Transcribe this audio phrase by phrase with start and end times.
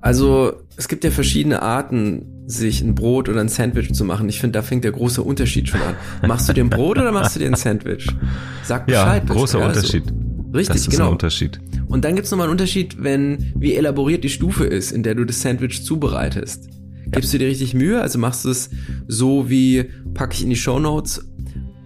[0.00, 4.28] Also es gibt ja verschiedene Arten, sich ein Brot oder ein Sandwich zu machen.
[4.28, 5.94] Ich finde, da fängt der große Unterschied schon an.
[6.26, 8.08] Machst du dir ein Brot oder machst du dir ein Sandwich?
[8.64, 9.22] Sag Bescheid.
[9.28, 9.68] Ja, großer bitte.
[9.68, 10.02] Unterschied.
[10.06, 11.06] Also, richtig, das ist genau.
[11.06, 11.60] Ein Unterschied.
[11.86, 15.24] Und dann gibt's nochmal einen Unterschied, wenn wie elaboriert die Stufe ist, in der du
[15.24, 16.68] das Sandwich zubereitest.
[17.06, 18.00] Gibst du dir richtig Mühe?
[18.00, 18.70] Also machst du es
[19.06, 21.26] so wie, packe ich in die Show Notes,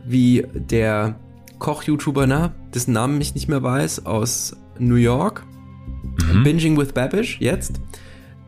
[0.06, 1.18] wie der
[1.58, 5.44] Koch-YouTuber, na, dessen Namen ich nicht mehr weiß, aus New York.
[6.04, 6.44] Mhm.
[6.44, 7.80] Binging with Babish, jetzt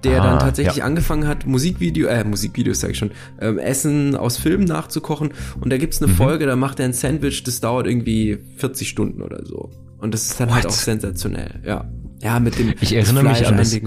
[0.04, 0.84] der ah, dann tatsächlich ja.
[0.84, 3.10] angefangen hat, Musikvideo, äh, Musikvideos sag ich schon,
[3.40, 5.32] ähm, Essen aus Filmen nachzukochen.
[5.60, 6.16] Und da gibt's eine mhm.
[6.16, 9.70] Folge, da macht er ein Sandwich, das dauert irgendwie 40 Stunden oder so.
[9.98, 10.70] Und das ist dann halt What?
[10.70, 11.90] halt auch sensationell, ja.
[12.22, 13.80] Ja, mit dem Ich erinnere mich an das, so.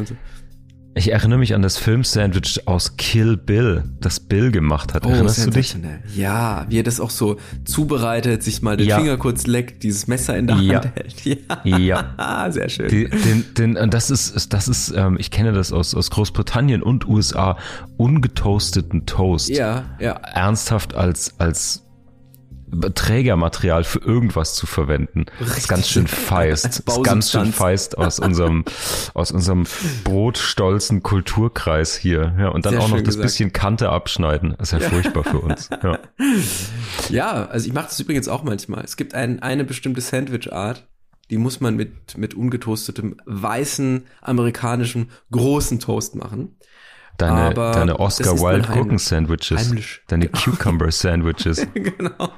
[0.99, 5.05] Ich erinnere mich an das Film-Sandwich aus Kill Bill, das Bill gemacht hat.
[5.05, 5.73] Oh, Erinnerst du dich?
[6.13, 8.97] Ja, wie er das auch so zubereitet, sich mal den ja.
[8.97, 10.83] Finger kurz leckt, dieses Messer in der ja.
[10.83, 11.15] Hand hält.
[11.63, 12.51] Ja, ja.
[12.51, 12.89] sehr schön.
[12.89, 17.07] Die, den, den, das ist, das ist, ähm, ich kenne das aus, aus Großbritannien und
[17.07, 17.57] USA,
[17.95, 19.47] ungetoasteten Toast.
[19.47, 20.11] Ja, ja.
[20.11, 21.85] Ernsthaft als, als
[22.95, 25.25] Trägermaterial für irgendwas zu verwenden.
[25.39, 26.65] Das ist ganz schön feist.
[26.65, 28.65] Ist ganz schön feist aus unserem,
[29.13, 29.65] aus unserem
[30.03, 32.35] brotstolzen Kulturkreis hier.
[32.37, 33.23] Ja, und dann Sehr auch noch das gesagt.
[33.23, 34.55] bisschen Kante abschneiden.
[34.57, 34.89] Das ist ja, ja.
[34.89, 35.69] furchtbar für uns.
[35.81, 35.99] Ja,
[37.09, 38.83] ja also ich mache das übrigens auch manchmal.
[38.83, 40.87] Es gibt ein, eine bestimmte Sandwich-Art,
[41.29, 46.55] die muss man mit, mit ungetoastetem, weißen, amerikanischen, großen Toast machen.
[47.19, 49.99] Deine, deine Oscar Wilde Gurken Sandwiches.
[50.07, 50.39] Deine genau.
[50.39, 51.67] Cucumber Sandwiches.
[51.73, 52.31] genau.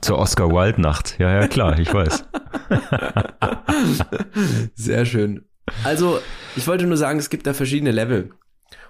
[0.00, 1.16] Zur Oscar Wilde Nacht.
[1.18, 2.24] Ja, ja, klar, ich weiß.
[4.74, 5.44] Sehr schön.
[5.84, 6.20] Also,
[6.56, 8.30] ich wollte nur sagen, es gibt da verschiedene Level.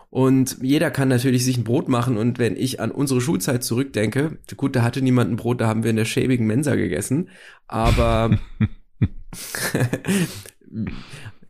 [0.08, 2.16] Und jeder kann natürlich sich ein Brot machen.
[2.16, 5.82] Und wenn ich an unsere Schulzeit zurückdenke, gut, da hatte niemand ein Brot, da haben
[5.82, 7.30] wir in der schäbigen Mensa gegessen.
[7.66, 8.38] Aber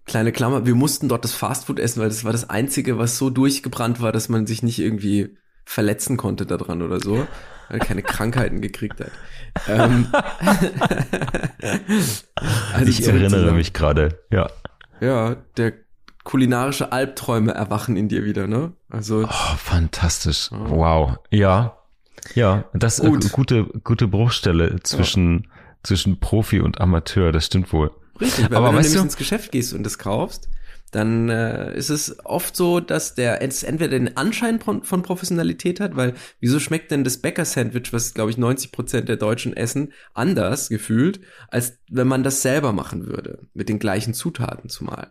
[0.07, 3.31] kleine Klammer, wir mussten dort das Fastfood essen, weil das war das Einzige, was so
[3.31, 7.27] durchgebrannt war, dass man sich nicht irgendwie verletzen konnte daran oder so,
[7.69, 9.11] weil keine Krankheiten gekriegt hat.
[9.69, 10.09] Ähm,
[12.73, 14.51] also ich erinnere mich gerade, ja.
[15.01, 15.73] Ja, der
[16.25, 18.73] kulinarische Albträume erwachen in dir wieder, ne?
[18.89, 19.25] Also.
[19.25, 20.51] Oh, fantastisch.
[20.51, 21.17] Wow.
[21.31, 21.79] Ja.
[22.35, 23.33] Ja, das ist Gut.
[23.33, 25.51] gute, gute Bruchstelle zwischen, ja.
[25.85, 27.91] Zwischen Profi und Amateur, das stimmt wohl.
[28.21, 29.03] Richtig, weil Aber wenn du nämlich du?
[29.03, 30.49] ins Geschäft gehst und das kaufst,
[30.95, 35.81] dann äh, ist es oft so, dass der es entweder den Anschein von, von Professionalität
[35.81, 39.93] hat, weil wieso schmeckt denn das Bäcker-Sandwich, was glaube ich 90 Prozent der Deutschen essen,
[40.13, 45.11] anders gefühlt, als wenn man das selber machen würde, mit den gleichen Zutaten zumal.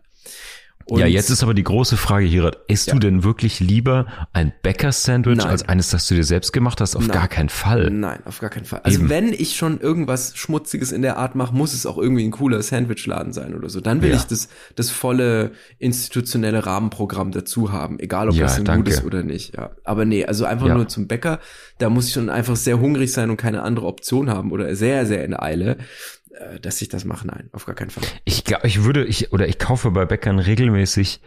[0.86, 2.58] Und ja, jetzt ist aber die große Frage, Hirat.
[2.68, 2.92] Isst ja.
[2.92, 6.94] du denn wirklich lieber ein Bäcker-Sandwich als eines, das du dir selbst gemacht hast?
[6.94, 7.16] Auf Nein.
[7.16, 7.90] gar keinen Fall.
[7.90, 8.80] Nein, auf gar keinen Fall.
[8.82, 9.08] Also Eben.
[9.08, 12.62] wenn ich schon irgendwas Schmutziges in der Art mache, muss es auch irgendwie ein cooler
[12.62, 13.80] Sandwichladen sein oder so.
[13.80, 14.16] Dann will ja.
[14.16, 18.90] ich das, das volle institutionelle Rahmenprogramm dazu haben, egal ob ja, das ein danke.
[18.90, 19.56] gut ist oder nicht.
[19.56, 21.40] Ja, aber nee, also einfach nur zum Bäcker,
[21.78, 25.06] da muss ich schon einfach sehr hungrig sein und keine andere Option haben oder sehr,
[25.06, 25.78] sehr in Eile.
[26.34, 27.26] Äh, dass ich das mache.
[27.26, 28.04] Nein, auf gar keinen Fall.
[28.24, 31.20] Ich, ich würde, ich, oder ich kaufe bei Bäckern regelmäßig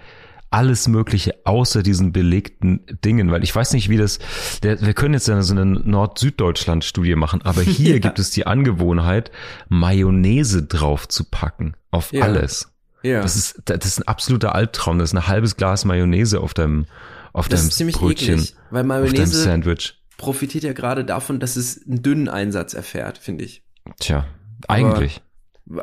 [0.50, 4.20] alles Mögliche außer diesen belegten Dingen, weil ich weiß nicht, wie das,
[4.64, 8.00] der, wir können jetzt so eine Nord-Süddeutschland-Studie machen, aber hier ja.
[8.00, 9.32] gibt es die Angewohnheit,
[9.68, 12.24] Mayonnaise drauf zu packen auf ja.
[12.24, 12.72] alles.
[13.04, 13.22] Ja.
[13.22, 15.00] Das ist, das ist ein absoluter Albtraum.
[15.00, 16.86] Das ist ein halbes Glas Mayonnaise auf deinem,
[17.34, 20.02] auf das deinem ist ziemlich Brötchen, eklig, weil Mayonnaise Sandwich.
[20.18, 23.64] profitiert ja gerade davon, dass es einen dünnen Einsatz erfährt, finde ich.
[24.00, 24.26] Tja,
[24.68, 25.22] eigentlich.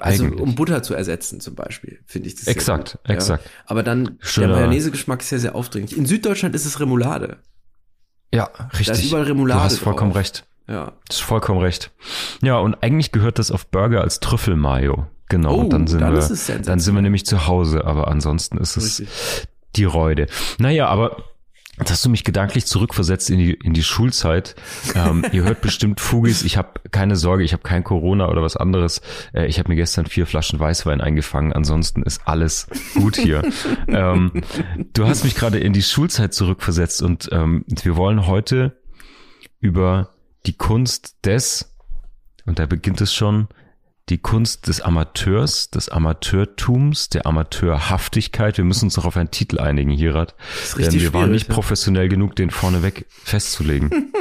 [0.01, 0.41] also Eigentlich.
[0.41, 3.45] um Butter zu ersetzen zum Beispiel, finde ich das Exakt, gut, exakt.
[3.45, 3.51] Ja.
[3.67, 4.49] Aber dann, Schöner.
[4.49, 5.97] der Mayonnaise-Geschmack ist ja sehr aufdringlich.
[5.97, 7.39] In Süddeutschland ist es Remoulade.
[8.33, 8.87] Ja, richtig.
[8.89, 10.21] Da ist überall Remoulade Du hast vollkommen drauf.
[10.21, 10.45] recht.
[10.67, 10.93] Ja.
[11.09, 11.93] Das ist vollkommen recht.
[12.43, 15.07] Ja, und eigentlich gehört das auf Burger als Trüffelmayo.
[15.29, 18.59] Genau, oh, und dann sind dann wir, dann sind wir nämlich zu Hause, aber ansonsten
[18.59, 19.49] ist es richtig.
[19.77, 20.27] die Reude.
[20.59, 21.25] Naja, aber
[21.79, 24.55] Jetzt hast du mich gedanklich zurückversetzt in die, in die Schulzeit.
[24.95, 28.57] Ähm, ihr hört bestimmt Fugis, ich habe keine Sorge, ich habe kein Corona oder was
[28.57, 29.01] anderes.
[29.33, 33.43] Äh, ich habe mir gestern vier Flaschen Weißwein eingefangen, ansonsten ist alles gut hier.
[33.89, 34.43] ähm,
[34.93, 38.81] du hast mich gerade in die Schulzeit zurückversetzt und ähm, wir wollen heute
[39.61, 40.11] über
[40.47, 41.75] die Kunst des,
[42.47, 43.49] und da beginnt es schon,
[44.11, 48.59] die Kunst des Amateurs, des Amateurtums, der Amateurhaftigkeit.
[48.59, 50.35] Wir müssen uns noch auf einen Titel einigen, Hirat.
[50.77, 53.91] Denn wir waren nicht professionell genug, den vorneweg festzulegen.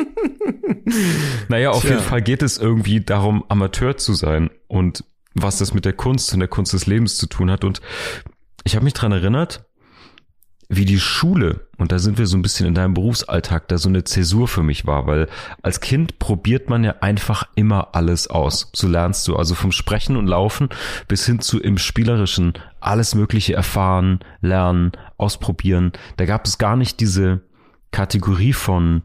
[1.50, 1.92] naja, auf Tja.
[1.92, 5.04] jeden Fall geht es irgendwie darum, Amateur zu sein und
[5.34, 7.66] was das mit der Kunst und der Kunst des Lebens zu tun hat.
[7.66, 7.82] Und
[8.64, 9.66] ich habe mich dran erinnert,
[10.76, 13.90] wie die Schule, und da sind wir so ein bisschen in deinem Berufsalltag, da so
[13.90, 15.28] eine Zäsur für mich war, weil
[15.62, 18.70] als Kind probiert man ja einfach immer alles aus.
[18.74, 20.70] So lernst du also vom Sprechen und Laufen
[21.08, 25.92] bis hin zu im Spielerischen alles Mögliche erfahren, lernen, ausprobieren.
[26.18, 27.42] Da gab es gar nicht diese
[27.92, 29.04] Kategorie von,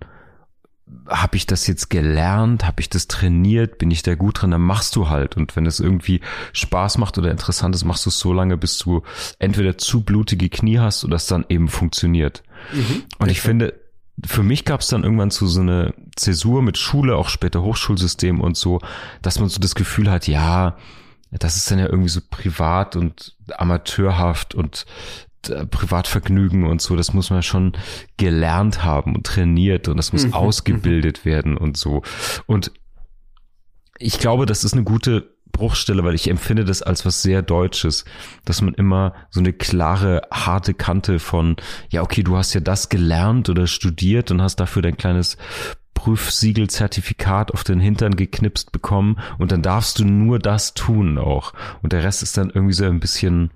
[1.08, 4.60] habe ich das jetzt gelernt, habe ich das trainiert, bin ich da gut drin, dann
[4.60, 5.36] machst du halt.
[5.36, 6.20] Und wenn es irgendwie
[6.52, 9.02] Spaß macht oder interessant ist, machst du es so lange, bis du
[9.38, 12.42] entweder zu blutige Knie hast oder es dann eben funktioniert.
[12.72, 13.74] Mhm, und ich finde,
[14.26, 18.40] für mich gab es dann irgendwann so so eine Zäsur mit Schule, auch später Hochschulsystem
[18.40, 18.80] und so,
[19.22, 20.76] dass man so das Gefühl hat, ja,
[21.30, 24.86] das ist dann ja irgendwie so privat und amateurhaft und
[25.50, 27.72] äh, Privatvergnügen und so, das muss man schon
[28.16, 30.34] gelernt haben und trainiert und das muss mhm.
[30.34, 32.02] ausgebildet werden und so.
[32.46, 32.72] Und
[33.98, 38.04] ich glaube, das ist eine gute Bruchstelle, weil ich empfinde das als was sehr Deutsches,
[38.44, 41.56] dass man immer so eine klare, harte Kante von,
[41.90, 45.36] ja, okay, du hast ja das gelernt oder studiert und hast dafür dein kleines
[45.94, 51.52] Prüfsiegelzertifikat auf den Hintern geknipst bekommen und dann darfst du nur das tun auch.
[51.82, 53.50] Und der Rest ist dann irgendwie so ein bisschen,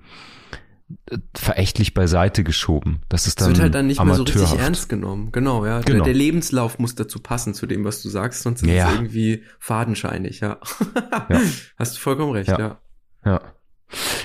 [1.35, 3.03] verächtlich beiseite geschoben.
[3.09, 5.31] Das ist dann das wird halt dann nicht mehr so richtig ernst genommen.
[5.33, 5.81] Genau, ja.
[5.81, 5.99] Genau.
[5.99, 8.89] Der, der, Lebenslauf muss dazu passen zu dem, was du sagst, sonst ist ja.
[8.89, 10.59] es irgendwie fadenscheinig, ja.
[11.29, 11.41] ja.
[11.77, 12.59] Hast du vollkommen recht, ja.
[12.59, 12.81] Ja.
[13.25, 13.41] ja.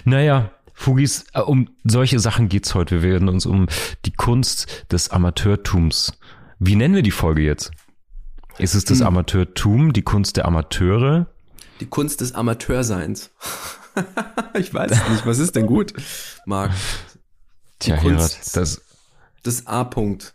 [0.06, 3.02] Naja, Fugis, äh, um solche Sachen geht's heute.
[3.02, 3.68] Wir werden uns um
[4.06, 6.14] die Kunst des Amateurtums.
[6.60, 7.72] Wie nennen wir die Folge jetzt?
[8.60, 9.08] Ist es das hm.
[9.08, 11.28] Amateurtum, die Kunst der Amateure?
[11.80, 13.32] Die Kunst des Amateurseins.
[14.54, 15.94] ich weiß nicht, was ist denn gut,
[16.46, 16.72] Marc?
[17.80, 18.82] Tja, Herat, das...
[19.44, 20.34] Das A-Punkt.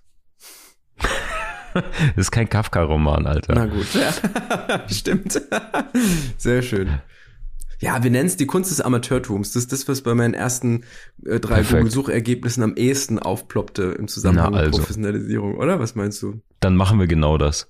[1.75, 1.85] das
[2.17, 3.55] ist kein Kafka-Roman, Alter.
[3.55, 4.89] Na gut, ja.
[4.89, 5.41] stimmt.
[6.39, 7.01] Sehr schön.
[7.83, 9.53] Ja, wir nennen es die Kunst des Amateurtums.
[9.53, 10.85] Das ist das, was bei meinen ersten
[11.27, 14.71] äh, drei Google-Suchergebnissen am ehesten aufploppte im Zusammenhang also.
[14.71, 15.81] mit Professionalisierung, oder?
[15.81, 16.41] Was meinst du?
[16.61, 17.69] Dann machen wir genau das.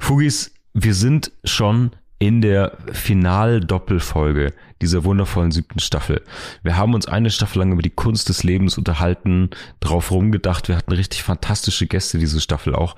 [0.00, 1.90] Fugis, wir sind schon
[2.20, 4.52] in der Final-Doppelfolge
[4.82, 6.22] dieser wundervollen siebten Staffel.
[6.62, 9.50] Wir haben uns eine Staffel lang über die Kunst des Lebens unterhalten,
[9.80, 10.68] drauf rumgedacht.
[10.68, 12.94] Wir hatten richtig fantastische Gäste diese Staffel auch.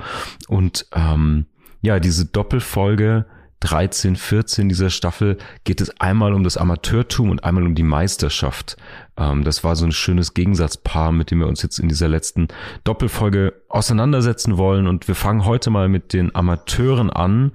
[0.49, 1.47] Und ähm,
[1.83, 3.25] ja, diese Doppelfolge
[3.61, 8.77] 13, 14 dieser Staffel geht es einmal um das Amateurtum und einmal um die Meisterschaft.
[9.17, 12.49] Ähm, das war so ein schönes Gegensatzpaar, mit dem wir uns jetzt in dieser letzten
[12.83, 14.89] Doppelfolge auseinandersetzen wollen.
[14.89, 17.53] Und wir fangen heute mal mit den Amateuren an.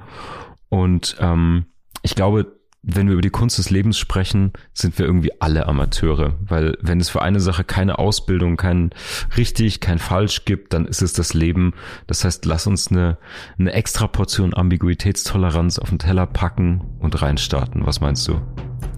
[0.69, 1.65] Und ähm,
[2.01, 2.57] ich glaube,
[2.89, 7.01] wenn wir über die Kunst des Lebens sprechen, sind wir irgendwie alle Amateure, weil wenn
[7.01, 8.91] es für eine Sache keine Ausbildung, kein
[9.35, 11.73] richtig, kein falsch gibt, dann ist es das Leben.
[12.07, 13.17] Das heißt, lass uns eine,
[13.59, 17.85] eine extra Portion Ambiguitätstoleranz auf den Teller packen und reinstarten.
[17.85, 18.39] Was meinst du?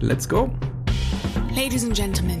[0.00, 0.54] Let's go.
[1.54, 2.40] Ladies and Gentlemen,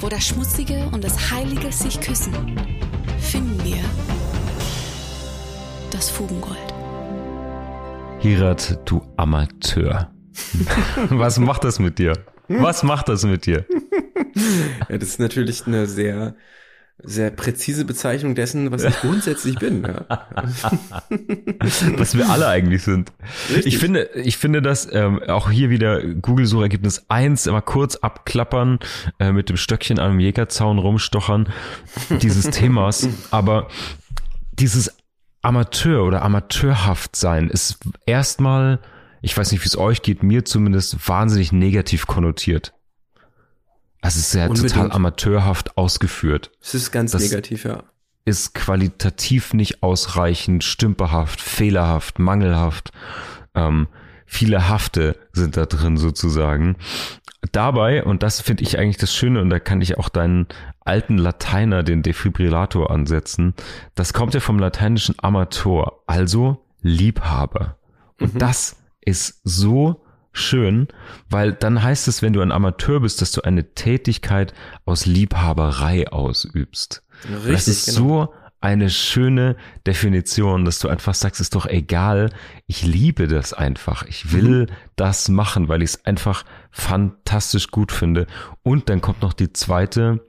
[0.00, 2.32] Wo das Schmutzige und das Heilige sich küssen,
[3.18, 3.82] finden wir
[5.90, 6.58] das Fugengold.
[8.18, 10.10] Hirat, du Amateur.
[11.10, 12.14] Was macht das mit dir?
[12.48, 13.66] Was macht das mit dir?
[14.88, 16.34] Ja, das ist natürlich eine sehr,
[17.02, 19.82] sehr präzise Bezeichnung dessen, was ich grundsätzlich bin.
[19.82, 20.26] Ja.
[21.96, 23.12] was wir alle eigentlich sind.
[23.48, 23.66] Richtig.
[23.66, 28.78] Ich finde, ich finde das ähm, auch hier wieder Google-Suchergebnis eins immer kurz abklappern,
[29.18, 31.48] äh, mit dem Stöckchen an einem Jägerzaun rumstochern,
[32.20, 33.08] dieses Themas.
[33.30, 33.68] Aber
[34.52, 34.96] dieses
[35.42, 38.80] Amateur oder Amateurhaft sein ist erstmal
[39.22, 42.74] ich weiß nicht, wie es euch geht, mir zumindest wahnsinnig negativ konnotiert.
[44.02, 44.72] Also es ist ja Unbedingt.
[44.72, 46.50] total amateurhaft ausgeführt.
[46.60, 47.84] Es ist ganz das negativ, ja.
[48.24, 52.90] Ist qualitativ nicht ausreichend, stümperhaft, fehlerhaft, mangelhaft.
[53.54, 53.86] Ähm,
[54.26, 56.76] viele Hafte sind da drin sozusagen.
[57.52, 60.46] Dabei, und das finde ich eigentlich das Schöne, und da kann ich auch deinen
[60.80, 63.54] alten Lateiner, den Defibrillator ansetzen,
[63.94, 67.78] das kommt ja vom lateinischen Amator, also Liebhaber.
[68.20, 68.38] Und mhm.
[68.38, 70.88] das ist so schön,
[71.28, 76.08] weil dann heißt es, wenn du ein Amateur bist, dass du eine Tätigkeit aus Liebhaberei
[76.08, 77.02] ausübst.
[77.24, 77.98] Richtig, das ist genau.
[77.98, 82.30] so eine schöne Definition, dass du einfach sagst, ist doch egal,
[82.66, 84.04] ich liebe das einfach.
[84.04, 84.66] Ich will mhm.
[84.94, 88.26] das machen, weil ich es einfach fantastisch gut finde.
[88.62, 90.24] Und dann kommt noch die zweite,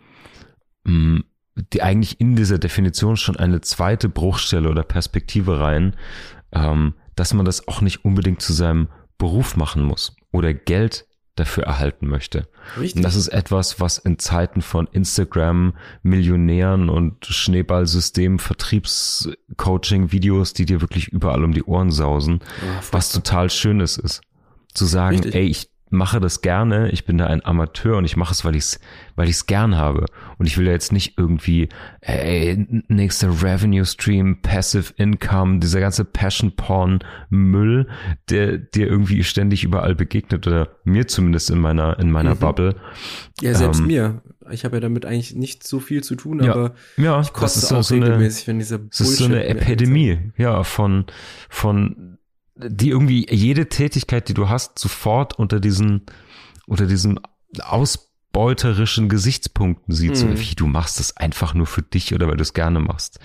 [0.84, 1.20] mm,
[1.56, 5.96] die eigentlich in dieser Definition schon eine zweite Bruchstelle oder Perspektive rein,
[6.52, 8.88] ähm, dass man das auch nicht unbedingt zu seinem
[9.24, 12.48] Beruf machen muss oder Geld dafür erhalten möchte.
[12.78, 12.98] Richtig.
[12.98, 20.66] Und das ist etwas, was in Zeiten von Instagram, Millionären und Schneeballsystem, Vertriebscoaching, Videos, die
[20.66, 24.22] dir wirklich überall um die Ohren sausen, ja, was total Schönes ist.
[24.74, 25.36] Zu sagen, Richtig.
[25.36, 28.56] ey, ich mache das gerne, ich bin da ein Amateur und ich mache es, weil
[28.56, 28.80] ich es
[29.16, 30.06] weil ich's gern habe.
[30.38, 31.70] Und ich will ja jetzt nicht irgendwie,
[32.02, 37.88] ey, nächster Revenue Stream, Passive Income, dieser ganze Passion Porn Müll,
[38.30, 42.40] der dir irgendwie ständig überall begegnet oder mir zumindest in meiner, in meiner mhm.
[42.40, 42.76] Bubble.
[43.42, 44.22] Ja, selbst ähm, mir.
[44.52, 47.62] Ich habe ja damit eigentlich nicht so viel zu tun, ja, aber ja, ich koste
[47.62, 50.64] das ist auch so regelmäßig, eine, wenn dieser Bullshit Das ist so eine Epidemie, ja,
[50.64, 51.06] von,
[51.50, 52.13] von
[52.56, 56.06] die irgendwie jede Tätigkeit, die du hast, sofort unter diesen,
[56.68, 57.20] unter diesen
[57.60, 60.16] ausbeuterischen Gesichtspunkten sieht, mhm.
[60.16, 63.20] so wie du machst das einfach nur für dich oder weil du es gerne machst.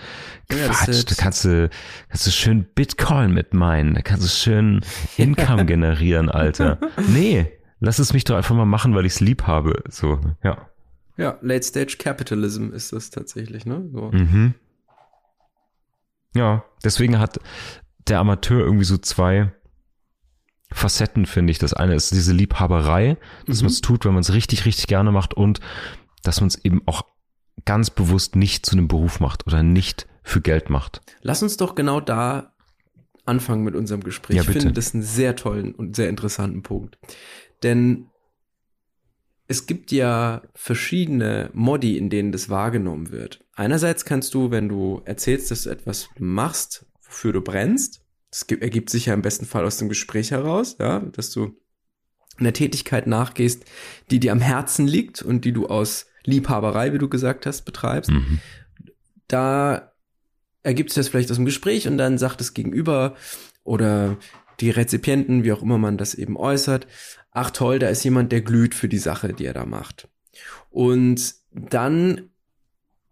[0.48, 1.70] Quatsch, ja, da kannst du,
[2.08, 4.80] kannst du schön Bitcoin mit meinen, da kannst du schön
[5.16, 6.78] Income generieren, Alter.
[7.08, 10.68] Nee, lass es mich doch einfach mal machen, weil ich es lieb habe, so, ja.
[11.16, 13.88] Ja, Late Stage Capitalism ist das tatsächlich, ne?
[13.92, 14.10] So.
[14.12, 14.54] Mhm.
[16.34, 17.40] Ja, deswegen hat
[18.08, 19.52] der Amateur irgendwie so zwei
[20.70, 21.58] Facetten, finde ich.
[21.58, 23.66] Das eine ist diese Liebhaberei, dass mhm.
[23.66, 25.60] man es tut, wenn man es richtig, richtig gerne macht und
[26.22, 27.02] dass man es eben auch
[27.64, 31.00] ganz bewusst nicht zu einem Beruf macht oder nicht für Geld macht.
[31.22, 32.52] Lass uns doch genau da
[33.24, 34.36] anfangen mit unserem Gespräch.
[34.36, 36.98] Ja, ich finde das einen sehr tollen und sehr interessanten Punkt.
[37.62, 38.06] Denn
[39.46, 43.44] es gibt ja verschiedene Modi, in denen das wahrgenommen wird.
[43.54, 48.04] Einerseits kannst du, wenn du erzählst, dass du etwas machst, wofür du brennst.
[48.30, 51.56] Das ergibt sich ja im besten Fall aus dem Gespräch heraus, ja, dass du
[52.36, 53.64] einer Tätigkeit nachgehst,
[54.10, 58.10] die dir am Herzen liegt und die du aus Liebhaberei, wie du gesagt hast, betreibst.
[58.10, 58.38] Mhm.
[59.26, 59.92] Da
[60.62, 63.16] ergibt sich das vielleicht aus dem Gespräch und dann sagt das Gegenüber
[63.64, 64.18] oder
[64.60, 66.86] die Rezipienten, wie auch immer man das eben äußert,
[67.30, 70.08] ach toll, da ist jemand, der glüht für die Sache, die er da macht.
[70.70, 72.30] Und dann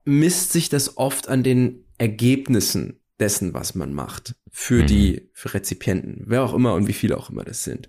[0.05, 4.87] misst sich das oft an den Ergebnissen dessen, was man macht, für mhm.
[4.87, 7.89] die für Rezipienten, wer auch immer und wie viele auch immer das sind.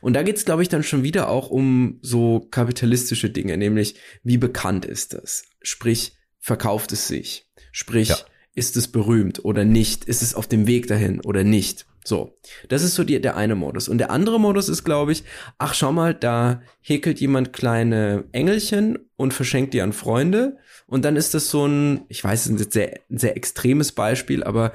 [0.00, 4.38] Und da geht's, glaube ich, dann schon wieder auch um so kapitalistische Dinge, nämlich wie
[4.38, 5.44] bekannt ist das?
[5.62, 7.48] Sprich, verkauft es sich?
[7.72, 8.18] Sprich, ja.
[8.54, 10.04] ist es berühmt oder nicht?
[10.04, 11.86] Ist es auf dem Weg dahin oder nicht?
[12.06, 13.88] So, das ist so die, der eine Modus.
[13.88, 15.24] Und der andere Modus ist, glaube ich,
[15.58, 20.58] ach schau mal, da häkelt jemand kleine Engelchen und verschenkt die an Freunde.
[20.86, 23.92] Und dann ist das so ein, ich weiß, es ist ein sehr, ein sehr extremes
[23.92, 24.72] Beispiel, aber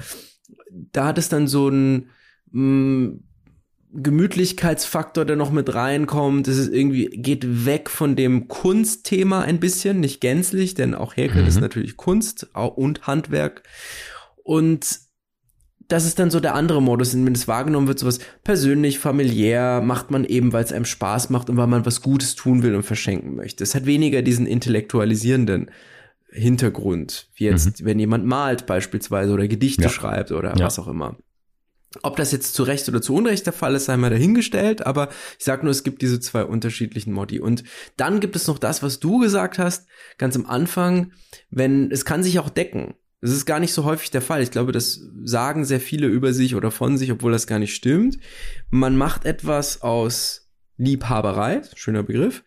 [0.69, 2.09] da hat es dann so ein
[2.51, 3.23] mh, mm,
[3.93, 6.47] Gemütlichkeitsfaktor, der noch mit reinkommt.
[6.47, 11.41] Es ist irgendwie, geht weg von dem Kunstthema ein bisschen, nicht gänzlich, denn auch Häkeln
[11.41, 11.49] mhm.
[11.49, 13.63] ist natürlich Kunst und Handwerk.
[14.43, 14.99] Und
[15.89, 19.81] das ist dann so der andere Modus, in dem es wahrgenommen wird, sowas persönlich, familiär,
[19.81, 22.75] macht man eben, weil es einem Spaß macht und weil man was Gutes tun will
[22.75, 23.63] und verschenken möchte.
[23.63, 25.69] Es hat weniger diesen intellektualisierenden
[26.31, 27.85] Hintergrund, wie jetzt, mhm.
[27.85, 29.89] wenn jemand malt beispielsweise oder Gedichte ja.
[29.89, 30.65] schreibt oder ja.
[30.65, 31.17] was auch immer.
[32.03, 35.09] Ob das jetzt zu Recht oder zu Unrecht der Fall ist, sei mal dahingestellt, aber
[35.37, 37.41] ich sag nur, es gibt diese zwei unterschiedlichen Modi.
[37.41, 37.65] Und
[37.97, 41.11] dann gibt es noch das, was du gesagt hast, ganz am Anfang,
[41.49, 42.93] wenn, es kann sich auch decken.
[43.19, 44.41] Das ist gar nicht so häufig der Fall.
[44.41, 47.75] Ich glaube, das sagen sehr viele über sich oder von sich, obwohl das gar nicht
[47.75, 48.17] stimmt.
[48.69, 52.43] Man macht etwas aus Liebhaberei, schöner Begriff,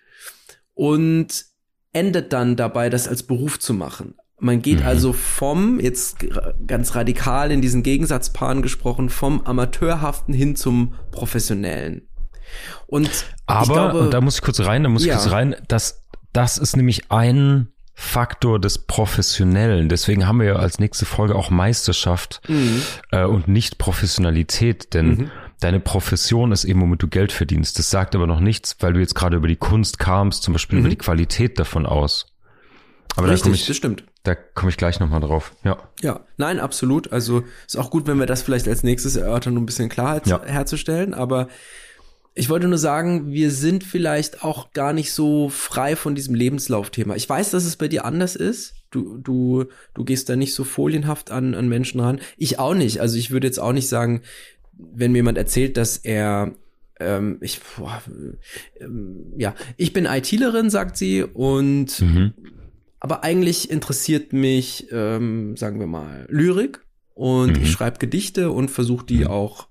[0.72, 1.46] und
[1.94, 4.14] endet dann dabei, das als Beruf zu machen.
[4.38, 4.86] Man geht mhm.
[4.86, 6.18] also vom, jetzt
[6.66, 12.02] ganz radikal in diesen Gegensatzpaaren gesprochen, vom Amateurhaften hin zum Professionellen.
[12.86, 13.10] Und
[13.46, 15.16] aber, glaube, und da muss ich kurz rein, da muss ich ja.
[15.16, 19.88] kurz rein, dass das ist nämlich ein Faktor des Professionellen.
[19.88, 22.82] Deswegen haben wir ja als nächste Folge auch Meisterschaft mhm.
[23.12, 25.30] äh, und nicht Professionalität, denn mhm.
[25.60, 27.78] Deine Profession ist eben, womit du Geld verdienst.
[27.78, 30.78] Das sagt aber noch nichts, weil du jetzt gerade über die Kunst kamst, zum Beispiel
[30.78, 30.84] mhm.
[30.84, 32.26] über die Qualität davon aus.
[33.16, 34.04] Aber Richtig, da komme ich, das stimmt.
[34.24, 35.52] Da komme ich gleich nochmal drauf.
[35.62, 35.78] Ja.
[36.00, 37.12] Ja, nein, absolut.
[37.12, 40.26] Also ist auch gut, wenn wir das vielleicht als nächstes erörtern, um ein bisschen Klarheit
[40.26, 40.42] ja.
[40.44, 41.14] herzustellen.
[41.14, 41.48] Aber
[42.34, 47.14] ich wollte nur sagen, wir sind vielleicht auch gar nicht so frei von diesem Lebenslaufthema.
[47.14, 48.74] Ich weiß, dass es bei dir anders ist.
[48.90, 52.20] Du, du, du gehst da nicht so folienhaft an, an Menschen ran.
[52.36, 53.00] Ich auch nicht.
[53.00, 54.22] Also ich würde jetzt auch nicht sagen,
[54.76, 56.54] wenn mir jemand erzählt, dass er
[57.00, 58.02] ähm, ich, boah,
[58.80, 62.34] ähm, ja, ich bin ITlerin, sagt sie, und mhm.
[63.00, 66.80] aber eigentlich interessiert mich, ähm, sagen wir mal, Lyrik
[67.14, 67.62] und mhm.
[67.62, 69.28] ich schreibe Gedichte und versuche die mhm.
[69.28, 69.68] auch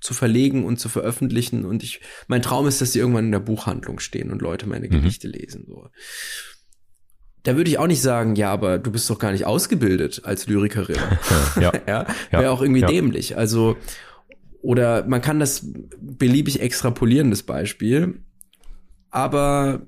[0.00, 1.64] zu verlegen und zu veröffentlichen.
[1.64, 4.86] Und ich, mein Traum ist, dass sie irgendwann in der Buchhandlung stehen und Leute meine
[4.86, 4.90] mhm.
[4.90, 5.64] Gedichte lesen.
[5.66, 5.88] So.
[7.44, 10.46] Da würde ich auch nicht sagen, ja, aber du bist doch gar nicht ausgebildet als
[10.46, 10.96] Lyrikerin.
[11.60, 11.72] ja.
[11.86, 12.88] ja Wäre auch irgendwie ja.
[12.88, 13.36] dämlich.
[13.36, 13.76] Also,
[14.62, 15.66] oder man kann das
[16.00, 18.20] beliebig extrapolieren, das Beispiel.
[19.10, 19.86] Aber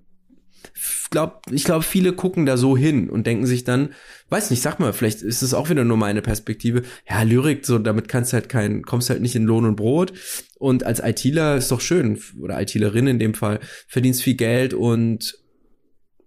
[1.11, 3.95] glaub, ich glaube, viele gucken da so hin und denken sich dann,
[4.29, 6.83] weiß nicht, sag mal, vielleicht ist es auch wieder nur meine Perspektive.
[7.09, 10.13] Ja, Lyrik, so damit kannst du halt kein, kommst halt nicht in Lohn und Brot.
[10.59, 15.39] Und als ITler ist doch schön, oder ITlerin in dem Fall, verdienst viel Geld und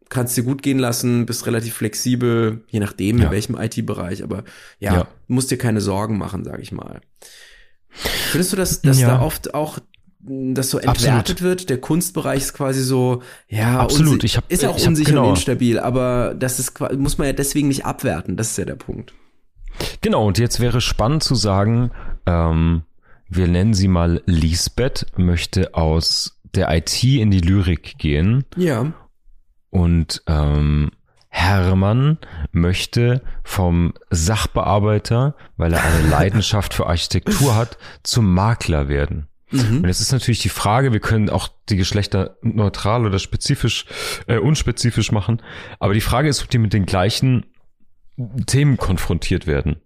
[0.09, 3.25] kannst dir gut gehen lassen, bist relativ flexibel, je nachdem, ja.
[3.25, 4.43] in welchem IT-Bereich, aber
[4.79, 7.01] ja, ja, musst dir keine Sorgen machen, sag ich mal.
[7.89, 9.07] Findest du, dass, dass ja.
[9.07, 9.79] da oft auch
[10.21, 11.41] das so entwertet Absolut.
[11.41, 11.69] wird.
[11.69, 14.23] Der Kunstbereich ist quasi so, ja, Absolut.
[14.23, 15.29] Ich hab, ist auch unsicher genau.
[15.29, 18.35] und instabil, aber das ist muss man ja deswegen nicht abwerten.
[18.35, 19.13] Das ist ja der Punkt.
[20.01, 20.27] Genau.
[20.27, 21.91] Und jetzt wäre spannend zu sagen,
[22.25, 22.83] ähm,
[23.29, 28.43] wir nennen sie mal Lisbeth, möchte aus der IT in die Lyrik gehen.
[28.57, 28.91] Ja.
[29.69, 30.91] Und ähm,
[31.29, 32.17] Hermann
[32.51, 39.27] möchte vom Sachbearbeiter, weil er eine Leidenschaft für Architektur hat, zum Makler werden.
[39.51, 39.77] Mhm.
[39.77, 43.85] Und jetzt ist natürlich die Frage, wir können auch die Geschlechter neutral oder spezifisch,
[44.27, 45.41] äh, unspezifisch machen.
[45.79, 47.45] Aber die Frage ist, ob die mit den gleichen
[48.45, 49.77] Themen konfrontiert werden.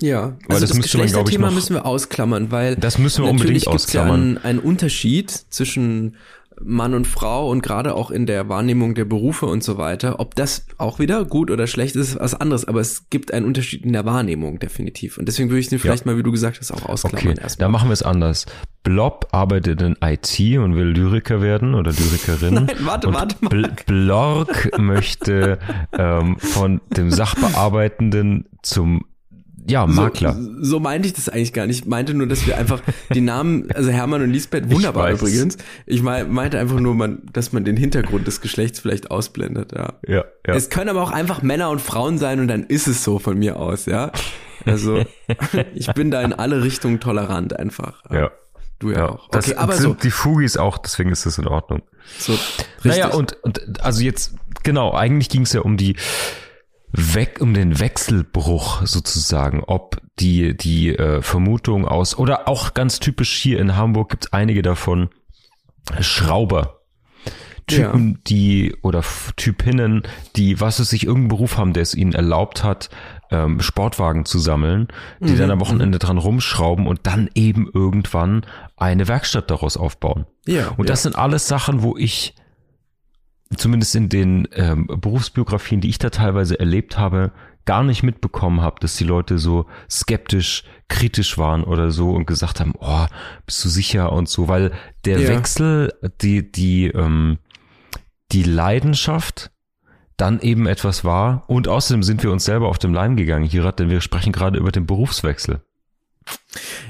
[0.00, 4.20] Ja, weil also das, das Geschlechterthema müssen wir ausklammern, weil das müssen wir unbedingt ausklammern.
[4.20, 6.16] Ja einen, einen Unterschied zwischen
[6.62, 10.20] Mann und Frau und gerade auch in der Wahrnehmung der Berufe und so weiter.
[10.20, 13.46] Ob das auch wieder gut oder schlecht ist, ist was anderes, aber es gibt einen
[13.46, 15.18] Unterschied in der Wahrnehmung definitiv.
[15.18, 16.12] Und deswegen würde ich den vielleicht ja.
[16.12, 17.66] mal, wie du gesagt hast, auch ausklammern okay, erstmal.
[17.66, 18.46] Da machen wir es anders.
[18.82, 22.54] Blob arbeitet in IT und will Lyriker werden oder Lyrikerin.
[22.66, 23.48] Nein, warte, warte mal.
[23.50, 25.58] Bl Blork möchte
[25.92, 29.04] ähm, von dem Sachbearbeitenden zum
[29.68, 30.34] ja, Makler.
[30.34, 31.80] So, so meinte ich das eigentlich gar nicht.
[31.80, 32.80] Ich meinte nur, dass wir einfach
[33.14, 35.58] die Namen, also Hermann und Lisbeth, wunderbar ich übrigens.
[35.86, 39.94] Ich meinte einfach nur, man, dass man den Hintergrund des Geschlechts vielleicht ausblendet, ja.
[40.06, 40.54] Ja, ja.
[40.54, 43.38] Es können aber auch einfach Männer und Frauen sein und dann ist es so von
[43.38, 44.12] mir aus, ja.
[44.64, 45.04] Also,
[45.74, 48.02] ich bin da in alle Richtungen tolerant einfach.
[48.10, 48.30] Ja.
[48.78, 49.24] Du ja, ja auch.
[49.24, 49.94] Okay, das aber sind so.
[49.94, 51.82] die Fugis auch, deswegen ist das in Ordnung.
[52.18, 52.84] So, richtig.
[52.84, 55.96] Naja, und, und also jetzt, genau, eigentlich ging es ja um die
[56.92, 63.36] weg um den Wechselbruch sozusagen, ob die die äh, Vermutung aus oder auch ganz typisch
[63.36, 65.10] hier in Hamburg gibt es einige davon
[66.00, 66.78] Schrauber
[67.68, 68.18] Typen, ja.
[68.26, 69.04] die oder
[69.36, 70.02] Typinnen,
[70.36, 72.88] die was es sich irgendeinen Beruf haben, der es ihnen erlaubt hat,
[73.30, 74.88] ähm, Sportwagen zu sammeln,
[75.20, 75.38] die mhm.
[75.38, 78.44] dann am Wochenende dran rumschrauben und dann eben irgendwann
[78.76, 80.26] eine Werkstatt daraus aufbauen.
[80.46, 80.68] Ja.
[80.76, 82.34] Und das sind alles Sachen, wo ich
[83.56, 87.32] zumindest in den ähm, Berufsbiografien, die ich da teilweise erlebt habe,
[87.64, 92.60] gar nicht mitbekommen habe, dass die Leute so skeptisch, kritisch waren oder so und gesagt
[92.60, 93.06] haben, oh,
[93.44, 94.72] bist du sicher und so, weil
[95.04, 95.28] der ja.
[95.28, 97.38] Wechsel, die, die, ähm,
[98.32, 99.50] die Leidenschaft
[100.16, 103.70] dann eben etwas war und außerdem sind wir uns selber auf dem Leim gegangen, hier,
[103.72, 105.60] denn wir sprechen gerade über den Berufswechsel.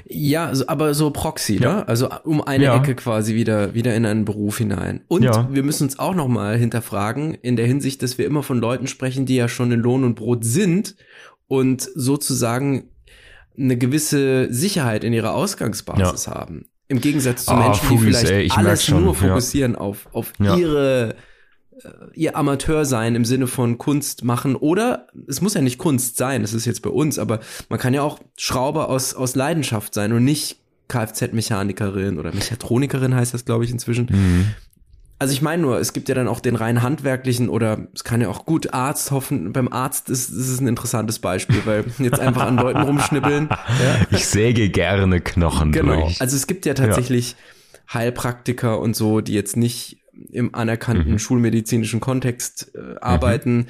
[0.06, 1.60] Ja, aber so Proxy, ne?
[1.60, 1.74] ja.
[1.76, 1.88] ne?
[1.88, 2.76] Also um eine ja.
[2.76, 5.02] Ecke quasi wieder, wieder in einen Beruf hinein.
[5.08, 5.48] Und ja.
[5.52, 9.26] wir müssen uns auch nochmal hinterfragen, in der Hinsicht, dass wir immer von Leuten sprechen,
[9.26, 10.96] die ja schon in Lohn und Brot sind
[11.46, 12.90] und sozusagen
[13.58, 16.66] eine gewisse Sicherheit in ihrer Ausgangsbasis haben.
[16.86, 21.10] Im Gegensatz zu ah, Menschen, Fugis, die vielleicht ey, alles nur fokussieren auf, auf ihre
[21.10, 21.14] äh,
[22.14, 26.42] ihr Amateur sein im Sinne von Kunst machen oder es muss ja nicht Kunst sein,
[26.42, 30.12] das ist jetzt bei uns, aber man kann ja auch Schrauber aus, aus Leidenschaft sein
[30.12, 34.06] und nicht Kfz-Mechanikerin oder Mechatronikerin heißt das, glaube ich, inzwischen.
[34.10, 34.54] Mhm.
[35.20, 38.20] Also ich meine nur, es gibt ja dann auch den rein handwerklichen oder es kann
[38.20, 39.52] ja auch gut Arzt hoffen.
[39.52, 43.48] Beim Arzt ist, ist es ein interessantes Beispiel, weil jetzt einfach an Leuten rumschnippeln.
[43.68, 44.06] Ja.
[44.10, 46.00] Ich säge gerne Knochen genau.
[46.00, 46.20] durch.
[46.20, 47.94] Also es gibt ja tatsächlich ja.
[47.94, 49.98] Heilpraktiker und so, die jetzt nicht
[50.30, 51.18] im anerkannten mhm.
[51.18, 53.56] schulmedizinischen Kontext äh, arbeiten.
[53.56, 53.66] Mhm.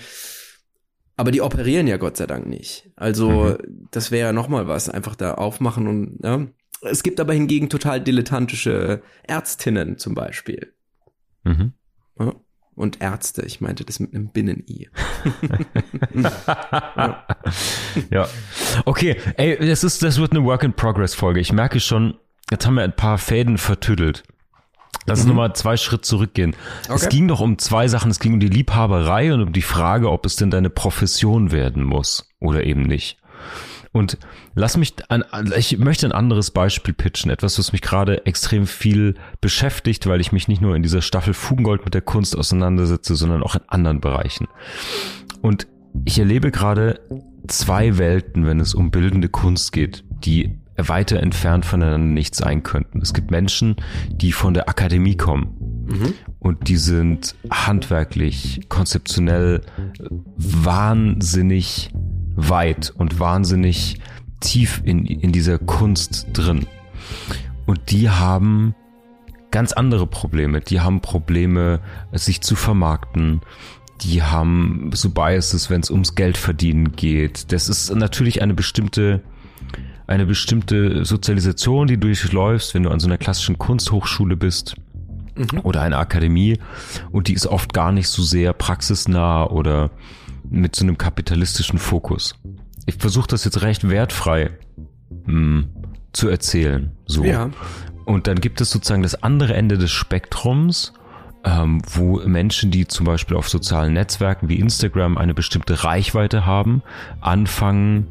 [1.16, 2.90] Aber die operieren ja Gott sei Dank nicht.
[2.94, 3.88] Also mhm.
[3.90, 6.46] das wäre ja noch mal was, einfach da aufmachen und ja.
[6.82, 10.72] Es gibt aber hingegen total dilettantische Ärztinnen zum Beispiel.
[11.42, 11.72] Mhm.
[12.20, 12.34] Ja.
[12.76, 14.88] Und Ärzte, ich meinte das mit einem Binnen-I.
[16.14, 17.26] ja.
[18.10, 18.28] ja.
[18.84, 21.40] Okay, ey, das ist, das wird eine Work-in-Progress-Folge.
[21.40, 22.14] Ich merke schon,
[22.52, 24.22] jetzt haben wir ein paar Fäden vertüdelt.
[25.08, 25.30] Lass uns mhm.
[25.30, 26.54] nochmal zwei Schritt zurückgehen.
[26.84, 26.94] Okay.
[26.94, 28.10] Es ging doch um zwei Sachen.
[28.10, 31.84] Es ging um die Liebhaberei und um die Frage, ob es denn deine Profession werden
[31.84, 33.18] muss oder eben nicht.
[33.92, 34.18] Und
[34.54, 35.24] lass mich, ein,
[35.56, 40.30] ich möchte ein anderes Beispiel pitchen, etwas, was mich gerade extrem viel beschäftigt, weil ich
[40.30, 44.00] mich nicht nur in dieser Staffel Fugengold mit der Kunst auseinandersetze, sondern auch in anderen
[44.00, 44.46] Bereichen.
[45.40, 45.66] Und
[46.04, 47.00] ich erlebe gerade
[47.46, 53.00] zwei Welten, wenn es um bildende Kunst geht, die weiter entfernt voneinander nicht sein könnten.
[53.00, 53.76] Es gibt Menschen,
[54.10, 55.86] die von der Akademie kommen.
[55.88, 56.14] Mhm.
[56.38, 59.62] Und die sind handwerklich, konzeptionell
[60.36, 61.90] wahnsinnig
[62.36, 63.98] weit und wahnsinnig
[64.40, 66.66] tief in, in dieser Kunst drin.
[67.66, 68.74] Und die haben
[69.50, 70.60] ganz andere Probleme.
[70.60, 71.80] Die haben Probleme,
[72.12, 73.40] sich zu vermarkten.
[74.02, 77.50] Die haben so Biases, wenn es ums Geld verdienen geht.
[77.52, 79.22] Das ist natürlich eine bestimmte
[80.08, 84.74] eine bestimmte Sozialisation, die du durchläufst, wenn du an so einer klassischen Kunsthochschule bist
[85.36, 85.60] mhm.
[85.62, 86.58] oder einer Akademie
[87.12, 89.90] und die ist oft gar nicht so sehr praxisnah oder
[90.48, 92.34] mit so einem kapitalistischen Fokus.
[92.86, 94.50] Ich versuche das jetzt recht wertfrei
[95.26, 95.68] mh, hm,
[96.12, 96.92] zu erzählen.
[97.04, 97.22] So.
[97.24, 97.50] Ja.
[98.06, 100.94] Und dann gibt es sozusagen das andere Ende des Spektrums,
[101.44, 106.82] ähm, wo Menschen, die zum Beispiel auf sozialen Netzwerken wie Instagram eine bestimmte Reichweite haben,
[107.20, 108.08] anfangen,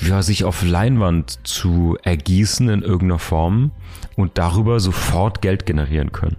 [0.00, 3.72] ja, sich auf Leinwand zu ergießen in irgendeiner Form
[4.16, 6.36] und darüber sofort Geld generieren können.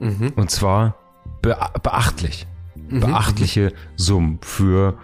[0.00, 0.32] Mhm.
[0.36, 0.96] Und zwar
[1.42, 2.46] be beachtlich.
[2.88, 3.00] Mhm.
[3.00, 4.98] Beachtliche Summen für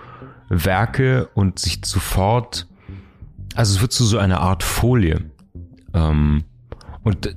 [0.49, 2.69] Werke und sich sofort,
[3.55, 5.31] also es wird zu so einer Art Folie.
[5.95, 6.45] Ähm,
[7.03, 7.37] und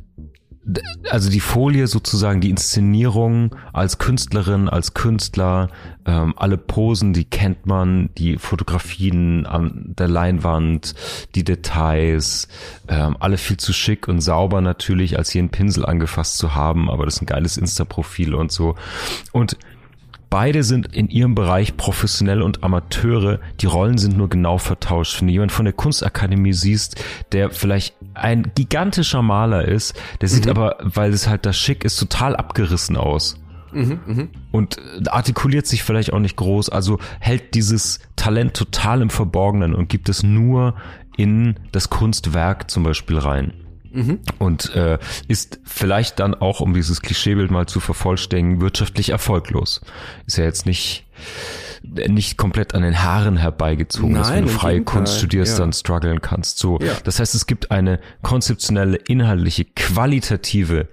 [1.09, 5.69] also die Folie sozusagen, die Inszenierung als Künstlerin, als Künstler,
[6.05, 10.95] ähm, alle Posen, die kennt man, die Fotografien an der Leinwand,
[11.35, 12.47] die Details,
[12.87, 17.05] ähm, alle viel zu schick und sauber natürlich, als jeden Pinsel angefasst zu haben, aber
[17.05, 18.75] das ist ein geiles Insta-Profil und so.
[19.31, 19.57] Und
[20.29, 23.39] Beide sind in ihrem Bereich professionell und Amateure.
[23.61, 25.19] Die Rollen sind nur genau vertauscht.
[25.19, 30.45] Wenn du jemand von der Kunstakademie siehst, der vielleicht ein gigantischer Maler ist, der sieht
[30.45, 30.51] mhm.
[30.51, 33.39] aber, weil es halt das schick ist, total abgerissen aus.
[33.71, 34.27] Mhm, mh.
[34.51, 39.89] Und artikuliert sich vielleicht auch nicht groß, also hält dieses Talent total im Verborgenen und
[39.89, 40.75] gibt es nur
[41.17, 43.53] in das Kunstwerk zum Beispiel rein.
[43.95, 44.19] Mhm.
[44.39, 49.81] Und äh, ist vielleicht dann auch, um dieses Klischeebild mal zu vervollständigen, wirtschaftlich erfolglos.
[50.25, 51.05] Ist ja jetzt nicht
[52.07, 55.59] nicht komplett an den Haaren herbeigezogen, Nein, dass wenn du freie Kunst studierst, ja.
[55.59, 56.57] dann strugglen kannst.
[56.57, 56.93] So, ja.
[57.03, 60.87] das heißt, es gibt eine konzeptionelle, inhaltliche, qualitative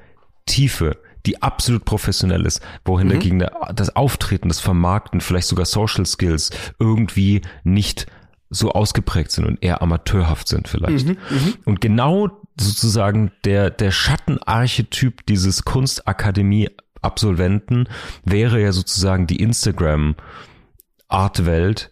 [0.47, 3.13] Tiefe, die absolut professionell ist, wohin mhm.
[3.13, 8.07] dagegen das Auftreten, das Vermarkten, vielleicht sogar Social Skills irgendwie nicht
[8.51, 11.07] so ausgeprägt sind und eher amateurhaft sind vielleicht.
[11.07, 11.53] Mhm, mh.
[11.65, 17.89] Und genau sozusagen der, der Schattenarchetyp dieses Kunstakademie-Absolventen
[18.25, 21.89] wäre ja sozusagen die Instagram-Artwelt,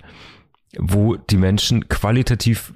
[0.79, 2.75] wo die Menschen qualitativ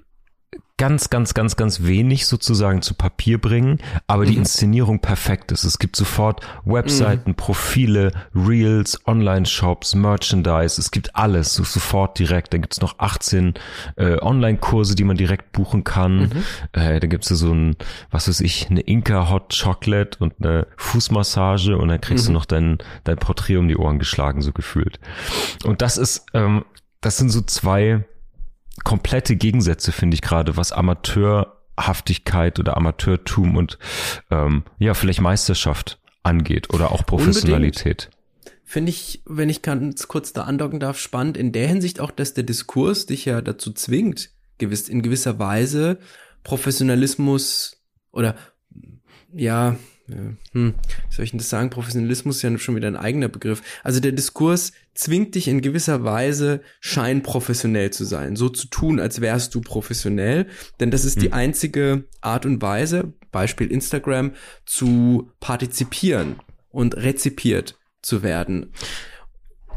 [0.76, 4.28] ganz, ganz, ganz, ganz wenig sozusagen zu Papier bringen, aber mhm.
[4.28, 5.62] die Inszenierung perfekt ist.
[5.62, 7.34] Es gibt sofort Webseiten, mhm.
[7.36, 12.52] Profile, Reels, Online-Shops, Merchandise, es gibt alles so sofort direkt.
[12.52, 13.54] Dann gibt's noch 18
[13.96, 16.22] äh, Online-Kurse, die man direkt buchen kann.
[16.22, 16.30] Mhm.
[16.72, 17.76] Äh, dann gibt's so ein,
[18.10, 22.34] was weiß ich, eine Inca Hot Chocolate und eine Fußmassage und dann kriegst du mhm.
[22.34, 24.98] noch dein, dein Porträt um die Ohren geschlagen, so gefühlt.
[25.64, 26.64] Und das ist, ähm,
[27.00, 28.04] das sind so zwei
[28.82, 33.78] komplette Gegensätze, finde ich gerade, was Amateurhaftigkeit oder Amateurtum und
[34.30, 38.10] ähm, ja, vielleicht Meisterschaft angeht oder auch Professionalität.
[38.64, 42.34] Finde ich, wenn ich ganz kurz da andocken darf, spannend in der Hinsicht auch, dass
[42.34, 45.98] der Diskurs dich ja dazu zwingt, gewiss, in gewisser Weise
[46.42, 48.36] Professionalismus oder
[49.32, 49.76] ja,
[50.06, 50.74] hm,
[51.08, 51.70] wie soll ich denn das sagen?
[51.70, 53.62] Professionalismus ist ja schon wieder ein eigener Begriff.
[53.82, 59.20] Also der Diskurs zwingt dich in gewisser Weise scheinprofessionell zu sein, so zu tun, als
[59.20, 60.46] wärst du professionell,
[60.78, 61.22] denn das ist hm.
[61.22, 64.32] die einzige Art und Weise, Beispiel Instagram,
[64.66, 66.36] zu partizipieren
[66.70, 68.72] und rezipiert zu werden.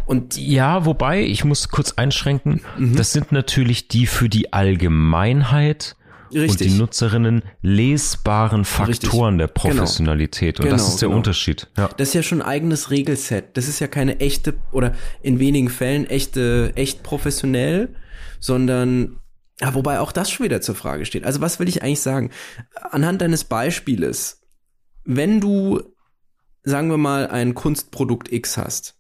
[0.05, 2.95] Und ja, wobei, ich muss kurz einschränken, mhm.
[2.95, 5.97] das sind natürlich die für die Allgemeinheit
[6.31, 6.49] Richtig.
[6.49, 9.09] und die Nutzerinnen lesbaren Faktoren Richtig.
[9.11, 9.47] der genau.
[9.47, 10.57] Professionalität.
[10.57, 10.67] Genau.
[10.67, 11.17] Und das genau, ist der genau.
[11.17, 11.67] Unterschied.
[11.77, 11.89] Ja.
[11.97, 13.55] Das ist ja schon ein eigenes Regelset.
[13.55, 17.95] Das ist ja keine echte oder in wenigen Fällen echte, echt professionell,
[18.39, 19.19] sondern
[19.59, 21.25] ja, wobei auch das schon wieder zur Frage steht.
[21.25, 22.31] Also was will ich eigentlich sagen?
[22.91, 24.41] Anhand deines Beispieles,
[25.03, 25.81] wenn du,
[26.63, 28.97] sagen wir mal, ein Kunstprodukt X hast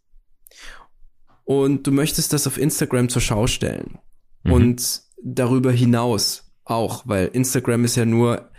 [1.43, 3.99] und du möchtest das auf Instagram zur Schau stellen
[4.43, 4.51] mhm.
[4.51, 8.49] und darüber hinaus auch, weil Instagram ist ja nur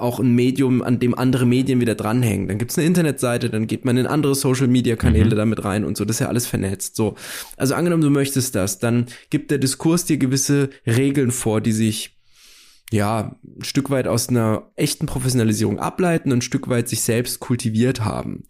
[0.00, 2.48] auch ein Medium, an dem andere Medien wieder dranhängen.
[2.48, 5.36] Dann gibt's eine Internetseite, dann geht man in andere Social-Media-Kanäle mhm.
[5.36, 6.04] damit rein und so.
[6.04, 6.96] Das ist ja alles vernetzt.
[6.96, 7.16] So.
[7.56, 12.14] Also angenommen, du möchtest das, dann gibt der Diskurs dir gewisse Regeln vor, die sich
[12.90, 17.38] ja, ein Stück weit aus einer echten Professionalisierung ableiten und ein Stück weit sich selbst
[17.38, 18.44] kultiviert haben.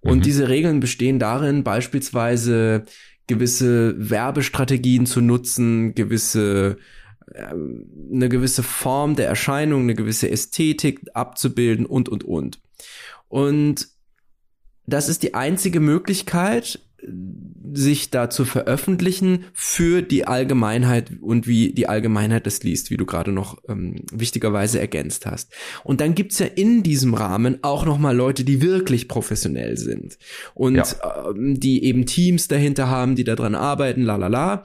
[0.00, 0.22] Und mhm.
[0.22, 2.86] diese Regeln bestehen darin, beispielsweise
[3.26, 6.76] gewisse Werbestrategien zu nutzen, gewisse
[7.32, 12.60] eine gewisse Form der Erscheinung, eine gewisse Ästhetik abzubilden und, und, und.
[13.28, 13.88] Und
[14.86, 16.80] das ist die einzige Möglichkeit,
[17.72, 23.04] sich da zu veröffentlichen für die Allgemeinheit und wie die Allgemeinheit das liest, wie du
[23.04, 25.52] gerade noch ähm, wichtigerweise ergänzt hast.
[25.82, 30.18] Und dann gibt's ja in diesem Rahmen auch nochmal Leute, die wirklich professionell sind
[30.54, 31.30] und ja.
[31.30, 34.64] ähm, die eben Teams dahinter haben, die daran arbeiten, la la la.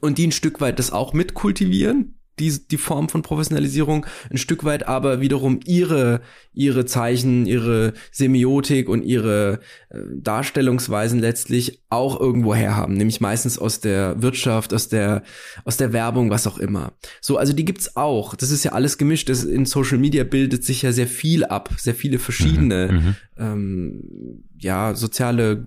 [0.00, 4.64] Und die ein Stück weit das auch mitkultivieren die, die Form von Professionalisierung ein Stück
[4.64, 6.20] weit aber wiederum ihre,
[6.52, 13.80] ihre Zeichen, ihre Semiotik und ihre äh, Darstellungsweisen letztlich auch irgendwo herhaben, nämlich meistens aus
[13.80, 15.22] der Wirtschaft, aus der,
[15.64, 16.92] aus der Werbung, was auch immer.
[17.20, 18.34] So, also die gibt's auch.
[18.34, 19.28] Das ist ja alles gemischt.
[19.28, 23.14] Das in Social Media bildet sich ja sehr viel ab, sehr viele verschiedene, mhm, mhm.
[23.38, 25.66] ähm, ja, soziale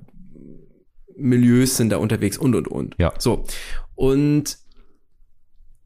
[1.20, 2.96] Milieus sind da unterwegs und und und.
[2.98, 3.14] Ja.
[3.18, 3.46] So.
[4.00, 4.60] Und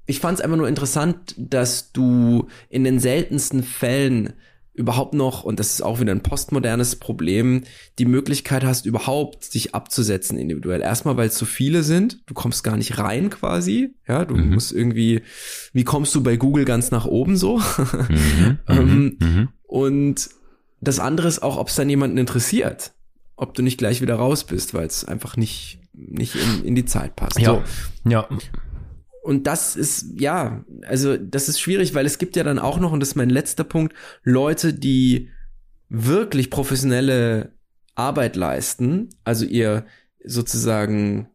[0.06, 4.34] ich fand es einfach nur interessant, dass du in den seltensten Fällen
[4.76, 7.63] überhaupt noch, und das ist auch wieder ein postmodernes Problem,
[7.97, 10.82] die Möglichkeit hast, überhaupt sich abzusetzen individuell.
[10.82, 14.54] Erstmal, weil es zu viele sind, du kommst gar nicht rein quasi, ja, du mhm.
[14.54, 15.23] musst irgendwie,
[15.73, 17.58] wie kommst du bei Google ganz nach oben so?
[18.10, 18.60] Mhm.
[18.67, 19.17] ähm, mhm.
[19.19, 19.49] mhm.
[19.63, 20.30] Und
[20.82, 22.93] das andere ist auch, ob es dann jemanden interessiert,
[23.38, 26.86] ob du nicht gleich wieder raus bist, weil es einfach nicht, nicht in, in die
[26.86, 27.39] Zeit passt.
[27.39, 27.63] Ja.
[28.03, 28.10] So.
[28.10, 28.27] Ja.
[29.23, 32.91] Und das ist, ja, also das ist schwierig, weil es gibt ja dann auch noch,
[32.91, 35.29] und das ist mein letzter Punkt, Leute, die
[35.88, 37.53] wirklich professionelle
[37.95, 39.86] Arbeit leisten, also ihr
[40.25, 41.27] sozusagen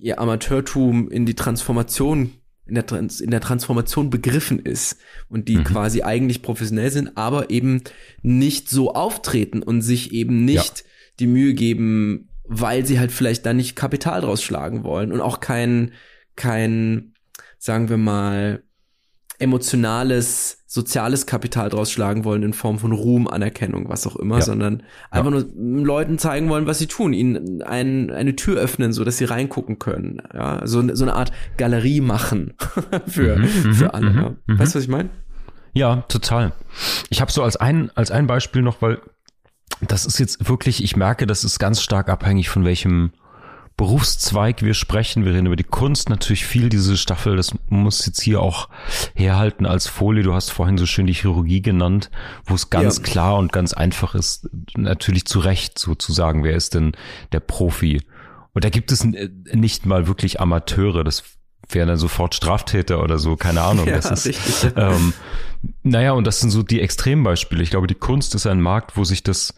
[0.00, 2.32] ihr Amateurtum in die Transformation
[2.66, 4.96] in der, Trans in der Transformation begriffen ist
[5.28, 5.64] und die mhm.
[5.64, 7.82] quasi eigentlich professionell sind, aber eben
[8.22, 10.84] nicht so auftreten und sich eben nicht ja.
[11.20, 15.40] die Mühe geben, weil sie halt vielleicht da nicht Kapital draus schlagen wollen und auch
[15.40, 15.92] kein,
[16.36, 17.14] kein
[17.58, 18.62] sagen wir mal,
[19.38, 24.42] emotionales, soziales Kapital draus schlagen wollen in Form von Ruhm, Anerkennung, was auch immer, ja.
[24.42, 25.40] sondern einfach ja.
[25.40, 29.24] nur Leuten zeigen wollen, was sie tun, ihnen ein, eine Tür öffnen, so dass sie
[29.24, 30.22] reingucken können.
[30.32, 32.54] Ja, so, so eine Art Galerie machen
[33.06, 34.10] für, mhm, mhm, für alle.
[34.10, 34.34] Mhm, ja.
[34.46, 34.58] Mhm.
[34.58, 35.10] Weißt du, was ich meine?
[35.72, 36.52] Ja, total.
[37.10, 39.00] Ich habe so als ein, als ein Beispiel noch, weil
[39.80, 43.12] das ist jetzt wirklich, ich merke, das ist ganz stark abhängig von welchem
[43.76, 45.24] Berufszweig wir sprechen.
[45.24, 47.36] Wir reden über die Kunst natürlich viel, diese Staffel.
[47.36, 48.68] Das muss jetzt hier auch
[49.14, 50.22] herhalten als Folie.
[50.22, 52.10] Du hast vorhin so schön die Chirurgie genannt,
[52.46, 53.02] wo es ganz ja.
[53.02, 56.92] klar und ganz einfach ist, natürlich zu Recht sozusagen, wer ist denn
[57.32, 58.02] der Profi?
[58.52, 61.02] Und da gibt es nicht mal wirklich Amateure.
[61.02, 61.24] Das
[61.68, 63.86] wären dann sofort Straftäter oder so, keine Ahnung.
[63.88, 65.12] Ja, das ist, ähm,
[65.82, 67.62] naja, und das sind so die Extrembeispiele.
[67.62, 69.54] Ich glaube, die Kunst ist ein Markt, wo sich das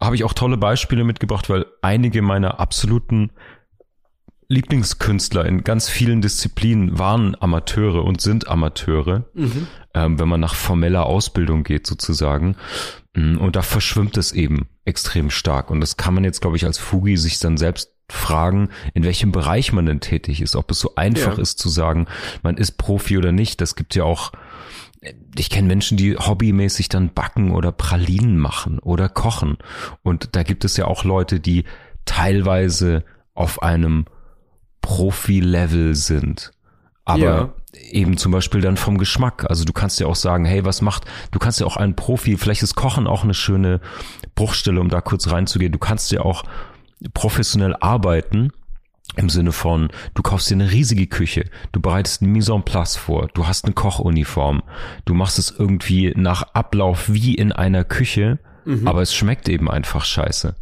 [0.00, 3.30] habe ich auch tolle Beispiele mitgebracht, weil einige meiner absoluten
[4.48, 9.66] Lieblingskünstler in ganz vielen Disziplinen waren Amateure und sind Amateure, mhm.
[9.94, 12.56] ähm, wenn man nach formeller Ausbildung geht sozusagen.
[13.14, 15.70] Mm, und da verschwimmt es eben extrem stark.
[15.70, 19.32] Und das kann man jetzt, glaube ich, als Fugi sich dann selbst fragen, in welchem
[19.32, 21.42] Bereich man denn tätig ist, ob es so einfach ja.
[21.42, 22.06] ist zu sagen,
[22.42, 23.62] man ist Profi oder nicht.
[23.62, 24.32] Das gibt ja auch
[25.36, 29.58] ich kenne Menschen, die hobbymäßig dann backen oder Pralinen machen oder kochen.
[30.02, 31.64] Und da gibt es ja auch Leute, die
[32.04, 34.06] teilweise auf einem
[34.80, 36.52] Profi-Level sind.
[37.04, 37.54] Aber ja.
[37.90, 39.44] eben zum Beispiel dann vom Geschmack.
[39.48, 42.36] Also du kannst ja auch sagen, hey, was macht, du kannst ja auch einen Profi,
[42.36, 43.80] vielleicht ist Kochen auch eine schöne
[44.34, 45.72] Bruchstelle, um da kurz reinzugehen.
[45.72, 46.44] Du kannst ja auch
[47.12, 48.52] professionell arbeiten
[49.16, 52.96] im Sinne von, du kaufst dir eine riesige Küche, du bereitest eine Mise en place
[52.96, 54.62] vor, du hast eine Kochuniform,
[55.04, 58.88] du machst es irgendwie nach Ablauf wie in einer Küche, mhm.
[58.88, 60.56] aber es schmeckt eben einfach scheiße.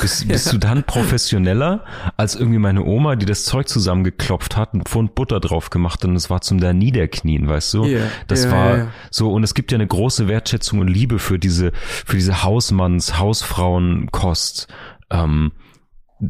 [0.00, 1.84] Bist, bist du dann professioneller
[2.16, 6.16] als irgendwie meine Oma, die das Zeug zusammengeklopft hat, einen Pfund Butter drauf gemacht und
[6.16, 7.84] es war zum da niederknien, weißt du?
[7.84, 8.88] Yeah, das yeah, war yeah.
[9.10, 13.18] so und es gibt ja eine große Wertschätzung und Liebe für diese für diese Hausmanns
[13.18, 14.68] Hausfrauenkost.
[15.10, 15.52] Ähm,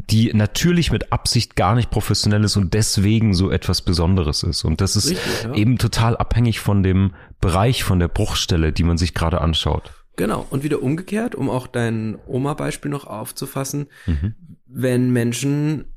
[0.09, 4.63] die natürlich mit Absicht gar nicht professionell ist und deswegen so etwas Besonderes ist.
[4.63, 5.53] Und das ist Richtig, ja.
[5.53, 9.93] eben total abhängig von dem Bereich, von der Bruchstelle, die man sich gerade anschaut.
[10.17, 10.45] Genau.
[10.49, 14.35] Und wieder umgekehrt, um auch dein Oma-Beispiel noch aufzufassen, mhm.
[14.65, 15.93] wenn Menschen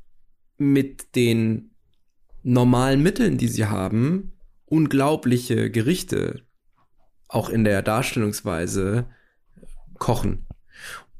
[0.57, 1.71] mit den
[2.43, 4.33] normalen Mitteln, die sie haben,
[4.65, 6.41] unglaubliche Gerichte
[7.27, 9.07] auch in der Darstellungsweise
[9.97, 10.47] kochen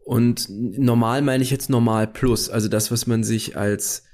[0.10, 4.06] und normal meine ich jetzt normal plus, also das, was man sich als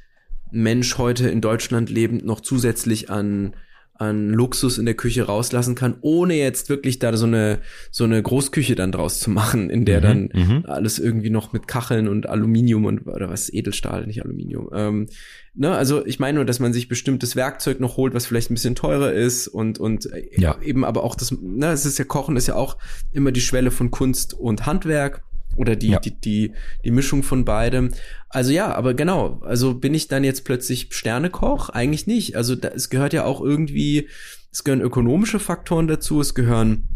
[0.52, 3.56] Mensch heute in Deutschland lebend noch zusätzlich an
[3.94, 7.60] an Luxus in der Küche rauslassen kann, ohne jetzt wirklich da so eine
[7.92, 10.66] so eine Großküche dann draus zu machen, in der mhm, dann mhm.
[10.66, 14.70] alles irgendwie noch mit Kacheln und Aluminium und oder was Edelstahl, nicht Aluminium.
[14.74, 15.08] Ähm,
[15.54, 18.56] ne, also ich meine nur, dass man sich bestimmtes Werkzeug noch holt, was vielleicht ein
[18.56, 20.58] bisschen teurer ist und und äh, ja.
[20.62, 22.76] eben aber auch das, ne, es ist ja Kochen ist ja auch
[23.14, 25.24] immer die Schwelle von Kunst und Handwerk
[25.56, 26.00] Oder die, ja.
[26.00, 27.92] die, die, die Mischung von beidem.
[28.30, 29.42] Also ja, aber genau.
[29.46, 31.70] Also bin ich dann jetzt plötzlich Sternekoch?
[31.70, 32.36] Eigentlich nicht.
[32.36, 34.10] Also da, es gehört ja auch irgendwie,
[34.52, 36.88] es gehören ökonomische Faktoren dazu, es gehören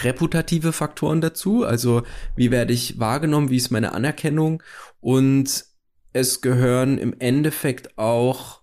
[0.00, 1.64] reputative Faktoren dazu.
[1.64, 2.02] Also
[2.36, 4.62] wie werde ich wahrgenommen, wie ist meine Anerkennung?
[5.00, 5.64] Und
[6.12, 8.62] es gehören im Endeffekt auch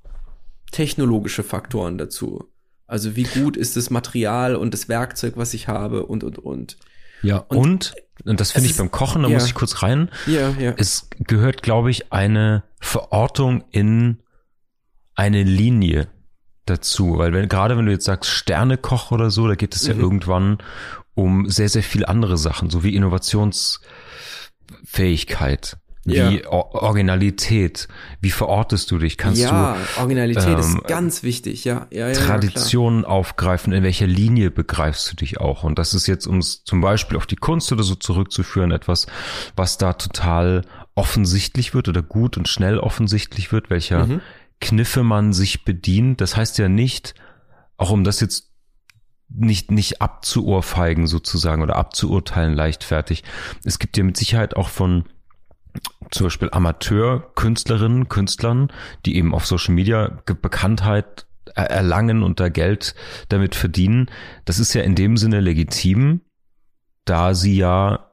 [0.72, 2.46] technologische Faktoren dazu.
[2.88, 6.78] Also wie gut ist das Material und das Werkzeug, was ich habe und, und, und.
[7.22, 7.94] Ja, und, und,
[8.26, 9.36] und das finde ich beim Kochen, da ja.
[9.36, 10.10] muss ich kurz rein.
[10.28, 10.74] Ja, ja.
[10.78, 14.20] Es gehört, glaube ich, eine Verortung in
[15.16, 16.08] eine Linie
[16.66, 19.94] dazu, weil wenn, gerade wenn du jetzt sagst Sternekoch oder so, da geht es ja
[19.94, 20.02] mhm.
[20.02, 20.58] irgendwann
[21.16, 25.78] um sehr, sehr viel andere Sachen, so wie Innovationsfähigkeit.
[26.06, 26.32] Ja.
[26.32, 27.88] Wie Originalität,
[28.22, 29.18] wie verortest du dich?
[29.18, 31.88] Kannst ja, du Originalität ähm, ist ganz wichtig, ja.
[31.92, 35.64] ja, ja Traditionen aufgreifen, in welcher Linie begreifst du dich auch?
[35.64, 39.08] Und das ist jetzt, um es zum Beispiel auf die Kunst oder so zurückzuführen, etwas,
[39.56, 40.64] was da total
[40.96, 44.22] offensichtlich wird oder gut und schnell offensichtlich wird, welcher mhm.
[44.62, 46.22] Kniffe man sich bedient.
[46.22, 47.14] Das heißt ja nicht,
[47.78, 48.50] auch um das jetzt
[49.30, 53.24] nicht, nicht abzuohrfeigen sozusagen oder abzuurteilen leichtfertig.
[53.64, 55.06] Es gibt ja mit Sicherheit auch von
[56.12, 58.72] zum Beispiel Amateurkünstlerinnen, Künstlern,
[59.06, 62.96] die eben auf Social Media Bekanntheit erlangen und da Geld
[63.30, 64.10] damit verdienen.
[64.46, 66.22] Das ist ja in dem Sinne legitim,
[67.06, 68.10] da sie ja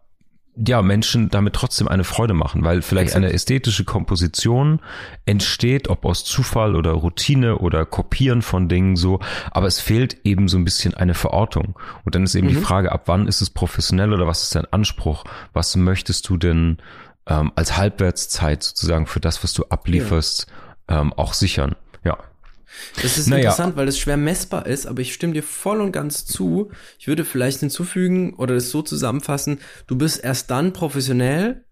[0.56, 3.24] ja, Menschen damit trotzdem eine Freude machen, weil vielleicht Exakt.
[3.24, 4.80] eine ästhetische Komposition
[5.26, 10.48] entsteht, ob aus Zufall oder Routine oder Kopieren von Dingen so, aber es fehlt eben
[10.48, 11.78] so ein bisschen eine Verortung.
[12.04, 12.52] Und dann ist eben mhm.
[12.52, 15.24] die Frage, ab wann ist es professionell oder was ist dein Anspruch?
[15.52, 16.78] Was möchtest du denn
[17.26, 20.46] ähm, als Halbwertszeit sozusagen für das, was du ablieferst,
[20.88, 21.00] ja.
[21.00, 21.74] ähm, auch sichern.
[22.04, 22.18] Ja.
[23.02, 23.42] Das ist naja.
[23.42, 26.70] interessant, weil es schwer messbar ist, aber ich stimme dir voll und ganz zu.
[26.98, 31.64] Ich würde vielleicht hinzufügen oder es so zusammenfassen, du bist erst dann professionell,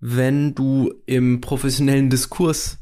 [0.00, 2.78] wenn du im professionellen Diskurs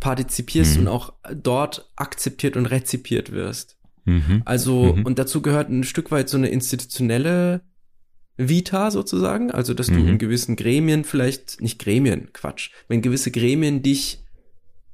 [0.00, 0.82] partizipierst mhm.
[0.82, 3.76] und auch dort akzeptiert und rezipiert wirst.
[4.04, 4.42] Mhm.
[4.44, 5.04] Also, mhm.
[5.04, 7.62] und dazu gehört ein Stück weit so eine institutionelle
[8.38, 10.08] Vita sozusagen, also dass du mhm.
[10.08, 14.24] in gewissen Gremien vielleicht, nicht Gremien, Quatsch, wenn gewisse Gremien dich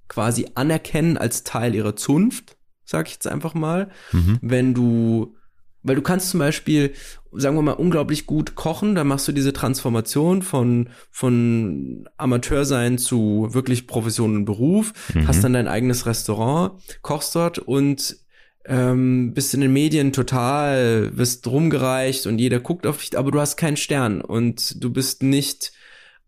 [0.09, 4.39] quasi anerkennen als Teil ihrer Zunft, sag ich jetzt einfach mal, mhm.
[4.41, 5.37] wenn du,
[5.83, 6.95] weil du kannst zum Beispiel,
[7.33, 13.49] sagen wir mal, unglaublich gut kochen, dann machst du diese Transformation von, von Amateursein zu
[13.51, 15.29] wirklich Profession und Beruf, mhm.
[15.29, 18.24] hast dann dein eigenes Restaurant, kochst dort und
[18.67, 23.41] ähm, bist in den Medien total, wirst rumgereicht und jeder guckt auf dich, aber du
[23.41, 25.73] hast keinen Stern und du bist nicht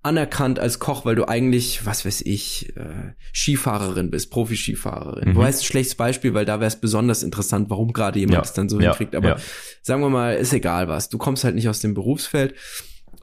[0.02, 5.30] anerkannt als Koch, weil du eigentlich, was weiß ich, äh, Skifahrerin bist, Profi-Skifahrerin.
[5.30, 5.34] Mhm.
[5.34, 8.68] Du weißt schlechtes Beispiel, weil da wäre es besonders interessant, warum gerade jemand es dann
[8.68, 9.16] so ja, hinkriegt.
[9.16, 9.36] Aber ja.
[9.82, 11.08] sagen wir mal, ist egal was.
[11.08, 12.54] Du kommst halt nicht aus dem Berufsfeld.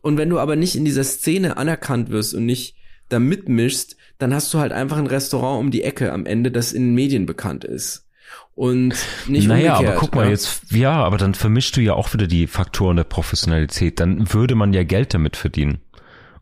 [0.01, 2.75] Und wenn du aber nicht in dieser Szene anerkannt wirst und nicht
[3.07, 6.73] da mitmischst, dann hast du halt einfach ein Restaurant um die Ecke am Ende, das
[6.73, 8.02] in den Medien bekannt ist
[8.55, 8.95] und
[9.27, 10.31] nicht Naja, umgekehrt, aber guck mal ja?
[10.31, 13.99] jetzt, ja, aber dann vermischst du ja auch wieder die Faktoren der Professionalität.
[13.99, 15.79] Dann würde man ja Geld damit verdienen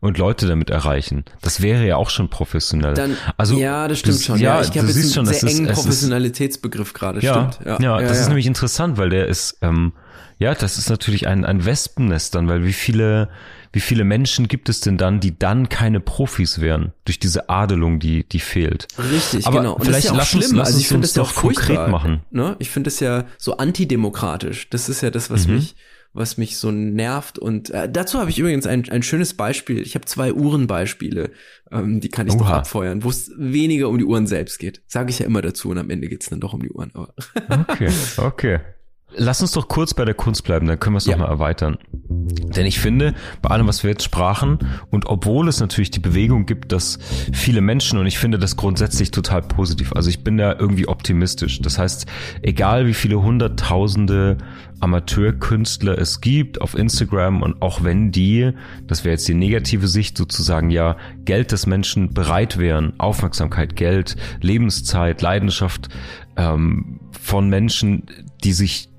[0.00, 1.24] und Leute damit erreichen.
[1.42, 2.94] Das wäre ja auch schon professionell.
[2.94, 4.40] Dann, also ja, das stimmt das, schon.
[4.40, 7.20] Ja, ich habe jetzt einen schon, sehr engen ist, Professionalitätsbegriff gerade.
[7.20, 7.66] Ja, stimmt.
[7.66, 8.22] Ja, ja, ja das ja.
[8.22, 9.92] ist nämlich interessant, weil der ist, ähm,
[10.38, 13.28] ja, das ist natürlich ein ein Wespennest dann, weil wie viele
[13.72, 17.98] wie viele Menschen gibt es denn dann, die dann keine Profis wären durch diese Adelung,
[17.98, 18.86] die die fehlt?
[18.98, 19.74] Richtig, Aber genau.
[19.74, 20.42] Und vielleicht das ist ja auch schlimm.
[20.42, 22.20] Uns, lass also ich finde das ja auch konkret machen.
[22.30, 22.56] Ne?
[22.58, 24.68] Ich finde es ja so antidemokratisch.
[24.70, 25.54] Das ist ja das, was mhm.
[25.54, 25.74] mich
[26.14, 27.38] was mich so nervt.
[27.38, 29.80] Und äh, dazu habe ich übrigens ein, ein schönes Beispiel.
[29.80, 31.30] Ich habe zwei Uhrenbeispiele,
[31.70, 32.40] ähm, die kann ich Oha.
[32.40, 34.82] noch abfeuern, wo es weniger um die Uhren selbst geht.
[34.86, 36.90] Sage ich ja immer dazu und am Ende geht's dann doch um die Uhren.
[36.94, 37.14] Aber
[37.48, 38.60] okay, okay.
[39.14, 41.16] Lass uns doch kurz bei der Kunst bleiben, dann können wir es ja.
[41.16, 41.78] nochmal erweitern.
[42.56, 44.58] Denn ich finde, bei allem, was wir jetzt sprachen,
[44.90, 46.98] und obwohl es natürlich die Bewegung gibt, dass
[47.32, 51.60] viele Menschen, und ich finde das grundsätzlich total positiv, also ich bin da irgendwie optimistisch.
[51.60, 52.06] Das heißt,
[52.42, 54.38] egal wie viele hunderttausende
[54.80, 58.50] Amateurkünstler es gibt auf Instagram und auch wenn die,
[58.86, 64.16] das wäre jetzt die negative Sicht sozusagen, ja, Geld des Menschen bereit wären, Aufmerksamkeit, Geld,
[64.40, 65.88] Lebenszeit, Leidenschaft
[66.36, 68.04] ähm, von Menschen,
[68.42, 68.91] die sich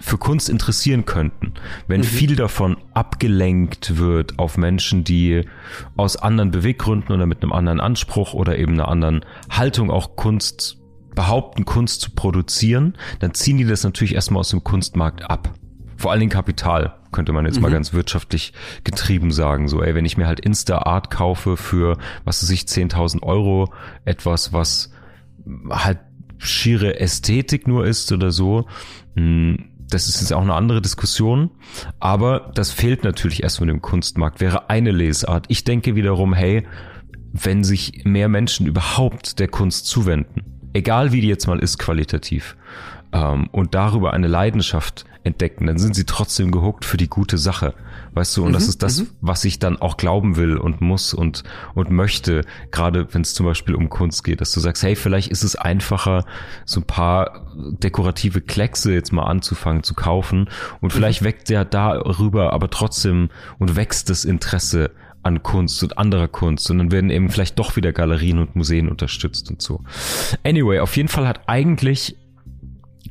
[0.00, 1.54] für Kunst interessieren könnten,
[1.86, 2.04] wenn mhm.
[2.04, 5.44] viel davon abgelenkt wird auf Menschen, die
[5.96, 10.78] aus anderen Beweggründen oder mit einem anderen Anspruch oder eben einer anderen Haltung auch Kunst
[11.14, 15.52] behaupten, Kunst zu produzieren, dann ziehen die das natürlich erstmal aus dem Kunstmarkt ab.
[15.96, 17.62] Vor allen Dingen Kapital, könnte man jetzt mhm.
[17.62, 18.52] mal ganz wirtschaftlich
[18.84, 19.66] getrieben sagen.
[19.66, 23.72] So, ey, wenn ich mir halt Insta-Art kaufe für, was weiß ich, 10.000 Euro,
[24.04, 24.92] etwas, was
[25.70, 25.98] halt
[26.38, 28.66] schiere Ästhetik nur ist oder so,
[29.16, 31.50] hm, das ist jetzt auch eine andere Diskussion,
[31.98, 35.46] aber das fehlt natürlich erstmal dem Kunstmarkt, wäre eine Lesart.
[35.48, 36.66] Ich denke wiederum, hey,
[37.32, 42.56] wenn sich mehr Menschen überhaupt der Kunst zuwenden, egal wie die jetzt mal ist qualitativ,
[43.12, 47.74] ähm, und darüber eine Leidenschaft entdecken, dann sind sie trotzdem gehuckt für die gute Sache.
[48.14, 49.08] Weißt du, und mhm, das ist das, mhm.
[49.20, 51.44] was ich dann auch glauben will und muss und,
[51.74, 55.28] und möchte, gerade wenn es zum Beispiel um Kunst geht, dass du sagst, hey, vielleicht
[55.30, 56.24] ist es einfacher,
[56.64, 60.48] so ein paar dekorative Kleckse jetzt mal anzufangen zu kaufen
[60.80, 61.26] und vielleicht mhm.
[61.26, 64.90] weckt ja darüber aber trotzdem und wächst das Interesse
[65.22, 68.88] an Kunst und anderer Kunst und dann werden eben vielleicht doch wieder Galerien und Museen
[68.88, 69.82] unterstützt und so.
[70.44, 72.16] Anyway, auf jeden Fall hat eigentlich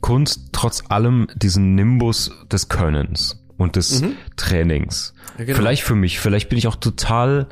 [0.02, 4.14] Kunst trotz allem diesen Nimbus des Könnens und des mhm.
[4.36, 5.14] Trainings.
[5.38, 5.58] Ja, genau.
[5.58, 7.48] Vielleicht für mich, vielleicht bin ich auch total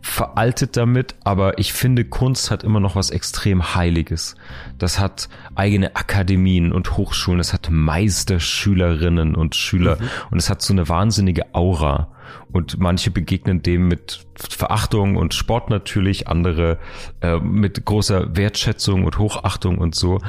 [0.00, 4.36] veraltet damit, aber ich finde, Kunst hat immer noch was extrem Heiliges.
[4.78, 10.08] Das hat eigene Akademien und Hochschulen, es hat Meisterschülerinnen und Schüler mhm.
[10.30, 12.12] und es hat so eine wahnsinnige Aura.
[12.52, 16.78] Und manche begegnen dem mit Verachtung und Sport natürlich, andere
[17.20, 20.20] äh, mit großer Wertschätzung und Hochachtung und so.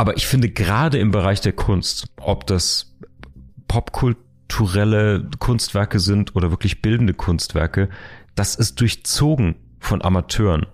[0.00, 2.96] Aber ich finde gerade im Bereich der Kunst, ob das
[3.68, 7.90] popkulturelle Kunstwerke sind oder wirklich bildende Kunstwerke,
[8.34, 10.64] das ist durchzogen von Amateuren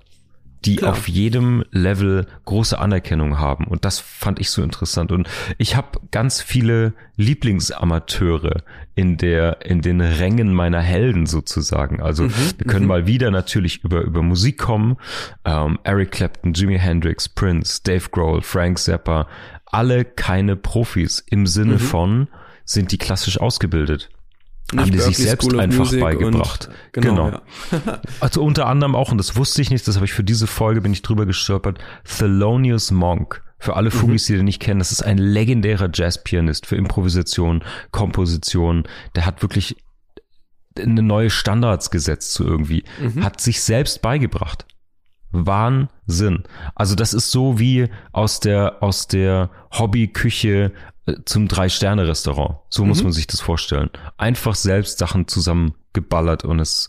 [0.66, 0.92] die Klar.
[0.92, 3.66] auf jedem Level große Anerkennung haben.
[3.66, 5.12] Und das fand ich so interessant.
[5.12, 8.62] Und ich habe ganz viele Lieblingsamateure
[8.94, 12.02] in der, in den Rängen meiner Helden sozusagen.
[12.02, 12.88] Also mhm, wir können mhm.
[12.88, 14.96] mal wieder natürlich über, über Musik kommen.
[15.44, 19.28] Ähm, Eric Clapton, Jimi Hendrix, Prince, Dave Grohl, Frank Zappa,
[19.66, 21.78] alle keine Profis im Sinne mhm.
[21.78, 22.28] von
[22.64, 24.10] sind die klassisch ausgebildet.
[24.72, 26.68] Nicht haben die sich selbst einfach Music beigebracht.
[26.68, 27.26] Und, genau.
[27.26, 27.40] genau.
[27.86, 28.00] Ja.
[28.20, 30.80] also unter anderem auch, und das wusste ich nicht, das habe ich für diese Folge,
[30.80, 33.42] bin ich drüber gestolpert, Thelonious Monk.
[33.58, 33.94] Für alle mhm.
[33.94, 34.32] Fugis, mhm.
[34.32, 38.84] die den nicht kennen, das ist ein legendärer Jazzpianist für Improvisation, Komposition.
[39.14, 39.76] Der hat wirklich
[40.78, 42.84] eine neue Standards gesetzt zu irgendwie.
[43.00, 43.24] Mhm.
[43.24, 44.66] Hat sich selbst beigebracht.
[45.32, 46.44] Wahnsinn.
[46.74, 50.72] Also das ist so wie aus der, aus der Hobbyküche
[51.24, 52.58] zum Drei-Sterne-Restaurant.
[52.68, 52.88] So mhm.
[52.88, 53.90] muss man sich das vorstellen.
[54.16, 56.88] Einfach selbst Sachen zusammengeballert und es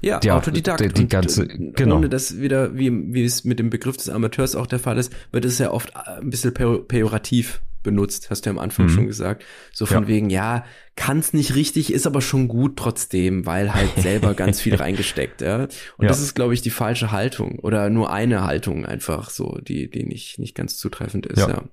[0.00, 0.80] ja, ja Autodidakt.
[0.80, 1.96] Die, die ganze, und, äh, genau.
[1.96, 5.12] Ohne dass wieder, wie, wie es mit dem Begriff des Amateurs auch der Fall ist,
[5.32, 8.90] wird es ja oft äh, ein bisschen pejorativ benutzt, hast du ja am Anfang mhm.
[8.90, 9.44] schon gesagt.
[9.72, 10.08] So von ja.
[10.08, 10.64] wegen, ja,
[10.96, 15.62] kann's nicht richtig, ist aber schon gut trotzdem, weil halt selber ganz viel reingesteckt, ja.
[15.62, 15.70] Und
[16.02, 16.08] ja.
[16.08, 20.04] das ist, glaube ich, die falsche Haltung oder nur eine Haltung einfach so, die, die
[20.04, 21.64] nicht, nicht ganz zutreffend ist, ja.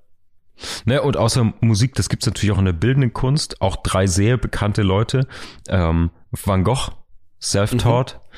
[0.84, 4.36] Ne, und außer Musik, das gibt's natürlich auch in der bildenden Kunst, auch drei sehr
[4.36, 5.26] bekannte Leute.
[5.68, 6.90] Ähm, Van Gogh,
[7.40, 8.28] Self-Taught, mhm.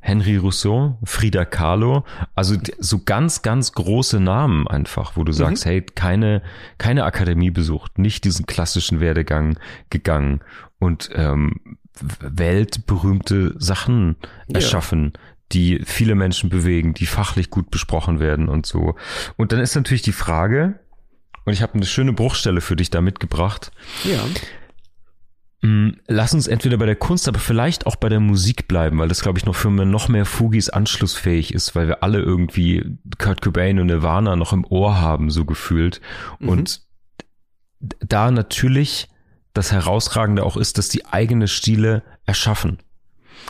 [0.00, 2.04] Henry Rousseau, Frida Kahlo,
[2.34, 5.70] also so ganz, ganz große Namen einfach, wo du sagst, mhm.
[5.70, 6.42] hey, keine,
[6.78, 9.58] keine Akademie besucht, nicht diesen klassischen Werdegang
[9.90, 10.40] gegangen
[10.78, 14.16] und ähm, weltberühmte Sachen
[14.48, 15.20] erschaffen, ja.
[15.52, 18.94] die viele Menschen bewegen, die fachlich gut besprochen werden und so.
[19.36, 20.80] Und dann ist natürlich die Frage,
[21.44, 23.70] und ich habe eine schöne Bruchstelle für dich da mitgebracht.
[24.04, 24.20] Ja.
[25.62, 29.08] Mm, lass uns entweder bei der Kunst, aber vielleicht auch bei der Musik bleiben, weil
[29.08, 33.42] das, glaube ich, noch für noch mehr Fugis anschlussfähig ist, weil wir alle irgendwie Kurt
[33.42, 36.00] Cobain und Nirvana noch im Ohr haben, so gefühlt.
[36.38, 36.48] Mhm.
[36.48, 36.80] Und
[37.80, 39.08] da natürlich
[39.52, 42.78] das Herausragende auch ist, dass die eigene Stile erschaffen,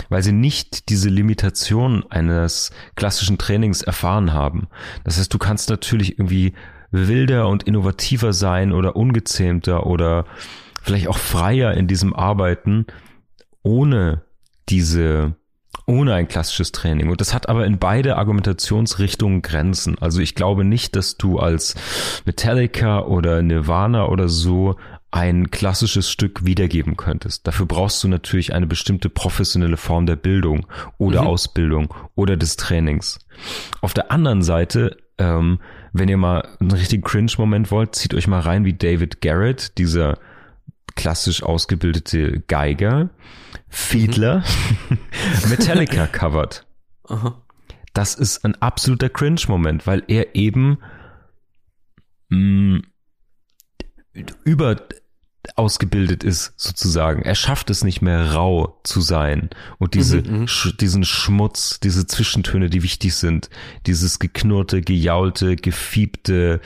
[0.08, 4.68] weil sie nicht diese Limitation eines klassischen Trainings erfahren haben.
[5.04, 6.54] Das heißt, du kannst natürlich irgendwie
[6.90, 10.24] wilder und innovativer sein oder ungezähmter oder
[10.82, 12.86] vielleicht auch freier in diesem Arbeiten
[13.62, 14.22] ohne
[14.68, 15.34] diese
[15.86, 17.10] ohne ein klassisches Training.
[17.10, 19.98] Und das hat aber in beide Argumentationsrichtungen Grenzen.
[19.98, 21.74] Also ich glaube nicht, dass du als
[22.24, 24.76] Metallica oder Nirvana oder so
[25.10, 27.46] ein klassisches Stück wiedergeben könntest.
[27.46, 30.66] Dafür brauchst du natürlich eine bestimmte professionelle Form der Bildung
[30.98, 31.26] oder mhm.
[31.26, 33.18] Ausbildung oder des Trainings.
[33.80, 35.58] Auf der anderen Seite ähm,
[35.92, 40.18] wenn ihr mal einen richtigen Cringe-Moment wollt, zieht euch mal rein, wie David Garrett, dieser
[40.96, 43.10] klassisch ausgebildete Geiger,
[43.68, 44.44] Fiedler,
[44.88, 44.98] mhm.
[45.50, 46.66] Metallica covert.
[47.08, 47.40] Aha.
[47.92, 50.78] Das ist ein absoluter Cringe-Moment, weil er eben
[52.28, 52.82] mh, mm,
[54.44, 54.76] über
[55.56, 57.22] ausgebildet ist, sozusagen.
[57.22, 60.48] Er schafft es nicht mehr rau zu sein und diese, mhm, mhm.
[60.48, 63.48] sch, diesen Schmutz, diese Zwischentöne, die wichtig sind,
[63.86, 66.60] dieses geknurrte, gejaulte, gefiebte,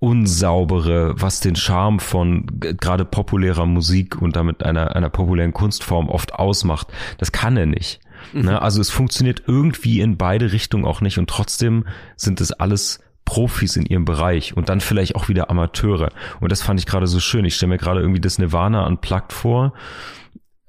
[0.00, 6.34] unsaubere, was den Charme von gerade populärer Musik und damit einer, einer populären Kunstform oft
[6.34, 6.88] ausmacht,
[7.18, 8.00] das kann er nicht.
[8.32, 8.42] Mhm.
[8.42, 8.62] Ne?
[8.62, 11.84] Also es funktioniert irgendwie in beide Richtungen auch nicht und trotzdem
[12.16, 16.10] sind es alles Profis in ihrem Bereich und dann vielleicht auch wieder Amateure.
[16.40, 17.44] Und das fand ich gerade so schön.
[17.44, 19.72] Ich stelle mir gerade irgendwie das Nirvana unplugged vor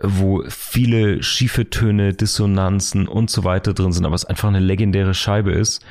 [0.03, 5.13] wo viele schiefe Töne, Dissonanzen und so weiter drin sind, aber es einfach eine legendäre
[5.13, 5.83] Scheibe ist.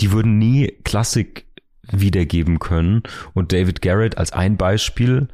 [0.00, 1.46] Die würden nie Klassik
[1.90, 3.02] wiedergeben können.
[3.34, 5.28] Und David Garrett als ein Beispiel,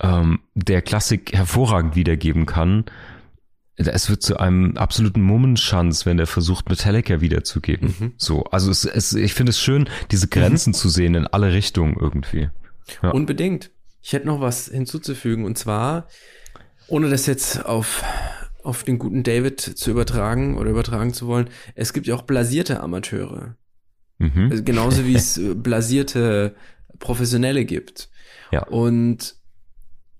[0.00, 2.84] ähm, der Klassik hervorragend wiedergeben kann,
[3.76, 7.94] es wird zu einem absoluten Mummenschanz, wenn er versucht, Metallica wiederzugeben.
[7.98, 8.12] Mhm.
[8.18, 10.74] So, also es, es, ich finde es schön, diese Grenzen mhm.
[10.74, 12.50] zu sehen in alle Richtungen irgendwie.
[13.02, 13.10] Ja.
[13.10, 13.70] Unbedingt.
[14.02, 16.08] Ich hätte noch was hinzuzufügen und zwar,
[16.88, 18.02] ohne das jetzt auf
[18.62, 22.80] auf den guten David zu übertragen oder übertragen zu wollen, es gibt ja auch blasierte
[22.80, 23.56] Amateure.
[24.18, 24.48] Mhm.
[24.50, 26.54] Also genauso wie es äh, blasierte
[26.98, 28.10] Professionelle gibt.
[28.52, 28.64] Ja.
[28.64, 29.36] Und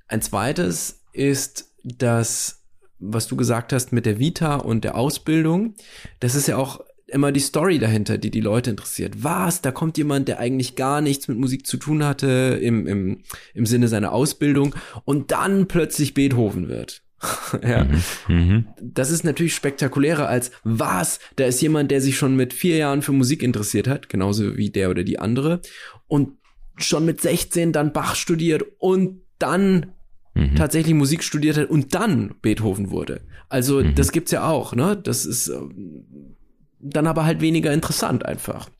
[0.08, 2.59] ein zweites ist das
[3.00, 5.74] was du gesagt hast mit der Vita und der Ausbildung,
[6.20, 9.24] das ist ja auch immer die Story dahinter, die die Leute interessiert.
[9.24, 9.62] Was?
[9.62, 13.22] Da kommt jemand, der eigentlich gar nichts mit Musik zu tun hatte im, im,
[13.54, 14.74] im Sinne seiner Ausbildung
[15.04, 17.02] und dann plötzlich Beethoven wird.
[17.62, 17.84] ja.
[17.84, 18.02] Mhm.
[18.28, 18.64] Mhm.
[18.80, 21.18] Das ist natürlich spektakulärer als was?
[21.36, 24.70] Da ist jemand, der sich schon mit vier Jahren für Musik interessiert hat, genauso wie
[24.70, 25.60] der oder die andere
[26.06, 26.38] und
[26.76, 29.92] schon mit 16 dann Bach studiert und dann
[30.34, 30.56] mhm.
[30.56, 33.22] tatsächlich Musik studiert hat und dann Beethoven wurde.
[33.48, 33.94] Also mhm.
[33.94, 34.96] das gibt's ja auch, ne?
[34.96, 36.36] Das ist ähm,
[36.78, 38.70] dann aber halt weniger interessant einfach.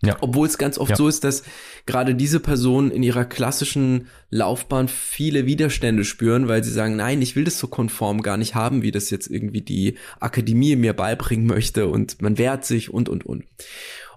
[0.00, 0.16] Ja.
[0.20, 0.96] Obwohl es ganz oft ja.
[0.96, 1.42] so ist, dass
[1.84, 7.34] gerade diese Personen in ihrer klassischen Laufbahn viele Widerstände spüren, weil sie sagen, nein, ich
[7.34, 11.46] will das so konform gar nicht haben, wie das jetzt irgendwie die Akademie mir beibringen
[11.46, 13.44] möchte und man wehrt sich und, und, und.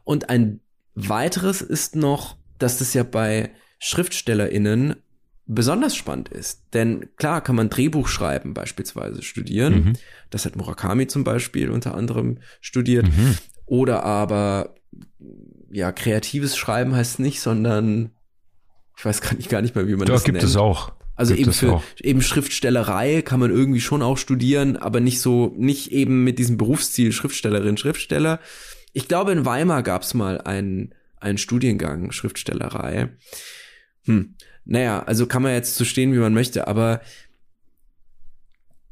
[0.03, 0.59] Und ein
[0.93, 4.95] weiteres ist noch, dass das ja bei SchriftstellerInnen
[5.53, 6.63] besonders spannend ist.
[6.73, 9.73] Denn klar kann man Drehbuch schreiben beispielsweise studieren.
[9.73, 9.93] Mhm.
[10.29, 13.05] Das hat Murakami zum Beispiel unter anderem studiert.
[13.05, 13.37] Mhm.
[13.65, 14.75] Oder aber,
[15.71, 18.11] ja, kreatives Schreiben heißt nicht, sondern
[18.97, 20.49] ich weiß gar nicht, gar nicht mehr, wie man da das gibt nennt.
[20.49, 20.93] es auch.
[21.15, 21.83] Also gibt eben für auch.
[21.99, 26.57] eben Schriftstellerei kann man irgendwie schon auch studieren, aber nicht so, nicht eben mit diesem
[26.57, 28.39] Berufsziel Schriftstellerin, Schriftsteller.
[28.93, 33.09] Ich glaube, in Weimar gab es mal einen, einen Studiengang Schriftstellerei.
[34.05, 34.35] Hm
[34.65, 37.01] naja, also kann man jetzt so stehen, wie man möchte, aber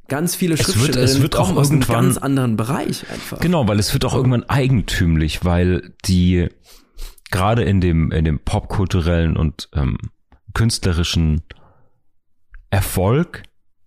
[0.07, 3.39] ganz viele Schriftsteller es wird auch aus einem ganz anderen Bereich einfach.
[3.39, 6.49] Genau, weil es wird auch irgendwann eigentümlich, weil die
[7.31, 9.97] gerade in dem in dem popkulturellen und ähm,
[10.53, 11.43] künstlerischen
[12.71, 13.43] Erfolg,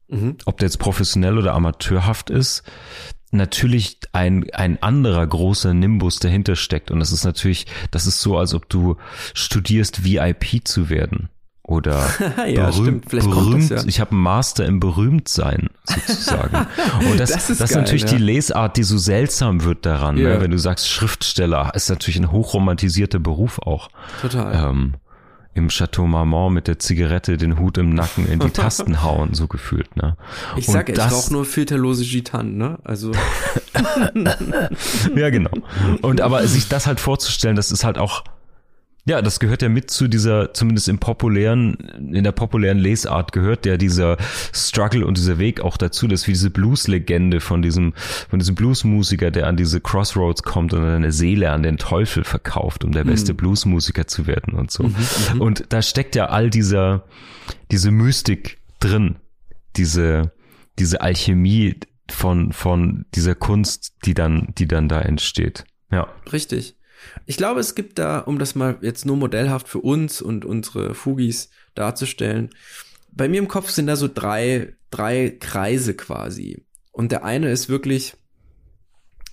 [0.09, 0.37] mhm.
[0.45, 2.63] ob der jetzt professionell oder amateurhaft ist,
[3.33, 6.91] natürlich ein, ein anderer großer Nimbus dahinter steckt.
[6.91, 8.97] Und das ist natürlich, das ist so, als ob du
[9.35, 11.31] studierst, VIP zu werden
[11.65, 12.09] oder
[12.47, 13.71] ja, berühmt, berühmt.
[13.71, 13.89] Das, ja.
[13.89, 16.67] Ich habe einen Master im Berühmtsein sozusagen.
[17.11, 18.09] Und das, das ist, das ist geil, natürlich ja.
[18.09, 20.41] die Lesart, die so seltsam wird daran, ne?
[20.41, 23.91] wenn du sagst Schriftsteller, ist natürlich ein hochromantisierter Beruf auch.
[24.21, 24.71] Total.
[24.71, 24.95] Ähm,
[25.55, 29.49] im Chateau Marmont mit der Zigarette den Hut im Nacken in die Tasten hauen, so
[29.49, 30.17] gefühlt, ne?
[30.57, 32.79] Ich sag, ich rauche nur filterlose Gitan, ne?
[32.85, 33.13] Also.
[35.15, 35.51] ja, genau.
[36.01, 38.25] Und aber sich das halt vorzustellen, das ist halt auch
[39.05, 41.75] ja, das gehört ja mit zu dieser, zumindest im populären,
[42.13, 44.17] in der populären Lesart gehört ja dieser
[44.53, 49.33] Struggle und dieser Weg auch dazu, dass wie diese Blues-Legende von diesem, von diesem Bluesmusiker,
[49.33, 53.33] der an diese Crossroads kommt und seine Seele an den Teufel verkauft, um der beste
[53.33, 53.39] mhm.
[53.39, 54.85] Bluesmusiker zu werden und so.
[54.85, 54.95] Mhm,
[55.35, 57.05] mhm, und da steckt ja all dieser,
[57.73, 59.17] diese Mystik drin,
[59.77, 60.31] diese,
[60.79, 61.75] diese Alchemie
[62.09, 65.65] von, von dieser Kunst, die dann, die dann da entsteht.
[65.91, 66.07] Ja.
[66.33, 66.77] Richtig.
[67.27, 70.95] Ich glaube, es gibt da, um das mal jetzt nur modellhaft für uns und unsere
[70.95, 72.51] Fugis darzustellen,
[73.11, 76.65] bei mir im Kopf sind da so drei, drei Kreise quasi.
[76.93, 78.15] Und der eine ist wirklich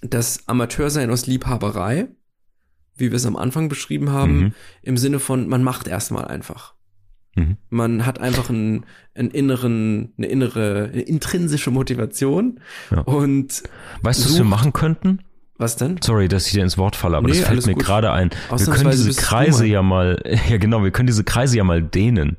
[0.01, 2.07] das Amateursein aus Liebhaberei,
[2.95, 4.53] wie wir es am Anfang beschrieben haben, mhm.
[4.81, 6.73] im Sinne von, man macht erstmal einfach.
[7.35, 7.57] Mhm.
[7.69, 12.59] Man hat einfach einen, einen inneren, eine innere, eine intrinsische Motivation.
[12.91, 13.01] Ja.
[13.01, 13.63] Und
[14.01, 15.19] weißt du, was wir machen könnten?
[15.59, 15.99] Was denn?
[16.01, 18.29] Sorry, dass ich dir ins Wort falle, aber nee, das fällt mir gerade ein.
[18.49, 22.37] Wir können diese Kreise ja mal, ja genau, wir können diese Kreise ja mal dehnen,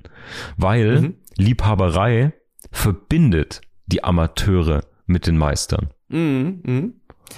[0.57, 1.15] weil mhm.
[1.37, 2.33] Liebhaberei
[2.73, 5.91] verbindet die Amateure mit den Meistern.
[6.09, 6.83] Mhm, mh.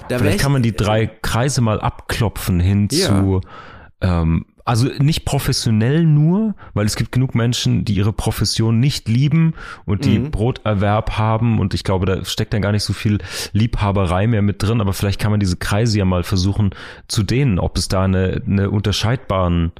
[0.09, 3.09] Vielleicht kann man die drei Kreise mal abklopfen hin ja.
[3.09, 3.41] zu
[4.01, 9.55] ähm, also nicht professionell nur, weil es gibt genug Menschen, die ihre Profession nicht lieben
[9.85, 10.31] und die mhm.
[10.31, 13.19] Broterwerb haben und ich glaube, da steckt dann gar nicht so viel
[13.53, 16.71] Liebhaberei mehr mit drin, aber vielleicht kann man diese Kreise ja mal versuchen
[17.09, 19.73] zu dehnen, ob es da eine, eine unterscheidbaren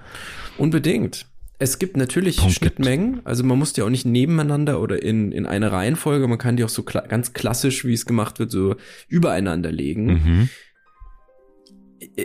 [0.59, 1.27] Unbedingt.
[1.59, 5.47] Es gibt natürlich Punkt Schnittmengen, also man muss die auch nicht nebeneinander oder in, in
[5.47, 8.75] eine Reihenfolge, man kann die auch so kla ganz klassisch, wie es gemacht wird, so
[9.09, 10.07] übereinander legen.
[10.07, 10.49] Mhm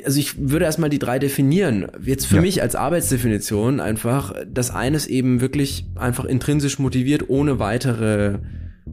[0.05, 1.87] also ich würde erstmal die drei definieren.
[2.03, 2.41] Jetzt für ja.
[2.41, 8.39] mich als Arbeitsdefinition einfach, das eines eben wirklich einfach intrinsisch motiviert, ohne weitere,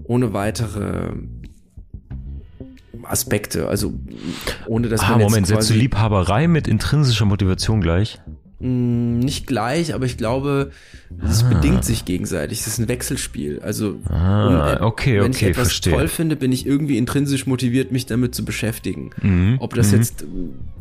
[0.05, 1.12] ohne weitere
[3.03, 3.68] Aspekte.
[3.68, 3.95] Also
[4.66, 8.20] ohne dass ah, man Moment, setzt du Liebhaberei mit intrinsischer Motivation gleich?
[8.61, 10.71] Mm, nicht gleich, aber ich glaube,
[11.23, 11.49] es ah.
[11.49, 12.61] bedingt sich gegenseitig.
[12.61, 13.61] Es ist ein Wechselspiel.
[13.61, 15.95] Also ah, okay, wenn okay, ich etwas verstehe.
[15.95, 19.11] toll finde, bin ich irgendwie intrinsisch motiviert, mich damit zu beschäftigen.
[19.21, 19.57] Mhm.
[19.61, 19.99] Ob das mhm.
[19.99, 20.25] jetzt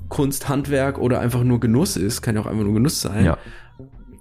[0.10, 3.26] Kunst, Handwerk oder einfach nur Genuss ist, kann ja auch einfach nur Genuss sein.
[3.26, 3.38] Ja.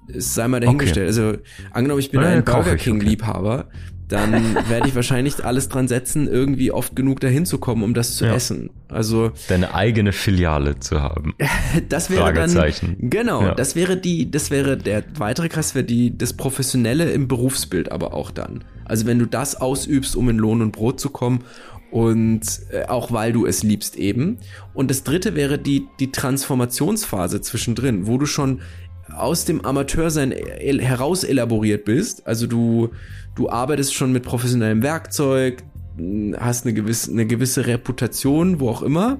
[0.09, 1.11] Es sei mal dahingestellt.
[1.11, 1.25] Okay.
[1.25, 1.39] Also
[1.71, 3.79] angenommen, ich bin ja, ein Burger King Liebhaber, okay
[4.13, 8.17] dann werde ich wahrscheinlich alles dran setzen, irgendwie oft genug dahin zu kommen, um das
[8.17, 8.35] zu ja.
[8.35, 8.71] essen.
[8.89, 11.35] Also deine eigene Filiale zu haben.
[11.89, 13.55] das wäre dann genau, ja.
[13.55, 18.13] das wäre die, das wäre der weitere Kreis wäre die das professionelle im Berufsbild, aber
[18.13, 18.65] auch dann.
[18.85, 21.45] Also wenn du das ausübst, um in Lohn und Brot zu kommen
[21.91, 24.39] und äh, auch weil du es liebst eben.
[24.75, 28.61] Und das dritte wäre die die Transformationsphase zwischendrin, wo du schon
[29.15, 32.27] aus dem Amateursein heraus elaboriert bist.
[32.27, 32.91] Also du
[33.35, 35.63] du arbeitest schon mit professionellem Werkzeug,
[36.37, 39.19] hast eine gewisse, eine gewisse Reputation, wo auch immer,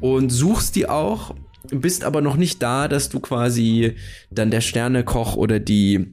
[0.00, 1.34] und suchst die auch,
[1.70, 3.94] bist aber noch nicht da, dass du quasi
[4.30, 6.12] dann der Sternekoch oder die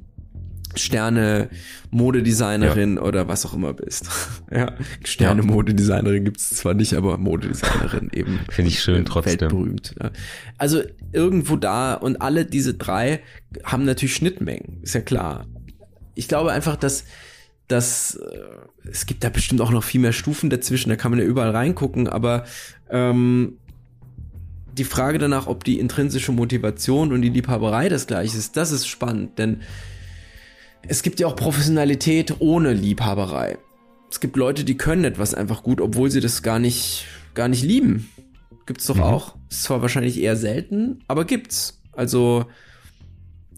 [0.80, 1.50] Sterne
[1.92, 3.02] Modedesignerin ja.
[3.02, 4.08] oder was auch immer bist.
[4.52, 4.74] ja,
[5.04, 8.40] Sterne Modedesignerin gibt's zwar nicht, aber Modedesignerin eben.
[8.50, 9.40] Finde ich schön trotzdem.
[9.42, 9.96] Weltberühmt.
[10.02, 10.12] Ja.
[10.58, 13.22] Also irgendwo da und alle diese drei
[13.64, 15.46] haben natürlich Schnittmengen, ist ja klar
[16.16, 17.04] ich glaube einfach, dass,
[17.68, 21.20] dass äh, es gibt da bestimmt auch noch viel mehr Stufen dazwischen, da kann man
[21.20, 22.46] ja überall reingucken, aber
[22.90, 23.58] ähm,
[24.74, 28.88] die Frage danach, ob die intrinsische Motivation und die Liebhaberei das gleiche ist, das ist
[28.88, 29.62] spannend, denn
[30.88, 33.58] es gibt ja auch Professionalität ohne Liebhaberei.
[34.10, 37.64] Es gibt Leute, die können etwas einfach gut, obwohl sie das gar nicht, gar nicht
[37.64, 38.10] lieben.
[38.66, 39.04] Gibt's doch mhm.
[39.04, 39.36] auch.
[39.50, 41.82] Ist zwar wahrscheinlich eher selten, aber gibt's.
[41.92, 42.46] Also,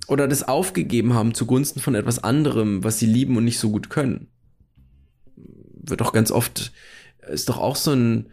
[0.07, 3.89] oder das aufgegeben haben zugunsten von etwas anderem, was sie lieben und nicht so gut
[3.89, 4.27] können.
[5.35, 6.71] Wird doch ganz oft,
[7.29, 8.31] ist doch auch so ein,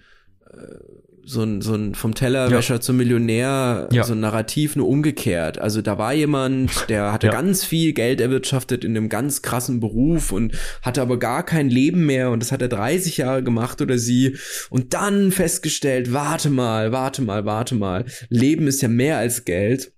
[0.51, 0.93] äh,
[1.27, 2.81] so ein, so ein vom Tellerwäscher ja.
[2.81, 4.05] zum Millionär, ja.
[4.05, 5.59] so ein Narrativ nur umgekehrt.
[5.59, 7.33] Also da war jemand, der hatte ja.
[7.33, 10.53] ganz viel Geld erwirtschaftet in einem ganz krassen Beruf und
[10.83, 14.37] hatte aber gar kein Leben mehr und das hat er 30 Jahre gemacht oder sie
[14.70, 19.93] und dann festgestellt, warte mal, warte mal, warte mal, Leben ist ja mehr als Geld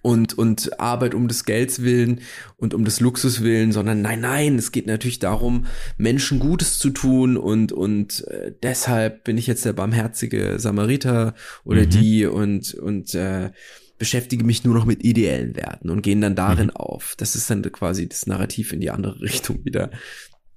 [0.00, 2.20] und, und Arbeit um des Gelds willen
[2.56, 5.66] und um des Luxus willen, sondern nein, nein, es geht natürlich darum,
[5.98, 11.82] Menschen Gutes zu tun und, und äh, deshalb bin ich jetzt der barmherzige Samariter oder
[11.82, 11.90] mhm.
[11.90, 13.50] die und, und äh,
[13.98, 16.76] beschäftige mich nur noch mit ideellen Werten und gehen dann darin mhm.
[16.76, 17.14] auf.
[17.18, 19.90] Das ist dann quasi das Narrativ in die andere Richtung wieder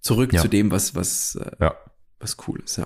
[0.01, 0.41] zurück ja.
[0.41, 1.75] zu dem, was, was, äh, ja.
[2.19, 2.85] was cool ist, ja.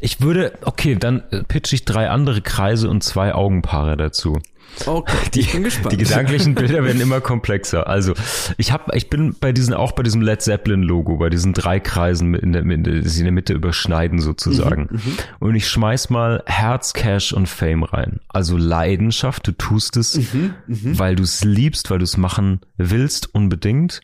[0.00, 4.38] Ich würde, okay, dann äh, pitch ich drei andere Kreise und zwei Augenpaare dazu.
[4.86, 5.92] Okay, die, ich bin gespannt.
[5.92, 7.86] Die gedanklichen Bilder werden immer komplexer.
[7.86, 8.14] Also,
[8.56, 11.80] ich habe, ich bin bei diesen auch bei diesem Led Zeppelin Logo, bei diesen drei
[11.80, 14.88] Kreisen in der, die sich in der Mitte überschneiden sozusagen.
[14.90, 18.20] Mhm, mhm, und ich schmeiß mal Herz, Cash und Fame rein.
[18.28, 20.98] Also Leidenschaft, du tust es, mhm, mhm.
[20.98, 24.00] weil du es liebst, weil du es machen willst unbedingt.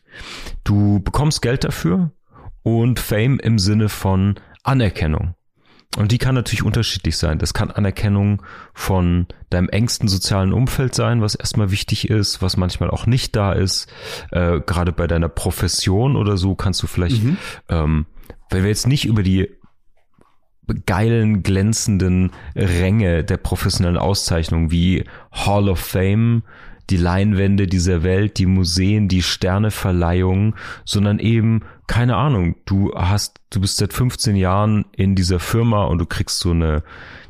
[0.63, 2.11] Du bekommst Geld dafür
[2.63, 5.35] und Fame im Sinne von Anerkennung.
[5.97, 7.37] Und die kann natürlich unterschiedlich sein.
[7.37, 8.41] Das kann Anerkennung
[8.73, 13.51] von deinem engsten sozialen Umfeld sein, was erstmal wichtig ist, was manchmal auch nicht da
[13.51, 13.91] ist.
[14.31, 17.37] Äh, gerade bei deiner Profession oder so kannst du vielleicht, mhm.
[17.67, 18.05] ähm,
[18.49, 19.49] wenn wir jetzt nicht über die
[20.85, 26.43] geilen, glänzenden Ränge der professionellen Auszeichnung wie Hall of Fame,
[26.91, 31.61] die Leinwände dieser Welt, die Museen, die Sterneverleihung, sondern eben
[31.91, 36.39] keine Ahnung, du hast, du bist seit 15 Jahren in dieser Firma und du kriegst
[36.39, 36.83] so eine,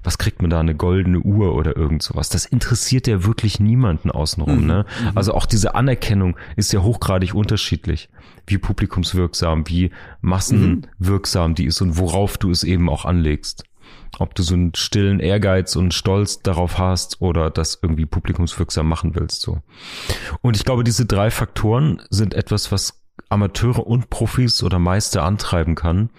[0.03, 2.29] was kriegt man da, eine goldene Uhr oder irgend sowas.
[2.29, 4.67] Das interessiert ja wirklich niemanden außenrum, mhm.
[4.67, 4.85] ne?
[5.01, 5.11] Mhm.
[5.17, 8.09] Also auch diese Anerkennung ist ja hochgradig unterschiedlich,
[8.45, 9.89] wie publikumswirksam, wie
[10.21, 13.63] massenwirksam die ist und worauf du es eben auch anlegst.
[14.19, 19.15] Ob du so einen stillen Ehrgeiz und Stolz darauf hast oder das irgendwie publikumswirksam machen
[19.15, 19.59] willst, so.
[20.41, 25.75] Und ich glaube, diese drei Faktoren sind etwas, was Amateure und Profis oder Meister antreiben
[25.75, 26.09] kann.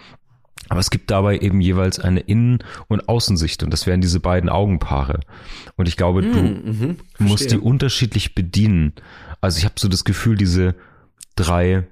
[0.68, 4.48] Aber es gibt dabei eben jeweils eine Innen- und Außensicht und das wären diese beiden
[4.48, 5.20] Augenpaare.
[5.76, 8.94] Und ich glaube, du mm, musst die unterschiedlich bedienen.
[9.42, 10.74] Also ich habe so das Gefühl, diese
[11.36, 11.88] drei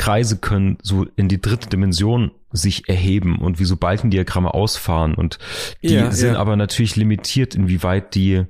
[0.00, 5.38] Kreise können so in die dritte Dimension sich erheben und wie so Balkendiagramme ausfahren und
[5.82, 6.40] die ja, sind ja.
[6.40, 8.44] aber natürlich limitiert, inwieweit die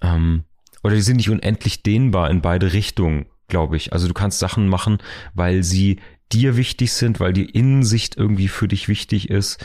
[0.00, 0.44] ähm,
[0.84, 3.92] oder die sind nicht unendlich dehnbar in beide Richtungen glaube ich.
[3.92, 4.98] Also du kannst Sachen machen,
[5.34, 5.98] weil sie
[6.32, 9.64] dir wichtig sind, weil die Innensicht irgendwie für dich wichtig ist.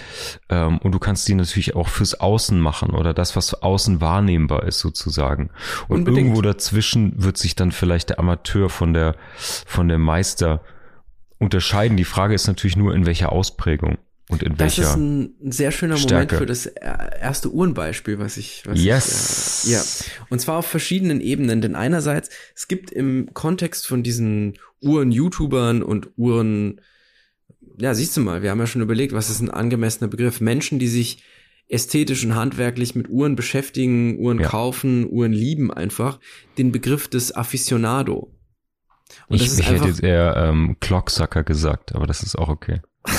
[0.49, 4.63] Ähm, und du kannst die natürlich auch fürs Außen machen oder das, was außen wahrnehmbar
[4.63, 5.49] ist sozusagen.
[5.87, 6.19] Und Unbedingt.
[6.19, 10.61] irgendwo dazwischen wird sich dann vielleicht der Amateur von der, von dem Meister
[11.37, 11.97] unterscheiden.
[11.97, 13.97] Die Frage ist natürlich nur, in welcher Ausprägung.
[14.33, 16.35] Und in das welcher ist ein sehr schöner Stärke.
[16.35, 19.63] Moment für das erste Uhrenbeispiel, was ich, was yes.
[19.63, 19.83] ich, äh, ja.
[20.29, 26.09] Und zwar auf verschiedenen Ebenen, denn einerseits, es gibt im Kontext von diesen Uhren-YouTubern und
[26.17, 26.81] Uhren,
[27.77, 30.41] ja, siehst du mal, wir haben ja schon überlegt, was ist ein angemessener Begriff?
[30.41, 31.23] Menschen, die sich
[31.69, 34.47] ästhetisch und handwerklich mit Uhren beschäftigen, Uhren ja.
[34.47, 36.19] kaufen, Uhren lieben einfach,
[36.57, 38.33] den Begriff des Aficionado.
[39.27, 42.81] Und ich, ich hätte jetzt eher ähm, Clocksucker gesagt, aber das ist auch okay.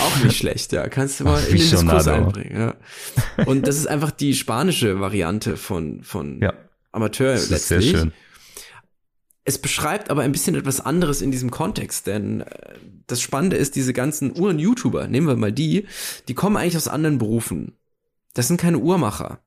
[0.00, 0.88] Auch nicht schlecht, ja.
[0.88, 2.58] Kannst du mal Ach, in den Diskurs einbringen.
[2.58, 3.44] Ja.
[3.46, 6.52] Und das ist einfach die spanische Variante von, von ja.
[6.92, 7.86] Amateur das letztlich.
[7.86, 8.12] Ist sehr schön.
[9.44, 12.74] Es beschreibt aber ein bisschen etwas anderes in diesem Kontext, denn äh,
[13.06, 15.86] das Spannende ist, diese ganzen Uhren-YouTuber, nehmen wir mal die,
[16.28, 17.72] die kommen eigentlich aus anderen Berufen.
[18.34, 19.40] Das sind keine Uhrmacher.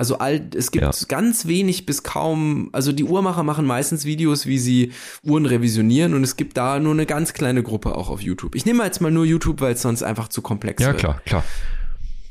[0.00, 0.90] Also all, es gibt ja.
[1.08, 4.92] ganz wenig bis kaum, also die Uhrmacher machen meistens Videos, wie sie
[5.22, 8.54] Uhren revisionieren und es gibt da nur eine ganz kleine Gruppe auch auf YouTube.
[8.54, 11.02] Ich nehme jetzt mal nur YouTube, weil es sonst einfach zu komplex ja, wird.
[11.02, 11.44] Ja, klar, klar.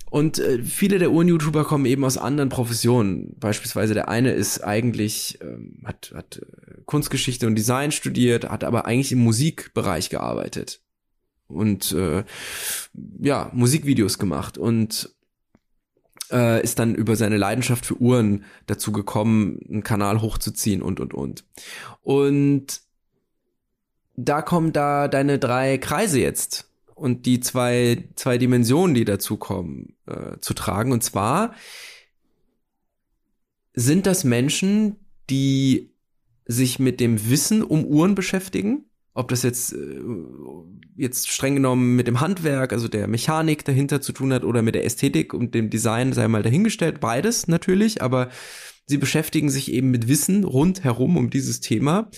[0.09, 3.36] Und äh, viele der Uhren-YouTuber kommen eben aus anderen Professionen.
[3.39, 8.88] Beispielsweise der eine ist eigentlich, ähm, hat, hat äh, Kunstgeschichte und Design studiert, hat aber
[8.88, 10.82] eigentlich im Musikbereich gearbeitet.
[11.45, 12.24] Und äh,
[13.20, 14.57] ja, Musikvideos gemacht.
[14.57, 15.13] Und
[16.32, 21.14] äh, ist dann über seine Leidenschaft für Uhren dazu gekommen, einen Kanal hochzuziehen und, und,
[21.14, 21.46] und.
[22.02, 22.82] Und
[24.16, 29.96] da kommen da deine drei Kreise jetzt und die zwei, zwei Dimensionen, die dazu kommen,
[30.06, 30.92] äh, zu tragen.
[30.92, 31.54] Und zwar
[33.74, 34.98] sind das Menschen,
[35.30, 35.94] die
[36.46, 40.01] sich mit dem Wissen um Uhren beschäftigen, ob das jetzt, äh,
[40.95, 44.76] jetzt streng genommen mit dem Handwerk, also der Mechanik dahinter zu tun hat oder mit
[44.76, 48.30] der Ästhetik und dem Design, sei mal dahingestellt, beides natürlich, aber
[48.86, 52.10] sie beschäftigen sich eben mit Wissen rundherum um dieses Thema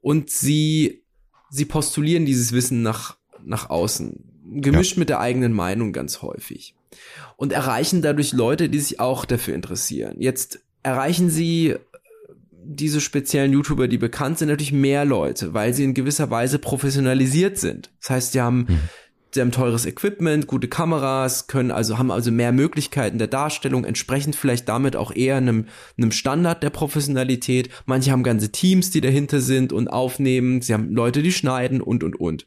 [0.00, 1.04] und sie,
[1.50, 5.00] sie postulieren dieses Wissen nach, nach außen, gemischt ja.
[5.00, 6.74] mit der eigenen Meinung ganz häufig
[7.36, 10.16] und erreichen dadurch Leute, die sich auch dafür interessieren.
[10.18, 11.76] Jetzt erreichen sie
[12.70, 17.58] diese speziellen YouTuber, die bekannt sind, natürlich mehr Leute, weil sie in gewisser Weise professionalisiert
[17.58, 17.90] sind.
[18.00, 18.80] Das heißt, sie haben, hm.
[19.32, 24.36] sie haben teures Equipment, gute Kameras, können also, haben also mehr Möglichkeiten der Darstellung, entsprechend
[24.36, 25.64] vielleicht damit auch eher einem,
[25.96, 27.70] einem Standard der Professionalität.
[27.86, 30.60] Manche haben ganze Teams, die dahinter sind und aufnehmen.
[30.60, 32.46] Sie haben Leute, die schneiden und, und, und.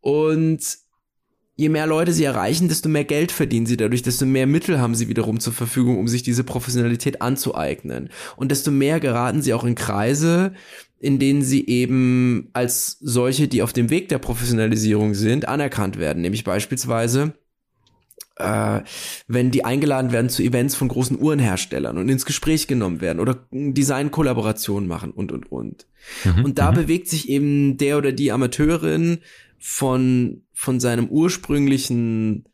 [0.00, 0.87] Und
[1.58, 4.94] je mehr Leute sie erreichen, desto mehr Geld verdienen sie dadurch, desto mehr Mittel haben
[4.94, 8.10] sie wiederum zur Verfügung, um sich diese Professionalität anzueignen.
[8.36, 10.52] Und desto mehr geraten sie auch in Kreise,
[11.00, 16.22] in denen sie eben als solche, die auf dem Weg der Professionalisierung sind, anerkannt werden.
[16.22, 17.34] Nämlich beispielsweise,
[18.36, 18.80] äh,
[19.26, 23.48] wenn die eingeladen werden zu Events von großen Uhrenherstellern und ins Gespräch genommen werden oder
[23.50, 25.86] Design-Kollaborationen machen und, und, und.
[26.22, 26.76] Mhm, und da mhm.
[26.76, 29.18] bewegt sich eben der oder die Amateurin
[29.58, 32.44] von, von seinem ursprünglichen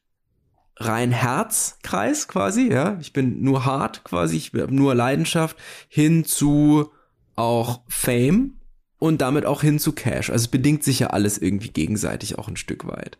[0.76, 2.98] rein Herzkreis quasi, ja.
[3.00, 5.56] Ich bin nur hart quasi, ich habe nur Leidenschaft
[5.88, 6.90] hin zu
[7.36, 8.60] auch Fame
[8.98, 10.30] und damit auch hin zu Cash.
[10.30, 13.18] Also es bedingt sich ja alles irgendwie gegenseitig auch ein Stück weit.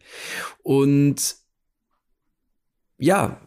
[0.62, 1.36] Und
[2.96, 3.40] ja,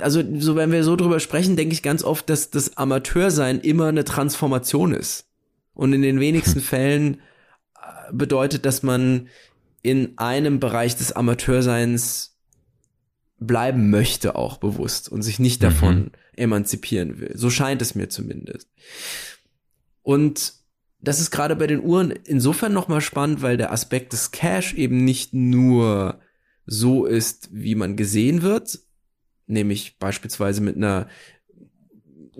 [0.00, 3.86] also so wenn wir so drüber sprechen, denke ich ganz oft, dass das Amateursein immer
[3.86, 5.26] eine Transformation ist.
[5.74, 7.20] Und in den wenigsten Fällen
[7.76, 9.28] äh, bedeutet, dass man
[9.82, 12.38] in einem Bereich des Amateurseins
[13.38, 16.10] bleiben möchte auch bewusst und sich nicht davon mhm.
[16.36, 17.32] emanzipieren will.
[17.34, 18.68] So scheint es mir zumindest.
[20.02, 20.54] Und
[21.00, 25.04] das ist gerade bei den Uhren insofern nochmal spannend, weil der Aspekt des Cash eben
[25.04, 26.20] nicht nur
[26.66, 28.78] so ist, wie man gesehen wird,
[29.46, 31.08] nämlich beispielsweise mit einer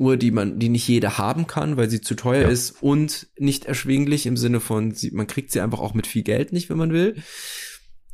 [0.00, 2.48] Uhr, die man, die nicht jeder haben kann, weil sie zu teuer ja.
[2.48, 6.22] ist und nicht erschwinglich im Sinne von, sie, man kriegt sie einfach auch mit viel
[6.22, 7.16] Geld nicht, wenn man will.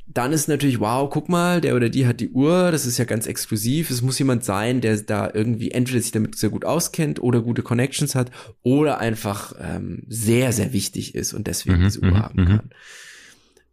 [0.09, 3.05] Dann ist natürlich, wow, guck mal, der oder die hat die Uhr, das ist ja
[3.05, 3.91] ganz exklusiv.
[3.91, 7.63] Es muss jemand sein, der da irgendwie entweder sich damit sehr gut auskennt oder gute
[7.63, 8.31] Connections hat
[8.63, 12.47] oder einfach ähm, sehr, sehr wichtig ist und deswegen mhm, diese Uhr mhm, haben mhm.
[12.47, 12.71] kann.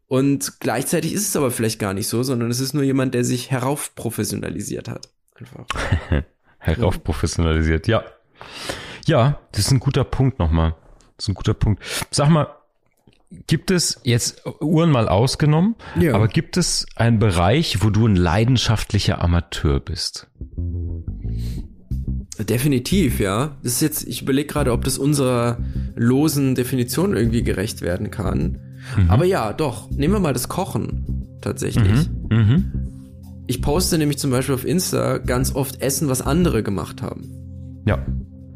[0.07, 3.24] Und gleichzeitig ist es aber vielleicht gar nicht so, sondern es ist nur jemand, der
[3.24, 5.09] sich heraufprofessionalisiert hat.
[5.36, 5.66] Einfach.
[6.64, 8.03] heraufprofessionalisiert, ja.
[9.05, 10.76] Ja, das ist ein guter Punkt nochmal.
[11.18, 11.84] Das ist ein guter Punkt.
[12.09, 12.47] Sag mal,
[13.47, 16.14] gibt es jetzt Uhren mal ausgenommen, ja.
[16.14, 20.28] aber gibt es einen Bereich, wo du ein leidenschaftlicher Amateur bist?
[22.39, 23.57] Definitiv, ja.
[23.61, 25.59] Das ist jetzt, ich überlege gerade, ob das unserer
[25.95, 28.59] losen Definition irgendwie gerecht werden kann.
[28.97, 29.09] Mhm.
[29.09, 32.09] Aber ja, doch, nehmen wir mal das Kochen tatsächlich.
[32.30, 32.38] Mhm.
[32.38, 32.82] Mhm.
[33.54, 37.30] Ich poste nämlich zum Beispiel auf Insta ganz oft Essen, was andere gemacht haben.
[37.86, 38.04] Ja.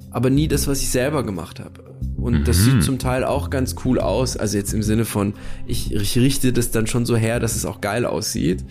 [0.10, 1.95] Aber nie das, was ich selber gemacht habe.
[2.16, 2.43] Und mhm.
[2.45, 4.38] das sieht zum Teil auch ganz cool aus.
[4.38, 5.36] Also jetzt im Sinne von,
[5.68, 8.66] ich, ich richte das dann schon so her, dass es auch geil aussieht.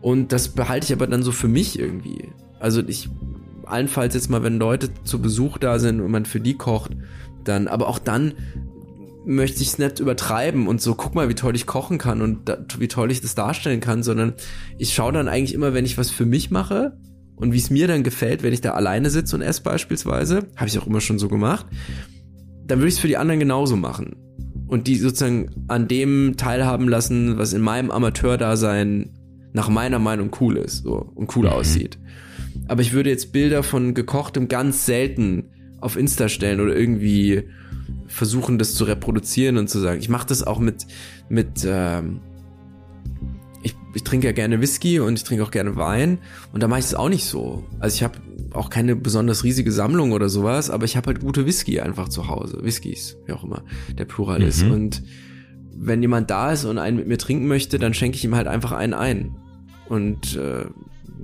[0.00, 2.28] Und das behalte ich aber dann so für mich irgendwie.
[2.60, 3.08] Also ich,
[3.64, 6.92] allenfalls jetzt mal, wenn Leute zu Besuch da sind und man für die kocht,
[7.42, 8.34] dann, aber auch dann
[9.26, 12.48] möchte ich es nicht übertreiben und so, guck mal, wie toll ich kochen kann und
[12.48, 14.34] da, wie toll ich das darstellen kann, sondern
[14.78, 16.96] ich schaue dann eigentlich immer, wenn ich was für mich mache
[17.36, 20.68] und wie es mir dann gefällt, wenn ich da alleine sitze und esse beispielsweise, habe
[20.68, 21.66] ich auch immer schon so gemacht,
[22.66, 24.16] dann würde ich es für die anderen genauso machen.
[24.66, 29.10] Und die sozusagen an dem teilhaben lassen, was in meinem Amateurdasein
[29.52, 31.52] nach meiner Meinung cool ist so, und cool mhm.
[31.52, 31.98] aussieht.
[32.66, 35.50] Aber ich würde jetzt Bilder von gekochtem ganz selten
[35.80, 37.44] auf Insta stellen oder irgendwie
[38.14, 39.98] versuchen, das zu reproduzieren und zu sagen.
[39.98, 40.86] Ich mache das auch mit,
[41.28, 42.20] mit ähm,
[43.62, 46.18] ich, ich trinke ja gerne Whisky und ich trinke auch gerne Wein
[46.52, 47.64] und da mache ich es auch nicht so.
[47.80, 48.18] Also ich habe
[48.52, 52.28] auch keine besonders riesige Sammlung oder sowas, aber ich habe halt gute Whisky einfach zu
[52.28, 52.60] Hause.
[52.62, 53.64] Whiskys, wie auch immer
[53.98, 54.46] der Plural mhm.
[54.46, 54.62] ist.
[54.62, 55.02] Und
[55.76, 58.46] wenn jemand da ist und einen mit mir trinken möchte, dann schenke ich ihm halt
[58.46, 59.36] einfach einen ein.
[59.88, 60.66] Und äh,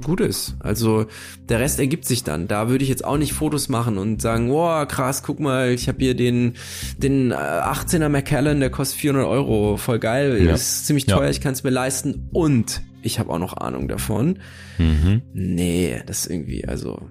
[0.05, 0.57] gut ist.
[0.61, 1.07] Also
[1.49, 2.49] der Rest ergibt sich dann.
[2.49, 5.89] Da würde ich jetzt auch nicht Fotos machen und sagen, wow, krass, guck mal, ich
[5.89, 6.55] habe hier den,
[6.99, 10.55] den 18er äh, Macallan, der kostet 400 Euro, voll geil, ja.
[10.55, 11.31] ist ziemlich teuer, ja.
[11.31, 14.39] ich kann es mir leisten und ich habe auch noch Ahnung davon.
[14.79, 15.23] Mhm.
[15.33, 17.09] Nee, das ist irgendwie, also,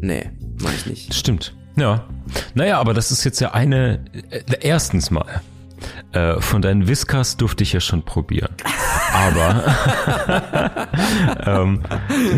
[0.00, 0.30] nee,
[0.62, 1.14] mach ich nicht.
[1.14, 1.54] Stimmt.
[1.76, 2.08] Ja.
[2.54, 5.42] Naja, aber das ist jetzt ja eine, äh, erstens mal,
[6.12, 8.50] äh, von deinen Whiskers durfte ich ja schon probieren.
[9.12, 9.64] Aber
[11.46, 11.82] ähm,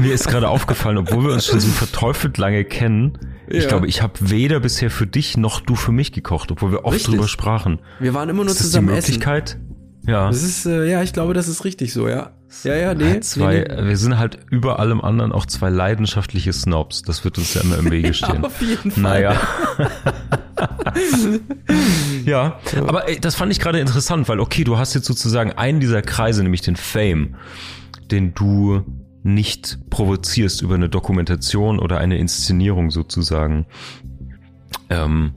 [0.01, 3.18] mir ist gerade aufgefallen, obwohl wir uns schon so verteufelt lange kennen,
[3.49, 3.59] ja.
[3.59, 6.84] ich glaube, ich habe weder bisher für dich noch du für mich gekocht, obwohl wir
[6.84, 7.14] oft richtig.
[7.14, 7.80] drüber sprachen.
[7.99, 9.51] Wir waren immer nur ist zusammen das die Möglichkeit?
[9.51, 9.66] Essen.
[10.07, 10.28] Ja.
[10.28, 12.30] Das ist, äh, ja, ich glaube, das ist richtig so, ja.
[12.62, 13.20] Ja, ja, nee.
[13.20, 13.88] Zwei, nee, nee.
[13.88, 17.03] Wir sind halt über allem anderen auch zwei leidenschaftliche Snobs.
[17.03, 18.36] Das wird uns ja immer im Wege stehen.
[18.36, 19.03] ja, auf jeden Fall.
[19.03, 19.40] Naja.
[22.27, 25.81] ja, aber ey, das fand ich gerade interessant, weil okay, du hast jetzt sozusagen einen
[25.81, 27.37] dieser Kreise, nämlich den Fame,
[28.11, 28.85] den du
[29.22, 33.66] nicht provozierst über eine Dokumentation oder eine Inszenierung sozusagen.
[34.91, 35.35] Ähm,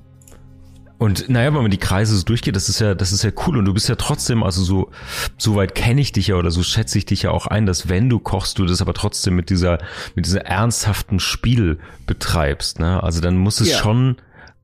[0.99, 3.57] und naja, wenn man die Kreise so durchgeht, das ist ja, das ist ja cool.
[3.57, 4.91] Und du bist ja trotzdem, also so,
[5.37, 7.87] so weit kenne ich dich ja oder so schätze ich dich ja auch ein, dass
[7.87, 9.77] wenn du kochst, du das aber trotzdem mit dieser,
[10.15, 12.79] mit dieser ernsthaften Spiel betreibst.
[12.79, 13.01] Ne?
[13.01, 13.77] Also dann muss es ja.
[13.77, 14.17] schon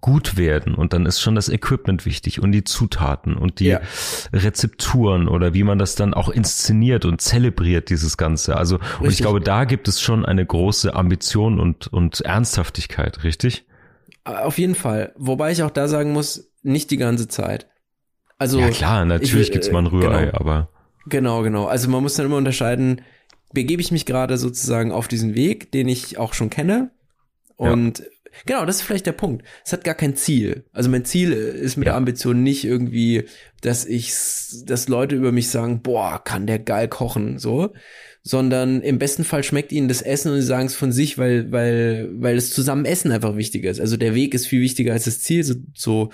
[0.06, 3.82] gut werden und dann ist schon das Equipment wichtig und die Zutaten und die ja.
[4.32, 8.56] Rezepturen oder wie man das dann auch inszeniert und zelebriert, dieses Ganze.
[8.56, 9.00] Also, richtig.
[9.00, 13.66] und ich glaube, da gibt es schon eine große Ambition und, und Ernsthaftigkeit, richtig?
[14.26, 15.12] Auf jeden Fall.
[15.18, 17.66] Wobei ich auch da sagen muss, nicht die ganze Zeit.
[18.38, 18.60] Also.
[18.60, 20.70] Ja klar, natürlich ich, gibt's mal ein Rührei, genau, aber.
[21.08, 21.66] Genau, genau.
[21.66, 23.02] Also man muss dann immer unterscheiden,
[23.54, 26.92] begebe ich mich gerade sozusagen auf diesen Weg, den ich auch schon kenne.
[27.58, 28.06] Und ja.
[28.46, 29.46] Genau, das ist vielleicht der Punkt.
[29.64, 30.66] Es hat gar kein Ziel.
[30.72, 31.92] Also mein Ziel ist mit ja.
[31.92, 33.26] der Ambition nicht irgendwie,
[33.62, 34.14] dass ich,
[34.66, 37.74] dass Leute über mich sagen, boah, kann der geil kochen, so,
[38.28, 41.52] sondern im besten Fall schmeckt ihnen das Essen und sie sagen es von sich, weil,
[41.52, 43.80] weil, weil das zusammen Essen einfach wichtiger ist.
[43.80, 46.10] Also der Weg ist viel wichtiger als das Ziel, so, so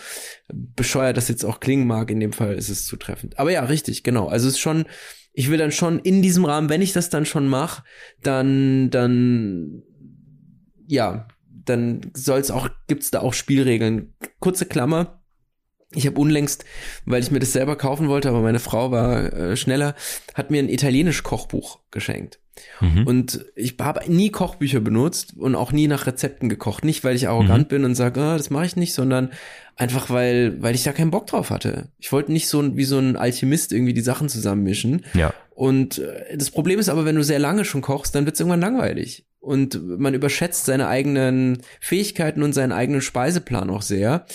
[0.49, 3.39] bescheuert das jetzt auch klingen mag, in dem Fall ist es zutreffend.
[3.39, 4.27] Aber ja, richtig, genau.
[4.27, 4.85] Also es ist schon,
[5.33, 7.83] ich will dann schon in diesem Rahmen, wenn ich das dann schon mache,
[8.21, 9.83] dann, dann,
[10.87, 11.27] ja,
[11.65, 14.13] dann soll's auch, gibt's da auch Spielregeln.
[14.39, 15.21] Kurze Klammer
[15.93, 16.63] ich habe unlängst,
[17.05, 19.95] weil ich mir das selber kaufen wollte, aber meine Frau war äh, schneller,
[20.33, 22.39] hat mir ein italienisch Kochbuch geschenkt.
[22.79, 23.07] Mhm.
[23.07, 26.85] Und ich habe nie Kochbücher benutzt und auch nie nach Rezepten gekocht.
[26.85, 27.69] Nicht, weil ich arrogant mhm.
[27.69, 29.31] bin und sage, ah, das mache ich nicht, sondern
[29.75, 31.89] einfach, weil, weil ich da keinen Bock drauf hatte.
[31.97, 35.03] Ich wollte nicht so wie so ein Alchemist irgendwie die Sachen zusammenmischen.
[35.13, 35.33] Ja.
[35.61, 38.39] Und äh, das Problem ist aber, wenn du sehr lange schon kochst, dann wird es
[38.39, 39.27] irgendwann langweilig.
[39.39, 44.25] Und man überschätzt seine eigenen Fähigkeiten und seinen eigenen Speiseplan auch sehr.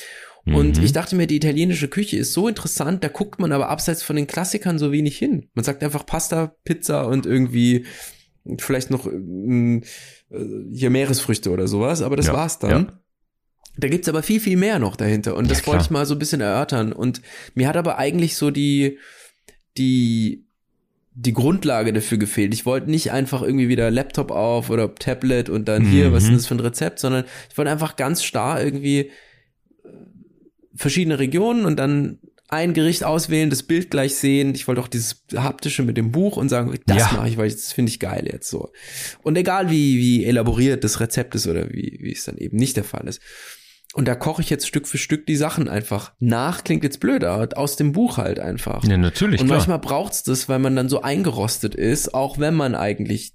[0.44, 0.84] Und mhm.
[0.84, 4.14] ich dachte mir, die italienische Küche ist so interessant, da guckt man aber abseits von
[4.14, 5.48] den Klassikern so wenig hin.
[5.54, 7.86] Man sagt einfach Pasta, Pizza und irgendwie
[8.58, 9.80] vielleicht noch äh,
[10.72, 12.70] hier Meeresfrüchte oder sowas, aber das ja, war's dann.
[12.70, 13.02] Ja.
[13.78, 15.34] Da gibt's aber viel, viel mehr noch dahinter.
[15.34, 16.92] Und das ja, wollte ich mal so ein bisschen erörtern.
[16.92, 17.20] Und
[17.56, 19.00] mir hat aber eigentlich so die,
[19.76, 20.45] die,
[21.18, 22.52] die Grundlage dafür gefehlt.
[22.52, 26.30] Ich wollte nicht einfach irgendwie wieder Laptop auf oder Tablet und dann hier, was ist
[26.30, 26.34] mhm.
[26.34, 29.10] das für ein Rezept, sondern ich wollte einfach ganz starr irgendwie
[30.74, 34.54] verschiedene Regionen und dann ein Gericht auswählen, das Bild gleich sehen.
[34.54, 37.12] Ich wollte auch dieses haptische mit dem Buch und sagen, das ja.
[37.14, 38.70] mache ich, weil das finde ich geil jetzt so.
[39.22, 42.76] Und egal wie wie elaboriert das Rezept ist oder wie wie es dann eben nicht
[42.76, 43.22] der Fall ist.
[43.96, 47.48] Und da koche ich jetzt Stück für Stück die Sachen einfach nach, klingt jetzt blöder,
[47.56, 48.84] aus dem Buch halt einfach.
[48.84, 49.40] Ja, natürlich.
[49.40, 49.56] Und klar.
[49.56, 53.32] manchmal braucht's das, weil man dann so eingerostet ist, auch wenn man eigentlich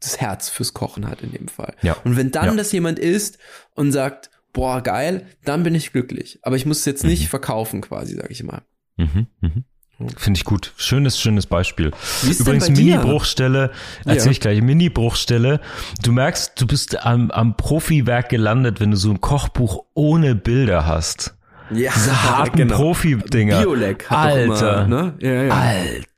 [0.00, 1.74] das Herz fürs Kochen hat in dem Fall.
[1.80, 1.96] Ja.
[2.04, 2.54] Und wenn dann ja.
[2.56, 3.38] das jemand isst
[3.74, 6.40] und sagt, boah, geil, dann bin ich glücklich.
[6.42, 7.28] Aber ich muss es jetzt nicht mhm.
[7.28, 8.60] verkaufen quasi, sag ich mal.
[8.98, 9.64] Mhm, mhm.
[10.16, 10.72] Finde ich gut.
[10.76, 11.92] Schönes, schönes Beispiel.
[12.22, 13.70] Übrigens, Mini-Bruchstelle,
[14.04, 14.30] erzähl ja.
[14.32, 15.60] ich gleich, Mini-Bruchstelle.
[16.02, 20.86] Du merkst, du bist am, am Profiwerk gelandet, wenn du so ein Kochbuch ohne Bilder
[20.86, 21.34] hast.
[21.70, 22.76] Ja, Diese harten genau.
[22.76, 23.60] Profi-Dinger.
[23.60, 25.14] Biolek Alter, immer, ne?
[25.20, 25.54] ja, ja.
[25.54, 26.11] Alter,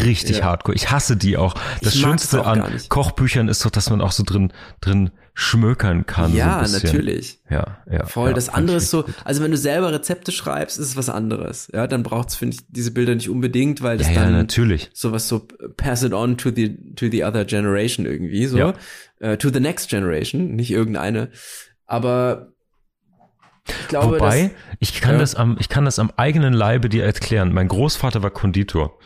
[0.00, 0.44] richtig ja.
[0.44, 0.74] hardcore.
[0.74, 1.54] Ich hasse die auch.
[1.80, 6.34] Das ich Schönste an Kochbüchern ist doch, dass man auch so drin, drin schmökern kann.
[6.34, 7.40] Ja, so natürlich.
[7.48, 8.04] Ja, ja.
[8.04, 8.28] Voll.
[8.28, 11.70] Ja, das andere ist so, also wenn du selber Rezepte schreibst, ist es was anderes.
[11.72, 14.90] Ja, dann braucht's, finde ich, diese Bilder nicht unbedingt, weil das ja, dann ja, natürlich.
[14.92, 18.58] sowas so pass it on to the, to the other generation irgendwie, so.
[18.58, 18.74] Ja.
[19.22, 21.30] Uh, to the next generation, nicht irgendeine.
[21.86, 22.52] Aber
[23.68, 24.50] ich glaube, Wobei, dass,
[24.80, 25.18] ich kann ja.
[25.18, 27.52] das am, ich kann das am eigenen Leibe dir erklären.
[27.52, 28.98] Mein Großvater war Konditor.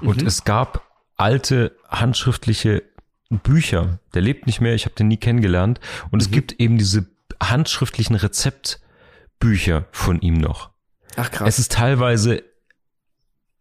[0.00, 0.26] Und mhm.
[0.26, 2.82] es gab alte handschriftliche
[3.30, 4.00] Bücher.
[4.14, 5.80] Der lebt nicht mehr, ich habe den nie kennengelernt.
[6.10, 6.20] Und mhm.
[6.20, 7.06] es gibt eben diese
[7.42, 10.70] handschriftlichen Rezeptbücher von ihm noch.
[11.16, 11.48] Ach krass.
[11.48, 12.42] Es ist teilweise,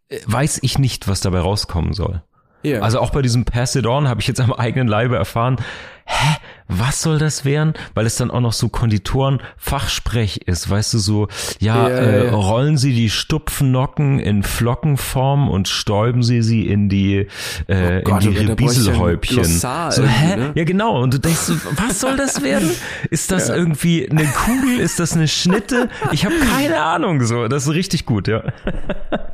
[0.10, 2.24] äh, weiß ich nicht, was dabei rauskommen soll.
[2.64, 2.82] Yeah.
[2.82, 5.58] Also auch bei diesem Pass It On habe ich jetzt am eigenen Leibe erfahren,
[6.06, 6.38] hä,
[6.70, 7.74] was soll das werden?
[7.96, 11.28] Weil es dann auch noch so Konditoren-Fachsprech ist, weißt du, so,
[11.60, 16.88] ja, ja, äh, ja, rollen Sie die Stupfnocken in Flockenform und stäuben Sie sie in
[16.88, 17.28] die,
[17.68, 19.44] äh, oh Gott, in die Rebieselhäubchen.
[19.44, 20.36] So, hä?
[20.38, 20.52] Ne?
[20.56, 21.02] Ja, genau.
[21.02, 22.70] Und du denkst so, was soll das werden?
[23.10, 23.56] Ist das ja.
[23.56, 24.80] irgendwie eine Kugel?
[24.80, 25.90] Ist das eine Schnitte?
[26.12, 27.48] Ich habe keine Ahnung, so.
[27.48, 28.44] Das ist richtig gut, ja.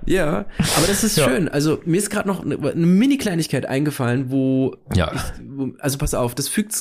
[0.06, 0.46] Ja,
[0.78, 1.50] aber das ist schön.
[1.50, 5.12] Also mir ist gerade noch eine, eine Mini-Kleinigkeit eingefallen, wo, ja.
[5.14, 6.72] Ich, wo, also pass auf, das fügt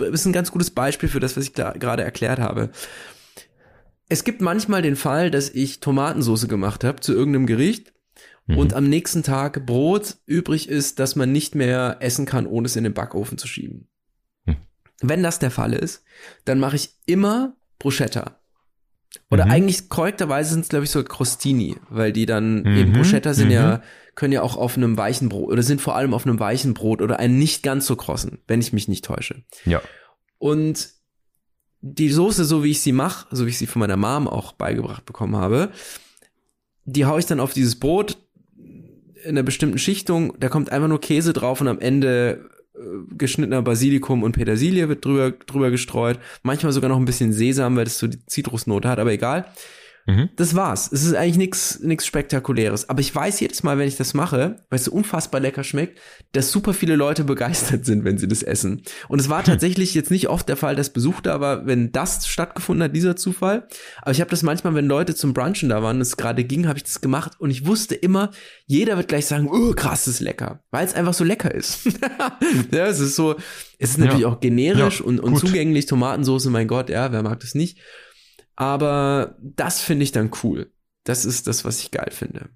[0.00, 2.70] ist ein ganz gutes Beispiel für das, was ich gerade erklärt habe.
[4.08, 7.92] Es gibt manchmal den Fall, dass ich Tomatensauce gemacht habe zu irgendeinem Gericht
[8.46, 8.58] mhm.
[8.58, 12.76] und am nächsten Tag Brot übrig ist, dass man nicht mehr essen kann, ohne es
[12.76, 13.88] in den Backofen zu schieben.
[14.46, 14.56] Mhm.
[15.00, 16.02] Wenn das der Fall ist,
[16.44, 18.39] dann mache ich immer Bruschetta.
[19.30, 19.50] Oder mhm.
[19.52, 22.76] eigentlich korrekterweise sind es, glaube ich, so Crostini, weil die dann mhm.
[22.76, 24.14] eben Bruschetta sind ja, mhm.
[24.14, 27.02] können ja auch auf einem weichen Brot oder sind vor allem auf einem weichen Brot
[27.02, 29.42] oder einen nicht ganz so krossen, wenn ich mich nicht täusche.
[29.64, 29.80] Ja.
[30.38, 30.90] Und
[31.80, 34.52] die Soße, so wie ich sie mache, so wie ich sie von meiner Mom auch
[34.52, 35.70] beigebracht bekommen habe,
[36.84, 38.18] die haue ich dann auf dieses Brot
[38.56, 42.50] in einer bestimmten Schichtung, da kommt einfach nur Käse drauf und am Ende
[43.16, 46.18] geschnittener Basilikum und Petersilie wird drüber, drüber gestreut.
[46.42, 49.46] Manchmal sogar noch ein bisschen Sesam, weil das so die Zitrusnote hat, aber egal.
[50.10, 50.28] Mhm.
[50.36, 50.90] Das war's.
[50.92, 52.88] Es ist eigentlich nichts nichts Spektakuläres.
[52.88, 55.98] Aber ich weiß jedes Mal, wenn ich das mache, weil es so unfassbar lecker schmeckt,
[56.32, 58.82] dass super viele Leute begeistert sind, wenn sie das essen.
[59.08, 62.26] Und es war tatsächlich jetzt nicht oft der Fall, dass Besuch da war, wenn das
[62.26, 63.68] stattgefunden hat, dieser Zufall.
[64.02, 66.78] Aber ich habe das manchmal, wenn Leute zum Brunchen da waren, es gerade ging, habe
[66.78, 68.30] ich das gemacht und ich wusste immer,
[68.66, 71.86] jeder wird gleich sagen, oh krass, das ist lecker, weil es einfach so lecker ist.
[72.72, 73.36] ja, es ist so,
[73.78, 74.28] es ist natürlich ja.
[74.28, 75.86] auch generisch ja, und, und zugänglich.
[75.86, 77.78] Tomatensauce, mein Gott, ja, wer mag das nicht?
[78.60, 80.70] Aber das finde ich dann cool.
[81.04, 82.50] Das ist das, was ich geil finde.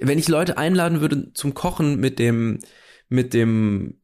[0.00, 2.58] Wenn ich Leute einladen würde zum Kochen mit dem,
[3.08, 4.00] mit dem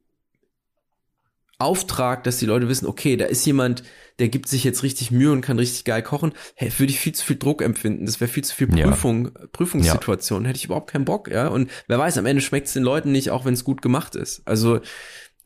[1.58, 3.82] Auftrag, dass die Leute wissen, okay, da ist jemand,
[4.20, 7.16] der gibt sich jetzt richtig Mühe und kann richtig geil kochen, hey, würde ich viel
[7.16, 8.06] zu viel Druck empfinden.
[8.06, 9.46] Das wäre viel zu viel Prüfung, ja.
[9.50, 10.44] Prüfungssituation.
[10.44, 10.50] Ja.
[10.50, 11.48] Hätte ich überhaupt keinen Bock, ja.
[11.48, 14.14] Und wer weiß, am Ende schmeckt es den Leuten nicht, auch wenn es gut gemacht
[14.14, 14.42] ist.
[14.46, 14.78] Also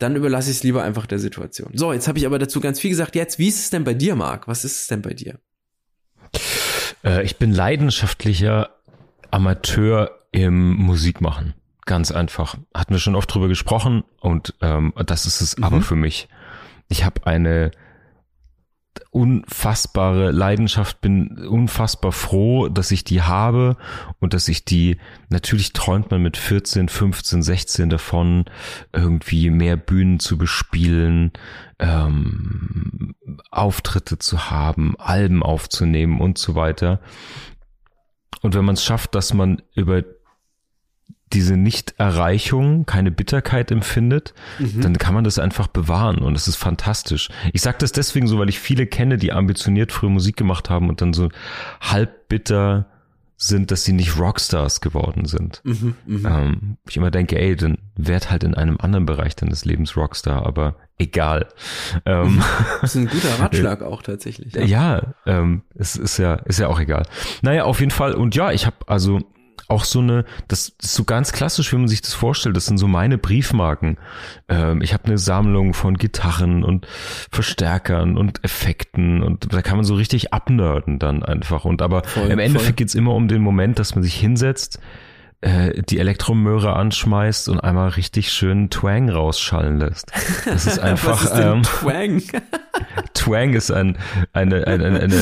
[0.03, 1.71] dann überlasse ich es lieber einfach der Situation.
[1.75, 3.15] So, jetzt habe ich aber dazu ganz viel gesagt.
[3.15, 4.49] Jetzt, wie ist es denn bei dir, Marc?
[4.49, 5.39] Was ist es denn bei dir?
[7.05, 8.71] Äh, ich bin leidenschaftlicher
[9.31, 11.55] Amateur im Musikmachen.
[11.85, 12.57] Ganz einfach.
[12.75, 15.65] Hatten wir schon oft drüber gesprochen und ähm, das ist es mhm.
[15.65, 16.29] aber für mich.
[16.89, 17.71] Ich habe eine
[19.13, 23.77] unfassbare Leidenschaft, bin unfassbar froh, dass ich die habe
[24.21, 24.97] und dass ich die,
[25.29, 28.47] natürlich träumt man mit 14, 15, 16 davon,
[28.91, 31.33] irgendwie mehr Bühnen zu bespielen,
[31.79, 33.15] ähm,
[33.51, 37.01] Auftritte zu haben, Alben aufzunehmen und so weiter.
[38.41, 40.03] Und wenn man es schafft, dass man über
[41.33, 44.81] diese Nichterreichung keine Bitterkeit empfindet, mhm.
[44.81, 47.29] dann kann man das einfach bewahren und es ist fantastisch.
[47.53, 50.89] Ich sage das deswegen so, weil ich viele kenne, die ambitioniert früher Musik gemacht haben
[50.89, 51.29] und dann so
[51.81, 52.87] halb bitter
[53.43, 55.63] sind, dass sie nicht Rockstars geworden sind.
[55.65, 56.43] Mhm, mh.
[56.43, 60.47] ähm, ich immer denke, ey, dann werd halt in einem anderen Bereich deines Lebens Rockstar,
[60.47, 61.49] aber egal.
[62.07, 62.45] Ähm, mhm.
[62.81, 64.55] das ist ein guter Ratschlag auch tatsächlich.
[64.55, 67.05] Ja, ja ähm, es ist ja, ist ja auch egal.
[67.43, 68.15] Naja, auf jeden Fall.
[68.15, 69.21] Und ja, ich habe also
[69.73, 72.57] auch so eine, das ist so ganz klassisch, wie man sich das vorstellt.
[72.57, 73.99] Das sind so meine Briefmarken.
[74.49, 76.87] Ähm, ich habe eine Sammlung von Gitarren und
[77.31, 81.65] Verstärkern und Effekten und da kann man so richtig abnörden dann einfach.
[81.65, 84.79] Und aber voll, im Endeffekt geht's immer um den Moment, dass man sich hinsetzt,
[85.41, 90.13] äh, die Elektromöhre anschmeißt und einmal richtig schön Twang rausschallen lässt.
[90.45, 91.25] Das ist einfach.
[91.25, 92.23] Was ist ähm, Twang?
[93.15, 93.99] Twang ist ein,
[94.33, 95.21] eine, eine, eine, eine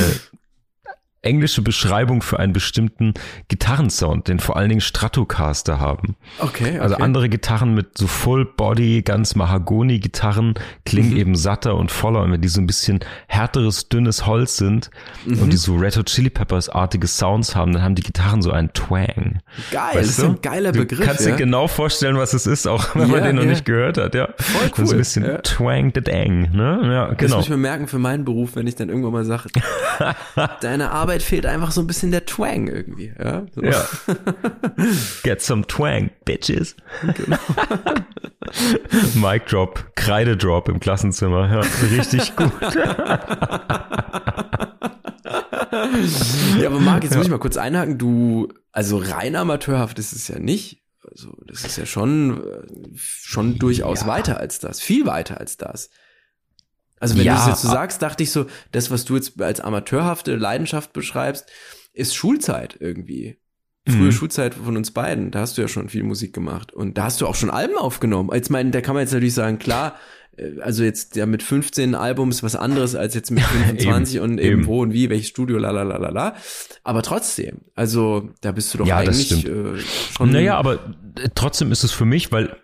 [1.23, 3.13] englische Beschreibung für einen bestimmten
[3.47, 6.15] Gitarrensound, den vor allen Dingen Stratocaster haben.
[6.39, 6.79] Okay, okay.
[6.79, 11.17] Also andere Gitarren mit so Full Body, ganz Mahagoni-Gitarren klingen mhm.
[11.17, 12.23] eben satter und voller.
[12.23, 14.89] Und wenn die so ein bisschen härteres, dünnes Holz sind
[15.25, 15.43] mhm.
[15.43, 18.73] und die so Red Hot Chili Peppers-artige Sounds haben, dann haben die Gitarren so einen
[18.73, 19.41] Twang.
[19.71, 20.99] Geil, weißt das ist ein geiler Begriff.
[20.99, 21.31] Du kannst ja?
[21.31, 23.51] dir genau vorstellen, was es ist, auch wenn yeah, man den noch yeah.
[23.51, 24.15] nicht gehört hat.
[24.15, 24.87] Ja, voll cool.
[24.87, 25.37] So ein bisschen ja.
[25.37, 26.51] Twang the Dang.
[26.51, 26.79] Ne?
[26.83, 27.15] Ja, genau.
[27.17, 29.49] Das muss ich mir merken für meinen Beruf, wenn ich dann irgendwann mal sage,
[30.61, 33.13] deine Arbeit Arbeit fehlt einfach so ein bisschen der Twang irgendwie.
[33.19, 33.45] Ja.
[33.53, 33.61] So.
[33.61, 33.85] ja.
[35.23, 36.77] Get some Twang, bitches.
[37.01, 37.37] Genau.
[39.27, 41.51] Mic Drop, Kreidedrop im Klassenzimmer.
[41.51, 41.59] Ja,
[41.97, 42.53] richtig gut.
[46.61, 47.17] ja, aber Marc, jetzt ja.
[47.17, 47.97] muss ich mal kurz einhaken.
[47.97, 50.81] Du, also rein amateurhaft ist es ja nicht.
[51.09, 52.41] Also, das ist ja schon,
[52.95, 54.07] schon durchaus ja.
[54.07, 54.79] weiter als das.
[54.79, 55.89] Viel weiter als das.
[57.01, 59.41] Also wenn ja, du es jetzt so sagst, dachte ich so, das, was du jetzt
[59.41, 61.47] als amateurhafte Leidenschaft beschreibst,
[61.93, 63.37] ist Schulzeit irgendwie.
[63.87, 64.11] Frühe mhm.
[64.11, 67.19] Schulzeit von uns beiden, da hast du ja schon viel Musik gemacht und da hast
[67.19, 68.29] du auch schon Alben aufgenommen.
[68.29, 69.95] Als mein, da kann man jetzt natürlich sagen, klar,
[70.37, 73.43] äh, also jetzt ja mit 15 Albums was anderes als jetzt mit
[73.77, 76.35] 25 eben, und eben, eben, wo und wie, welches Studio, la la la la la.
[76.83, 79.79] Aber trotzdem, also da bist du doch ja, eigentlich äh,
[80.15, 80.31] schon.
[80.31, 80.75] Naja, aber
[81.15, 82.55] äh, trotzdem ist es für mich, weil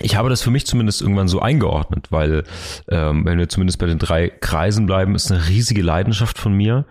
[0.00, 2.44] ich habe das für mich zumindest irgendwann so eingeordnet, weil
[2.88, 6.86] ähm, wenn wir zumindest bei den drei Kreisen bleiben, ist eine riesige Leidenschaft von mir.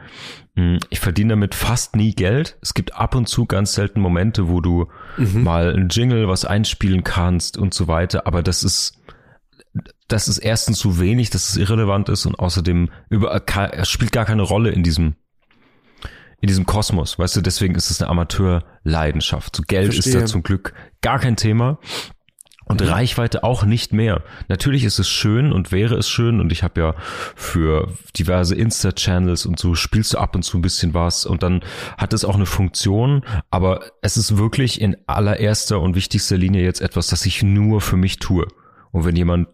[0.56, 2.58] Hm, ich verdiene damit fast nie Geld.
[2.62, 4.88] Es gibt ab und zu ganz selten Momente, wo du
[5.18, 5.44] mhm.
[5.44, 9.00] mal ein Jingle was einspielen kannst und so weiter, aber das ist
[10.08, 13.42] das ist erstens zu wenig, dass es irrelevant ist und außerdem über,
[13.72, 15.16] es spielt gar keine Rolle in diesem
[16.40, 19.56] in diesem Kosmos, weißt du, deswegen ist es eine Amateurleidenschaft.
[19.56, 20.14] So Geld Verstehe.
[20.14, 21.80] ist da zum Glück gar kein Thema.
[22.66, 22.88] Und mhm.
[22.88, 24.24] Reichweite auch nicht mehr.
[24.48, 26.96] Natürlich ist es schön und wäre es schön und ich habe ja
[27.36, 31.62] für diverse Insta-Channels und so spielst du ab und zu ein bisschen was und dann
[31.98, 36.82] hat es auch eine Funktion, aber es ist wirklich in allererster und wichtigster Linie jetzt
[36.82, 38.48] etwas, das ich nur für mich tue.
[38.92, 39.48] Und wenn jemand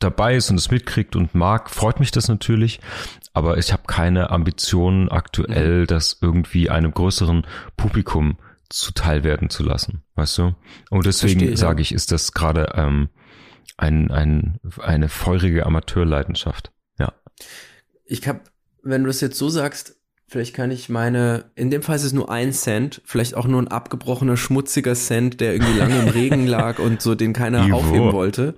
[0.00, 2.80] dabei ist und es mitkriegt und mag, freut mich das natürlich.
[3.32, 5.86] Aber ich habe keine Ambitionen aktuell, mhm.
[5.86, 7.46] das irgendwie einem größeren
[7.76, 8.38] Publikum
[8.70, 10.54] zuteil werden zu lassen, weißt du?
[10.90, 13.10] Und deswegen sage ich, ist das gerade ähm,
[13.76, 16.72] ein, ein, eine feurige Amateurleidenschaft.
[16.98, 17.12] Ja.
[18.04, 18.40] Ich habe,
[18.82, 19.96] wenn du das jetzt so sagst,
[20.28, 23.60] vielleicht kann ich meine, in dem Fall ist es nur ein Cent, vielleicht auch nur
[23.60, 27.76] ein abgebrochener, schmutziger Cent, der irgendwie lange im Regen lag und so, den keiner Ivo.
[27.76, 28.54] aufheben wollte.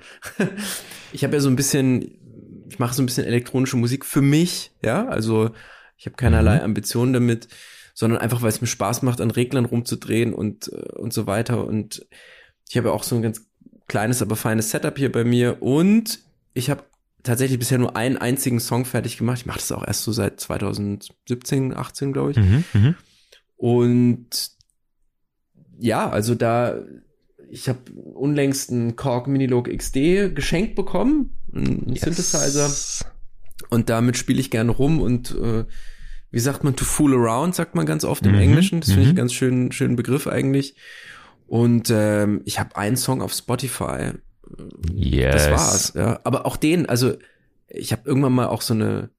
[1.13, 2.19] Ich habe ja so ein bisschen,
[2.69, 5.51] ich mache so ein bisschen elektronische Musik für mich, ja, also
[5.97, 6.65] ich habe keinerlei mhm.
[6.65, 7.49] Ambitionen damit
[7.95, 11.67] sondern einfach, weil es mir Spaß macht, an Reglern rumzudrehen und, äh, und so weiter.
[11.67, 12.07] Und
[12.69, 13.47] ich habe ja auch so ein ganz
[13.89, 15.63] kleines, aber feines Setup hier bei mir.
[15.63, 16.21] Und
[16.55, 16.85] ich habe
[17.23, 19.39] tatsächlich bisher nur einen einzigen Song fertig gemacht.
[19.39, 22.37] Ich mache das auch erst so seit 2017, 18, glaube ich.
[22.39, 22.95] Mhm, mh.
[23.57, 24.51] Und
[25.79, 26.83] ja, also da,
[27.51, 32.03] ich habe unlängst einen Korg Minilog XD geschenkt bekommen, einen yes.
[32.03, 32.71] Synthesizer.
[33.71, 35.65] Und damit spiele ich gerne rum und äh,
[36.33, 38.41] wie sagt man, to fool around, sagt man ganz oft im mhm.
[38.41, 38.81] Englischen.
[38.81, 39.11] Das finde ich mhm.
[39.11, 40.75] einen ganz schönen, schönen Begriff eigentlich.
[41.47, 44.13] Und ähm, ich habe einen Song auf Spotify.
[44.93, 45.47] Yes.
[45.47, 46.21] Das war's, ja.
[46.25, 47.15] Aber auch den, also
[47.69, 49.11] ich habe irgendwann mal auch so eine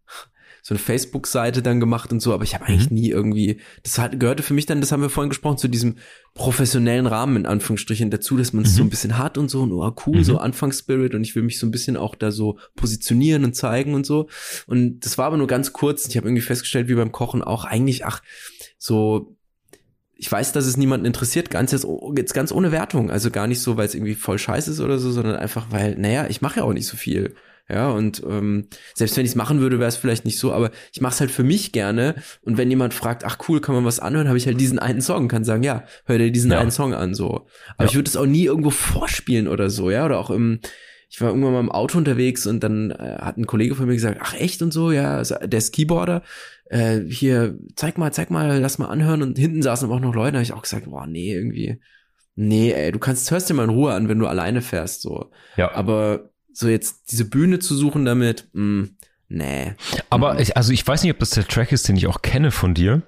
[0.66, 2.96] so eine Facebook-Seite dann gemacht und so, aber ich habe eigentlich mhm.
[2.96, 5.98] nie irgendwie, das hat, gehörte für mich dann, das haben wir vorhin gesprochen, zu diesem
[6.36, 8.78] professionellen Rahmen in Anführungsstrichen dazu, dass man es mhm.
[8.78, 10.24] so ein bisschen hat und so und oh cool, mhm.
[10.24, 13.94] so Anfangsspirit und ich will mich so ein bisschen auch da so positionieren und zeigen
[13.94, 14.30] und so.
[14.66, 16.08] Und das war aber nur ganz kurz.
[16.08, 18.22] Ich habe irgendwie festgestellt, wie beim Kochen auch eigentlich, ach,
[18.78, 19.36] so
[20.16, 21.86] ich weiß, dass es niemanden interessiert, ganz jetzt,
[22.16, 23.12] jetzt ganz ohne Wertung.
[23.12, 25.98] Also gar nicht so, weil es irgendwie voll scheiße ist oder so, sondern einfach, weil,
[25.98, 27.36] naja, ich mache ja auch nicht so viel.
[27.70, 30.72] Ja, und ähm, selbst wenn ich es machen würde, wäre es vielleicht nicht so, aber
[30.92, 32.16] ich mache es halt für mich gerne.
[32.42, 35.02] Und wenn jemand fragt, ach cool, kann man was anhören, habe ich halt diesen einen
[35.02, 36.60] Song, kann sagen, ja, hör dir diesen ja.
[36.60, 37.48] einen Song an, so.
[37.78, 37.86] Aber ja.
[37.86, 40.60] ich würde es auch nie irgendwo vorspielen oder so, ja, oder auch im,
[41.10, 43.94] ich war irgendwann mal im Auto unterwegs und dann äh, hat ein Kollege von mir
[43.94, 46.22] gesagt, ach echt und so, ja, der ist Keyboarder,
[46.66, 50.34] äh, hier, zeig mal, zeig mal, lass mal anhören und hinten saßen auch noch Leute,
[50.34, 51.80] da habe ich auch gesagt, boah, nee, irgendwie,
[52.36, 55.32] nee, ey, du kannst, hörst dir mal in Ruhe an, wenn du alleine fährst, so.
[55.56, 55.74] Ja.
[55.74, 58.90] Aber so jetzt diese Bühne zu suchen damit, mh, mm,
[59.30, 59.74] nee.
[60.10, 62.52] Aber ich, also ich weiß nicht, ob das der Track ist, den ich auch kenne
[62.52, 63.02] von dir.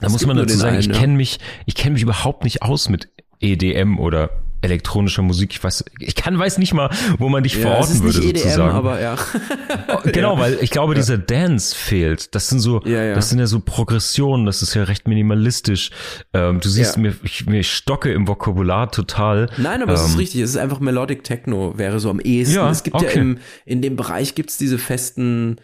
[0.00, 2.88] Da muss man dazu sagen, einen, ich kenne mich, ich kenne mich überhaupt nicht aus
[2.88, 3.08] mit
[3.40, 4.30] EDM oder
[4.60, 5.52] elektronischer Musik.
[5.52, 8.18] Ich weiß, ich kann, weiß nicht mal, wo man dich ja, verorten es ist würde,
[8.18, 8.74] nicht EDM, sozusagen.
[8.74, 9.16] aber ja.
[9.88, 10.40] Oh, genau, ja.
[10.40, 12.34] weil ich glaube, dieser Dance fehlt.
[12.34, 14.46] Das sind so, ja, das sind ja so Progressionen.
[14.46, 15.90] Das ist ja recht minimalistisch.
[16.32, 19.48] Ähm, du siehst mir, ich mir stocke im Vokabular total.
[19.56, 20.40] Nein, aber ähm, es ist richtig.
[20.40, 22.58] Es ist einfach Melodic Techno wäre so am ehesten.
[22.66, 23.06] Es gibt okay.
[23.06, 25.56] ja im, in dem Bereich gibt's diese festen,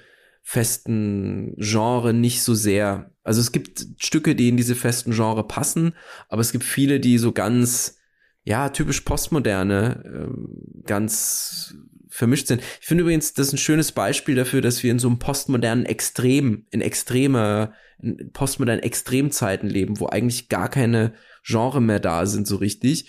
[0.43, 3.11] festen Genre nicht so sehr.
[3.23, 5.95] Also es gibt Stücke, die in diese festen Genre passen,
[6.29, 7.97] aber es gibt viele, die so ganz
[8.45, 11.75] ja, typisch postmoderne, äh, ganz
[12.09, 12.63] vermischt sind.
[12.81, 15.85] Ich finde übrigens, das ist ein schönes Beispiel dafür, dass wir in so einem postmodernen
[15.85, 22.47] Extrem, in extremer, in postmodernen Extremzeiten leben, wo eigentlich gar keine Genre mehr da sind,
[22.47, 23.09] so richtig.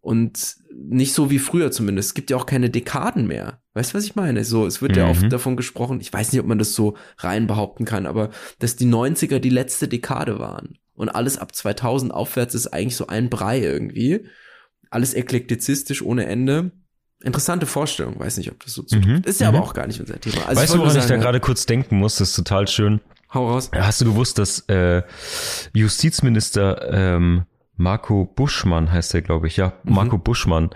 [0.00, 2.08] Und nicht so wie früher zumindest.
[2.08, 3.62] Es gibt ja auch keine Dekaden mehr.
[3.72, 4.44] Weißt du, was ich meine?
[4.44, 4.98] So, es wird mhm.
[4.98, 5.30] ja oft mhm.
[5.30, 8.86] davon gesprochen, ich weiß nicht, ob man das so rein behaupten kann, aber dass die
[8.86, 10.76] 90er die letzte Dekade waren.
[10.94, 14.26] Und alles ab 2000 aufwärts ist eigentlich so ein Brei irgendwie
[14.92, 16.70] alles eklektizistisch ohne Ende.
[17.22, 19.06] Interessante Vorstellung, weiß nicht, ob das so zutrifft.
[19.06, 19.22] Mhm.
[19.24, 19.56] Ist ja mhm.
[19.56, 20.46] aber auch gar nicht unser Thema.
[20.46, 22.16] Also weißt du, woran ich da gerade kurz denken muss?
[22.16, 23.00] Das ist total schön.
[23.32, 23.70] Hau raus.
[23.72, 25.02] Hast du gewusst, dass äh,
[25.72, 27.44] Justizminister ähm,
[27.76, 29.94] Marco Buschmann heißt der, glaube ich, ja, mhm.
[29.94, 30.70] Marco Buschmann,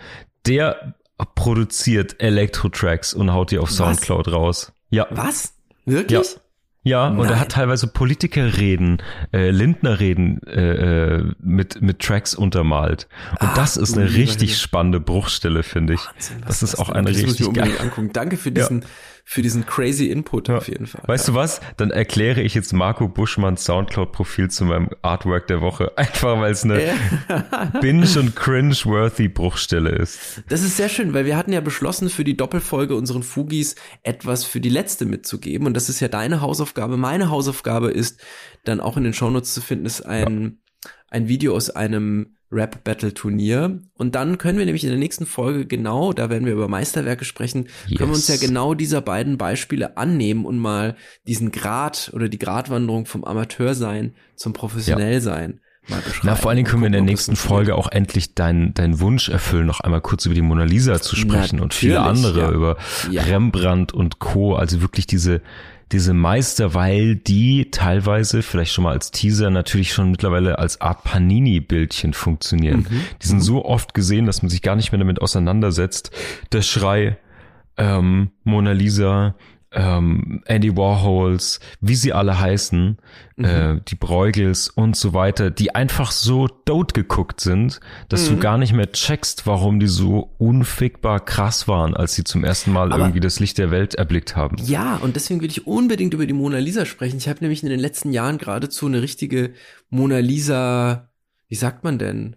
[0.46, 0.94] der
[1.34, 4.34] produziert Elektro-Tracks und haut die auf Soundcloud Was?
[4.34, 4.72] raus.
[4.90, 5.06] Ja.
[5.10, 5.54] Was?
[5.84, 6.34] Wirklich?
[6.34, 6.40] Ja.
[6.86, 7.18] Ja, Nein.
[7.18, 9.02] und er hat teilweise Politikerreden,
[9.32, 13.08] äh, Lindnerreden äh, äh, mit mit Tracks untermalt.
[13.40, 16.00] Und ah, das ist eine richtig spannende Bruchstelle, finde ich.
[16.06, 17.72] Wahnsinn, das ist auch eine richtig geile.
[18.12, 18.86] Danke für diesen ja
[19.28, 20.56] für diesen crazy Input ja.
[20.56, 21.02] auf jeden Fall.
[21.04, 21.34] Weißt ja.
[21.34, 21.60] du was?
[21.76, 25.92] Dann erkläre ich jetzt Marco Buschmanns Soundcloud-Profil zu meinem Artwork der Woche.
[25.98, 26.94] Einfach weil es eine
[27.80, 30.44] binge- und cringe-worthy Bruchstelle ist.
[30.48, 33.74] Das ist sehr schön, weil wir hatten ja beschlossen, für die Doppelfolge unseren Fugis
[34.04, 35.66] etwas für die letzte mitzugeben.
[35.66, 36.96] Und das ist ja deine Hausaufgabe.
[36.96, 38.20] Meine Hausaufgabe ist,
[38.62, 40.60] dann auch in den Shownotes zu finden, ist ein.
[41.08, 43.80] Ein Video aus einem Rap-Battle-Turnier.
[43.94, 47.24] Und dann können wir nämlich in der nächsten Folge genau, da werden wir über Meisterwerke
[47.24, 47.98] sprechen, yes.
[47.98, 50.96] können wir uns ja genau dieser beiden Beispiele annehmen und mal
[51.26, 55.96] diesen Grad oder die Gratwanderung vom Amateursein zum Professionellsein ja.
[55.96, 56.28] mal beschreiben.
[56.28, 59.28] Na, vor allen Dingen können wir in der nächsten Folge auch endlich deinen dein Wunsch
[59.28, 62.50] erfüllen, noch einmal kurz über die Mona Lisa zu sprechen Natürlich, und viele andere ja.
[62.52, 62.76] über
[63.10, 63.22] ja.
[63.22, 64.54] Rembrandt und Co.
[64.54, 65.42] Also wirklich diese
[65.92, 71.04] diese Meister, weil die teilweise, vielleicht schon mal als Teaser, natürlich schon mittlerweile als Art
[71.04, 72.86] Panini-Bildchen funktionieren.
[72.90, 73.00] Mhm.
[73.22, 76.10] Die sind so oft gesehen, dass man sich gar nicht mehr damit auseinandersetzt.
[76.50, 77.18] Der Schrei,
[77.76, 79.36] ähm, Mona Lisa,
[79.76, 82.96] ähm, Andy Warhols, wie sie alle heißen,
[83.36, 83.44] mhm.
[83.44, 88.34] äh, die Bruegels und so weiter, die einfach so dote geguckt sind, dass mhm.
[88.34, 92.72] du gar nicht mehr checkst, warum die so unfickbar krass waren, als sie zum ersten
[92.72, 94.56] Mal Aber irgendwie das Licht der Welt erblickt haben.
[94.64, 97.18] Ja, und deswegen will ich unbedingt über die Mona Lisa sprechen.
[97.18, 99.52] Ich habe nämlich in den letzten Jahren geradezu eine richtige
[99.90, 101.10] Mona Lisa,
[101.48, 102.36] wie sagt man denn?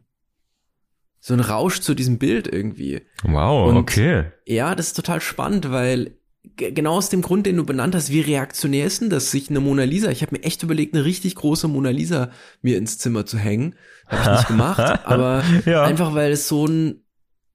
[1.22, 3.02] So ein Rausch zu diesem Bild irgendwie.
[3.24, 4.26] Wow, und okay.
[4.46, 6.19] Ja, das ist total spannend, weil
[6.56, 9.60] genau aus dem Grund, den du benannt hast, wie reaktionär ist denn das, sich eine
[9.60, 12.32] Mona Lisa, ich habe mir echt überlegt, eine richtig große Mona Lisa
[12.62, 13.76] mir ins Zimmer zu hängen.
[14.08, 15.84] Habe ich nicht gemacht, aber ja.
[15.84, 17.04] einfach weil es so ein,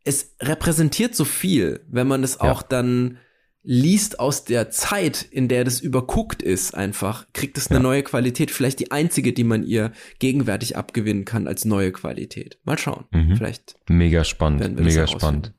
[0.05, 3.19] es repräsentiert so viel, wenn man das auch dann
[3.65, 7.83] liest aus der Zeit, in der das überguckt ist, einfach, kriegt es eine ja.
[7.83, 8.51] neue Qualität.
[8.51, 12.59] Vielleicht die einzige, die man ihr gegenwärtig abgewinnen kann als neue Qualität.
[12.65, 13.07] Mal schauen.
[13.11, 13.37] Mhm.
[13.37, 13.77] Vielleicht.
[13.89, 14.79] Mega spannend.
[14.79, 15.55] Mega spannend.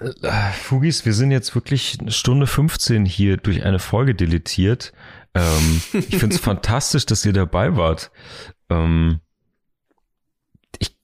[0.00, 4.92] Äh, Fugis, wir sind jetzt wirklich Stunde 15 hier durch eine Folge deletiert.
[5.34, 8.10] Ähm, ich finde es fantastisch, dass ihr dabei wart.
[8.68, 9.20] Ähm,
[10.78, 10.96] ich,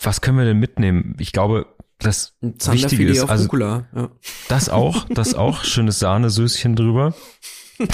[0.00, 1.16] was können wir denn mitnehmen?
[1.18, 1.66] Ich glaube,
[1.98, 4.10] das Wichtige ist, also, ja.
[4.48, 7.14] das auch, das auch, schönes Sahnesöschen drüber.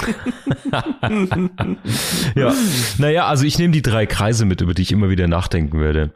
[2.34, 2.54] ja,
[2.98, 6.14] naja, also ich nehme die drei Kreise mit, über die ich immer wieder nachdenken werde.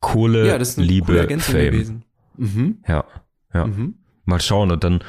[0.00, 1.70] Kohle, ja, Liebe, Fame.
[1.70, 2.04] Gewesen.
[2.38, 2.82] Mhm.
[2.86, 3.04] Ja,
[3.52, 3.66] ja.
[3.66, 3.98] Mhm.
[4.24, 5.00] Mal schauen und dann,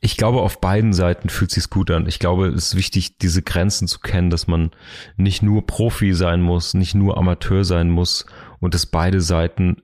[0.00, 2.06] ich glaube, auf beiden Seiten fühlt sich's gut an.
[2.06, 4.70] Ich glaube, es ist wichtig, diese Grenzen zu kennen, dass man
[5.16, 8.26] nicht nur Profi sein muss, nicht nur Amateur sein muss
[8.60, 9.82] und dass beide Seiten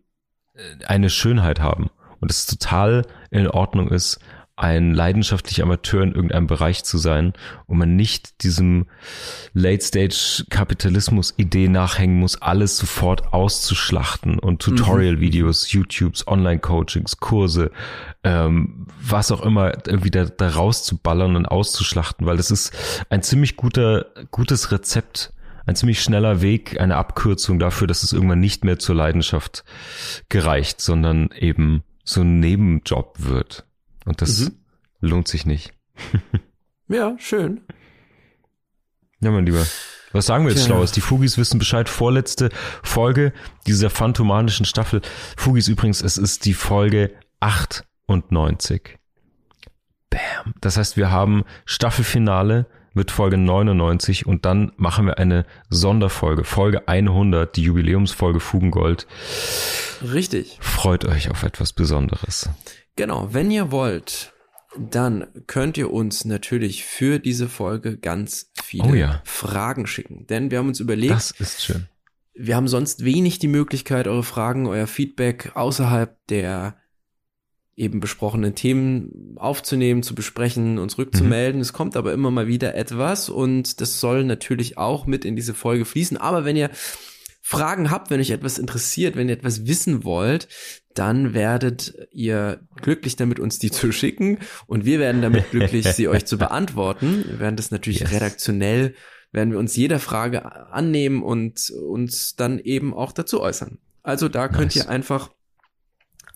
[0.54, 1.90] äh, eine Schönheit haben
[2.20, 4.20] und es total in Ordnung ist,
[4.56, 7.32] ein leidenschaftlicher Amateur in irgendeinem Bereich zu sein
[7.66, 8.84] und man nicht diesem
[9.54, 14.58] Late-Stage-Kapitalismus-Idee nachhängen muss, alles sofort auszuschlachten und mhm.
[14.76, 17.70] Tutorial-Videos, YouTubes, Online-Coachings, Kurse,
[18.24, 22.76] ähm, was auch immer irgendwie da, da rauszuballern und auszuschlachten, weil das ist
[23.08, 25.32] ein ziemlich guter, gutes Rezept,
[25.64, 29.64] ein ziemlich schneller Weg, eine Abkürzung dafür, dass es irgendwann nicht mehr zur Leidenschaft
[30.28, 33.64] gereicht, sondern eben so ein Nebenjob wird.
[34.04, 34.56] Und das mhm.
[35.00, 35.72] lohnt sich nicht.
[36.88, 37.62] ja, schön.
[39.20, 39.64] Ja, mein Lieber.
[40.12, 40.66] Was sagen wir jetzt ja.
[40.66, 40.92] Schlaues?
[40.92, 41.88] Die Fugis wissen Bescheid.
[41.88, 42.50] Vorletzte
[42.82, 43.32] Folge
[43.66, 45.00] dieser phantomanischen Staffel.
[45.36, 48.98] Fugis übrigens, es ist die Folge 98.
[50.10, 50.54] Bam.
[50.60, 56.88] Das heißt, wir haben Staffelfinale mit Folge 99 und dann machen wir eine Sonderfolge, Folge
[56.88, 59.06] 100, die Jubiläumsfolge Fugengold.
[60.02, 60.58] Richtig.
[60.60, 62.50] Freut euch auf etwas Besonderes.
[62.96, 64.32] Genau, wenn ihr wollt,
[64.78, 69.22] dann könnt ihr uns natürlich für diese Folge ganz viele oh ja.
[69.24, 70.26] Fragen schicken.
[70.26, 71.12] Denn wir haben uns überlegt.
[71.12, 71.88] Das ist schön.
[72.34, 76.76] Wir haben sonst wenig die Möglichkeit, eure Fragen, euer Feedback außerhalb der
[77.74, 81.56] eben besprochenen Themen aufzunehmen, zu besprechen, uns rückzumelden.
[81.56, 81.62] Mhm.
[81.62, 85.54] Es kommt aber immer mal wieder etwas und das soll natürlich auch mit in diese
[85.54, 86.16] Folge fließen.
[86.16, 86.70] Aber wenn ihr
[87.44, 90.46] Fragen habt, wenn euch etwas interessiert, wenn ihr etwas wissen wollt,
[90.94, 96.08] dann werdet ihr glücklich damit, uns die zu schicken und wir werden damit glücklich, sie
[96.08, 97.24] euch zu beantworten.
[97.26, 98.12] Wir werden das natürlich yes.
[98.12, 98.94] redaktionell,
[99.32, 103.78] werden wir uns jeder Frage annehmen und uns dann eben auch dazu äußern.
[104.04, 104.84] Also da könnt nice.
[104.84, 105.30] ihr einfach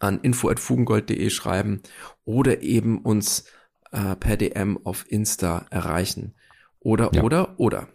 [0.01, 1.83] an info.fugengold.de schreiben
[2.25, 3.45] oder eben uns
[3.93, 6.35] äh, per DM auf Insta erreichen.
[6.81, 7.23] Oder, ja.
[7.23, 7.89] oder, oder.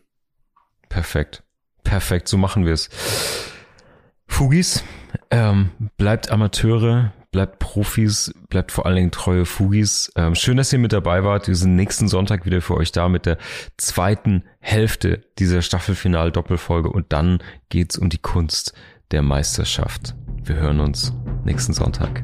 [0.87, 1.43] Perfekt.
[1.83, 2.89] Perfekt, so machen wir es.
[4.27, 4.83] Fugis,
[5.29, 10.11] ähm, bleibt Amateure, bleibt Profis, bleibt vor allen Dingen treue Fugis.
[10.15, 11.47] Ähm, schön, dass ihr mit dabei wart.
[11.47, 13.37] Wir sind nächsten Sonntag wieder für euch da mit der
[13.77, 17.39] zweiten Hälfte dieser Staffelfinal-Doppelfolge und dann
[17.69, 18.73] geht's um die Kunst
[19.11, 20.15] der Meisterschaft.
[20.43, 21.13] Wir hören uns
[21.43, 22.23] nächsten Sonntag.